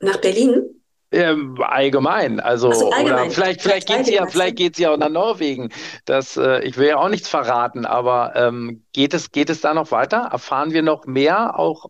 Nach 0.00 0.16
Berlin? 0.20 0.82
Ähm, 1.10 1.56
allgemein, 1.60 2.40
also 2.40 2.72
so, 2.72 2.90
allgemein. 2.90 3.26
oder 3.26 3.30
vielleicht 3.30 3.62
vielleicht 3.62 3.86
geht 3.86 4.06
sie 4.06 4.14
ja 4.14 4.26
vielleicht 4.26 4.56
geht 4.56 4.74
sie 4.74 4.82
ja 4.82 4.92
auch 4.92 4.96
nach 4.96 5.10
Norwegen. 5.10 5.68
Das 6.06 6.36
äh, 6.36 6.60
ich 6.64 6.76
will 6.76 6.88
ja 6.88 6.96
auch 6.96 7.08
nichts 7.08 7.28
verraten, 7.28 7.86
aber 7.86 8.32
ähm, 8.34 8.84
geht 8.92 9.14
es 9.14 9.30
geht 9.30 9.48
es 9.48 9.60
da 9.60 9.74
noch 9.74 9.92
weiter? 9.92 10.28
Erfahren 10.32 10.72
wir 10.72 10.82
noch 10.82 11.06
mehr, 11.06 11.56
auch 11.56 11.86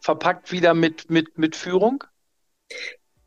verpackt 0.00 0.50
wieder 0.50 0.72
mit 0.72 1.10
mit 1.10 1.36
mit 1.36 1.56
Führung? 1.56 2.04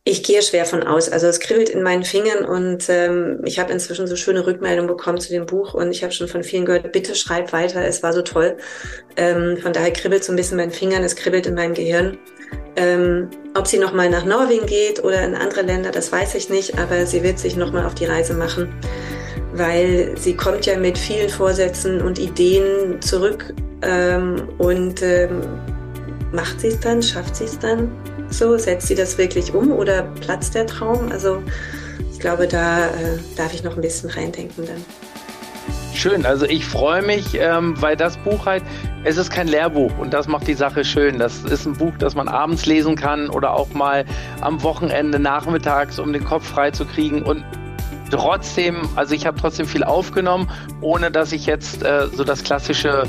Ich 0.03 0.23
gehe 0.23 0.41
schwer 0.41 0.65
von 0.65 0.81
aus. 0.81 1.09
Also 1.09 1.27
es 1.27 1.39
kribbelt 1.39 1.69
in 1.69 1.83
meinen 1.83 2.03
Fingern 2.03 2.43
und 2.43 2.89
ähm, 2.89 3.41
ich 3.45 3.59
habe 3.59 3.71
inzwischen 3.71 4.07
so 4.07 4.15
schöne 4.15 4.47
Rückmeldungen 4.47 4.87
bekommen 4.87 5.19
zu 5.19 5.29
dem 5.29 5.45
Buch 5.45 5.75
und 5.75 5.91
ich 5.91 6.01
habe 6.01 6.11
schon 6.11 6.27
von 6.27 6.43
vielen 6.43 6.65
gehört, 6.65 6.91
bitte 6.91 7.13
schreib 7.13 7.53
weiter, 7.53 7.85
es 7.85 8.01
war 8.01 8.11
so 8.11 8.23
toll. 8.23 8.57
Ähm, 9.15 9.57
von 9.57 9.73
daher 9.73 9.93
kribbelt 9.93 10.23
so 10.23 10.33
ein 10.33 10.37
bisschen 10.37 10.57
meinen 10.57 10.71
Fingern, 10.71 11.03
es 11.03 11.15
kribbelt 11.15 11.45
in 11.45 11.53
meinem 11.53 11.75
Gehirn. 11.75 12.17
Ähm, 12.77 13.29
ob 13.53 13.67
sie 13.67 13.77
nochmal 13.77 14.09
nach 14.09 14.25
Norwegen 14.25 14.65
geht 14.65 15.03
oder 15.03 15.21
in 15.23 15.35
andere 15.35 15.61
Länder, 15.61 15.91
das 15.91 16.11
weiß 16.11 16.33
ich 16.33 16.49
nicht, 16.49 16.79
aber 16.79 17.05
sie 17.05 17.21
wird 17.21 17.37
sich 17.37 17.55
nochmal 17.55 17.85
auf 17.85 17.93
die 17.93 18.05
Reise 18.05 18.33
machen, 18.33 18.73
weil 19.53 20.17
sie 20.17 20.35
kommt 20.35 20.65
ja 20.65 20.77
mit 20.77 20.97
vielen 20.97 21.29
Vorsätzen 21.29 22.01
und 22.01 22.17
Ideen 22.17 22.99
zurück 23.03 23.53
ähm, 23.83 24.49
und 24.57 25.03
ähm, 25.03 25.41
macht 26.31 26.59
sie 26.59 26.69
es 26.69 26.79
dann, 26.79 27.03
schafft 27.03 27.35
sie 27.35 27.43
es 27.43 27.59
dann? 27.59 27.91
So? 28.33 28.57
Setzt 28.57 28.87
sie 28.87 28.95
das 28.95 29.17
wirklich 29.17 29.53
um 29.53 29.71
oder 29.71 30.03
platzt 30.21 30.55
der 30.55 30.67
Traum? 30.67 31.11
Also 31.11 31.41
ich 32.11 32.19
glaube, 32.19 32.47
da 32.47 32.87
äh, 32.87 33.17
darf 33.35 33.53
ich 33.53 33.63
noch 33.63 33.75
ein 33.75 33.81
bisschen 33.81 34.09
reindenken 34.09 34.65
dann. 34.65 34.85
Schön, 35.93 36.25
also 36.25 36.45
ich 36.45 36.65
freue 36.65 37.01
mich, 37.01 37.35
ähm, 37.35 37.79
weil 37.79 37.95
das 37.95 38.17
Buch 38.17 38.45
halt, 38.45 38.63
es 39.03 39.17
ist 39.17 39.29
kein 39.29 39.47
Lehrbuch 39.47 39.91
und 39.99 40.13
das 40.13 40.27
macht 40.27 40.47
die 40.47 40.53
Sache 40.53 40.83
schön. 40.83 41.19
Das 41.19 41.43
ist 41.43 41.65
ein 41.65 41.73
Buch, 41.73 41.93
das 41.99 42.15
man 42.15 42.27
abends 42.27 42.65
lesen 42.65 42.95
kann 42.95 43.29
oder 43.29 43.53
auch 43.53 43.69
mal 43.73 44.05
am 44.39 44.63
Wochenende 44.63 45.19
nachmittags, 45.19 45.99
um 45.99 46.13
den 46.13 46.23
Kopf 46.23 46.47
frei 46.47 46.71
zu 46.71 46.85
kriegen 46.85 47.21
und 47.23 47.43
trotzdem, 48.09 48.77
also 48.95 49.13
ich 49.13 49.25
habe 49.25 49.39
trotzdem 49.39 49.65
viel 49.65 49.83
aufgenommen, 49.83 50.49
ohne 50.81 51.11
dass 51.11 51.31
ich 51.31 51.45
jetzt 51.45 51.83
äh, 51.83 52.07
so 52.07 52.23
das 52.23 52.43
klassische 52.43 53.03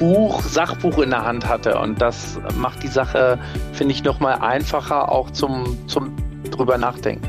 Buch, 0.00 0.42
Sachbuch 0.42 0.98
in 0.98 1.10
der 1.10 1.24
Hand 1.24 1.46
hatte. 1.46 1.78
Und 1.78 2.02
das 2.02 2.40
macht 2.56 2.82
die 2.82 2.88
Sache, 2.88 3.38
finde 3.72 3.94
ich, 3.94 4.02
nochmal 4.02 4.38
einfacher, 4.40 5.12
auch 5.12 5.30
zum, 5.30 5.78
zum 5.86 6.16
drüber 6.50 6.76
nachdenken. 6.76 7.28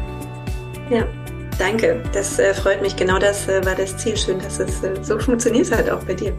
Ja, 0.90 1.04
danke. 1.60 2.02
Das 2.14 2.40
äh, 2.40 2.54
freut 2.56 2.82
mich. 2.82 2.96
Genau 2.96 3.20
das 3.20 3.48
äh, 3.48 3.64
war 3.64 3.76
das 3.76 3.96
Ziel. 3.98 4.18
Schön, 4.18 4.40
dass 4.40 4.60
es 4.60 4.84
äh, 4.84 4.96
so 5.04 5.20
funktioniert 5.20 5.72
hat, 5.72 5.90
auch 5.90 6.04
bei 6.06 6.16
dir. 6.16 6.34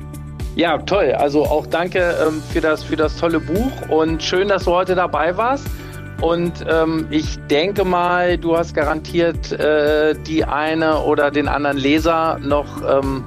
Ja, 0.57 0.79
toll. 0.79 1.13
Also 1.13 1.45
auch 1.45 1.67
danke 1.67 2.17
ähm, 2.27 2.43
für, 2.53 2.61
das, 2.61 2.83
für 2.83 2.97
das 2.97 3.17
tolle 3.17 3.39
Buch 3.39 3.89
und 3.89 4.23
schön, 4.23 4.49
dass 4.49 4.65
du 4.65 4.73
heute 4.73 4.95
dabei 4.95 5.37
warst. 5.37 5.67
Und 6.21 6.65
ähm, 6.69 7.09
ich 7.11 7.39
denke 7.51 7.85
mal, 7.85 8.39
du 8.39 8.57
hast 8.57 8.75
garantiert 8.75 9.53
äh, 9.53 10.15
die 10.15 10.45
eine 10.45 11.01
oder 11.01 11.31
den 11.31 11.49
anderen 11.49 11.77
Leser 11.77 12.39
noch 12.41 12.67
ähm, 12.89 13.25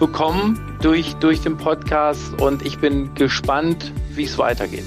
bekommen 0.00 0.71
durch, 0.82 1.14
durch 1.16 1.40
den 1.40 1.56
Podcast 1.56 2.40
und 2.40 2.66
ich 2.66 2.78
bin 2.78 3.14
gespannt, 3.14 3.92
wie 4.10 4.24
es 4.24 4.36
weitergeht. 4.38 4.84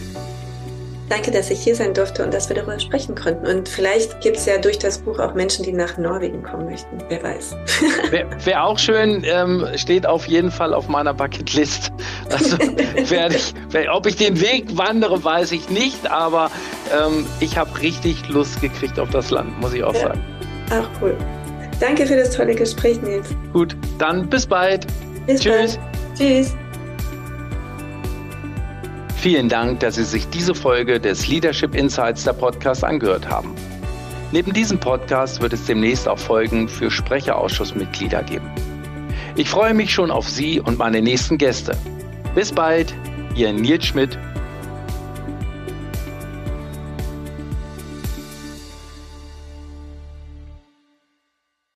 Danke, 1.10 1.30
dass 1.30 1.52
ich 1.52 1.62
hier 1.62 1.76
sein 1.76 1.94
durfte 1.94 2.24
und 2.24 2.34
dass 2.34 2.50
wir 2.50 2.56
darüber 2.56 2.80
sprechen 2.80 3.14
konnten. 3.14 3.46
Und 3.46 3.70
vielleicht 3.70 4.22
gibt 4.22 4.38
es 4.38 4.48
ja 4.48 4.58
durch 4.58 4.80
das 4.80 4.98
Buch 4.98 5.20
auch 5.20 5.36
Menschen, 5.36 5.64
die 5.64 5.72
nach 5.72 5.98
Norwegen 5.98 6.42
kommen 6.42 6.66
möchten. 6.66 6.98
Wer 7.10 7.22
weiß. 7.22 7.56
Wäre 8.10 8.28
wär 8.44 8.64
auch 8.64 8.80
schön, 8.80 9.24
ähm, 9.24 9.68
steht 9.76 10.08
auf 10.08 10.26
jeden 10.26 10.50
Fall 10.50 10.74
auf 10.74 10.88
meiner 10.88 11.14
Bucketlist. 11.14 11.92
Also 12.32 12.58
werde 13.10 13.36
ich, 13.36 13.54
ob 13.92 14.08
ich 14.08 14.16
den 14.16 14.42
Weg 14.42 14.76
wandere, 14.76 15.24
weiß 15.24 15.52
ich 15.52 15.70
nicht, 15.70 16.10
aber 16.10 16.50
ähm, 16.92 17.28
ich 17.40 17.56
habe 17.56 17.80
richtig 17.82 18.28
Lust 18.30 18.60
gekriegt 18.62 19.00
auf 19.00 19.12
das 19.12 19.30
Land, 19.30 19.62
muss 19.62 19.74
ich 19.74 19.84
auch 19.84 19.94
ja. 19.94 20.08
sagen. 20.08 20.26
Ach 20.72 20.90
cool. 21.02 21.16
Danke 21.80 22.08
für 22.08 22.16
das 22.16 22.32
tolle 22.32 22.56
Gespräch, 22.56 23.00
Nils. 23.04 23.28
Gut, 23.54 23.78
dann 24.00 24.28
bis 24.28 24.48
bald. 24.48 24.88
Bis 25.26 25.42
Tschüss. 25.42 25.78
Bald. 25.78 26.18
Tschüss. 26.18 26.56
Vielen 29.18 29.50
Dank, 29.50 29.80
dass 29.80 29.96
Sie 29.96 30.04
sich 30.04 30.28
diese 30.30 30.54
Folge 30.54 31.00
des 31.00 31.28
Leadership 31.28 31.74
Insights 31.74 32.26
der 32.26 32.34
Podcast 32.34 32.84
angehört 32.84 33.28
haben. 33.28 33.56
Neben 34.32 34.54
diesem 34.54 34.80
Podcast 34.80 35.42
wird 35.42 35.54
es 35.54 35.66
demnächst 35.66 36.08
auch 36.08 36.20
Folgen 36.20 36.68
für 36.68 36.92
Sprecherausschussmitglieder 36.92 38.22
geben. 38.24 38.52
Ich 39.36 39.50
freue 39.50 39.74
mich 39.74 39.94
schon 39.94 40.12
auf 40.12 40.30
Sie 40.30 40.60
und 40.60 40.78
meine 40.78 41.02
nächsten 41.02 41.38
Gäste. 41.38 41.76
Bis 42.36 42.52
bald, 42.52 42.94
Ihr 43.36 43.52
Nils 43.52 43.86
Schmidt 43.86 44.18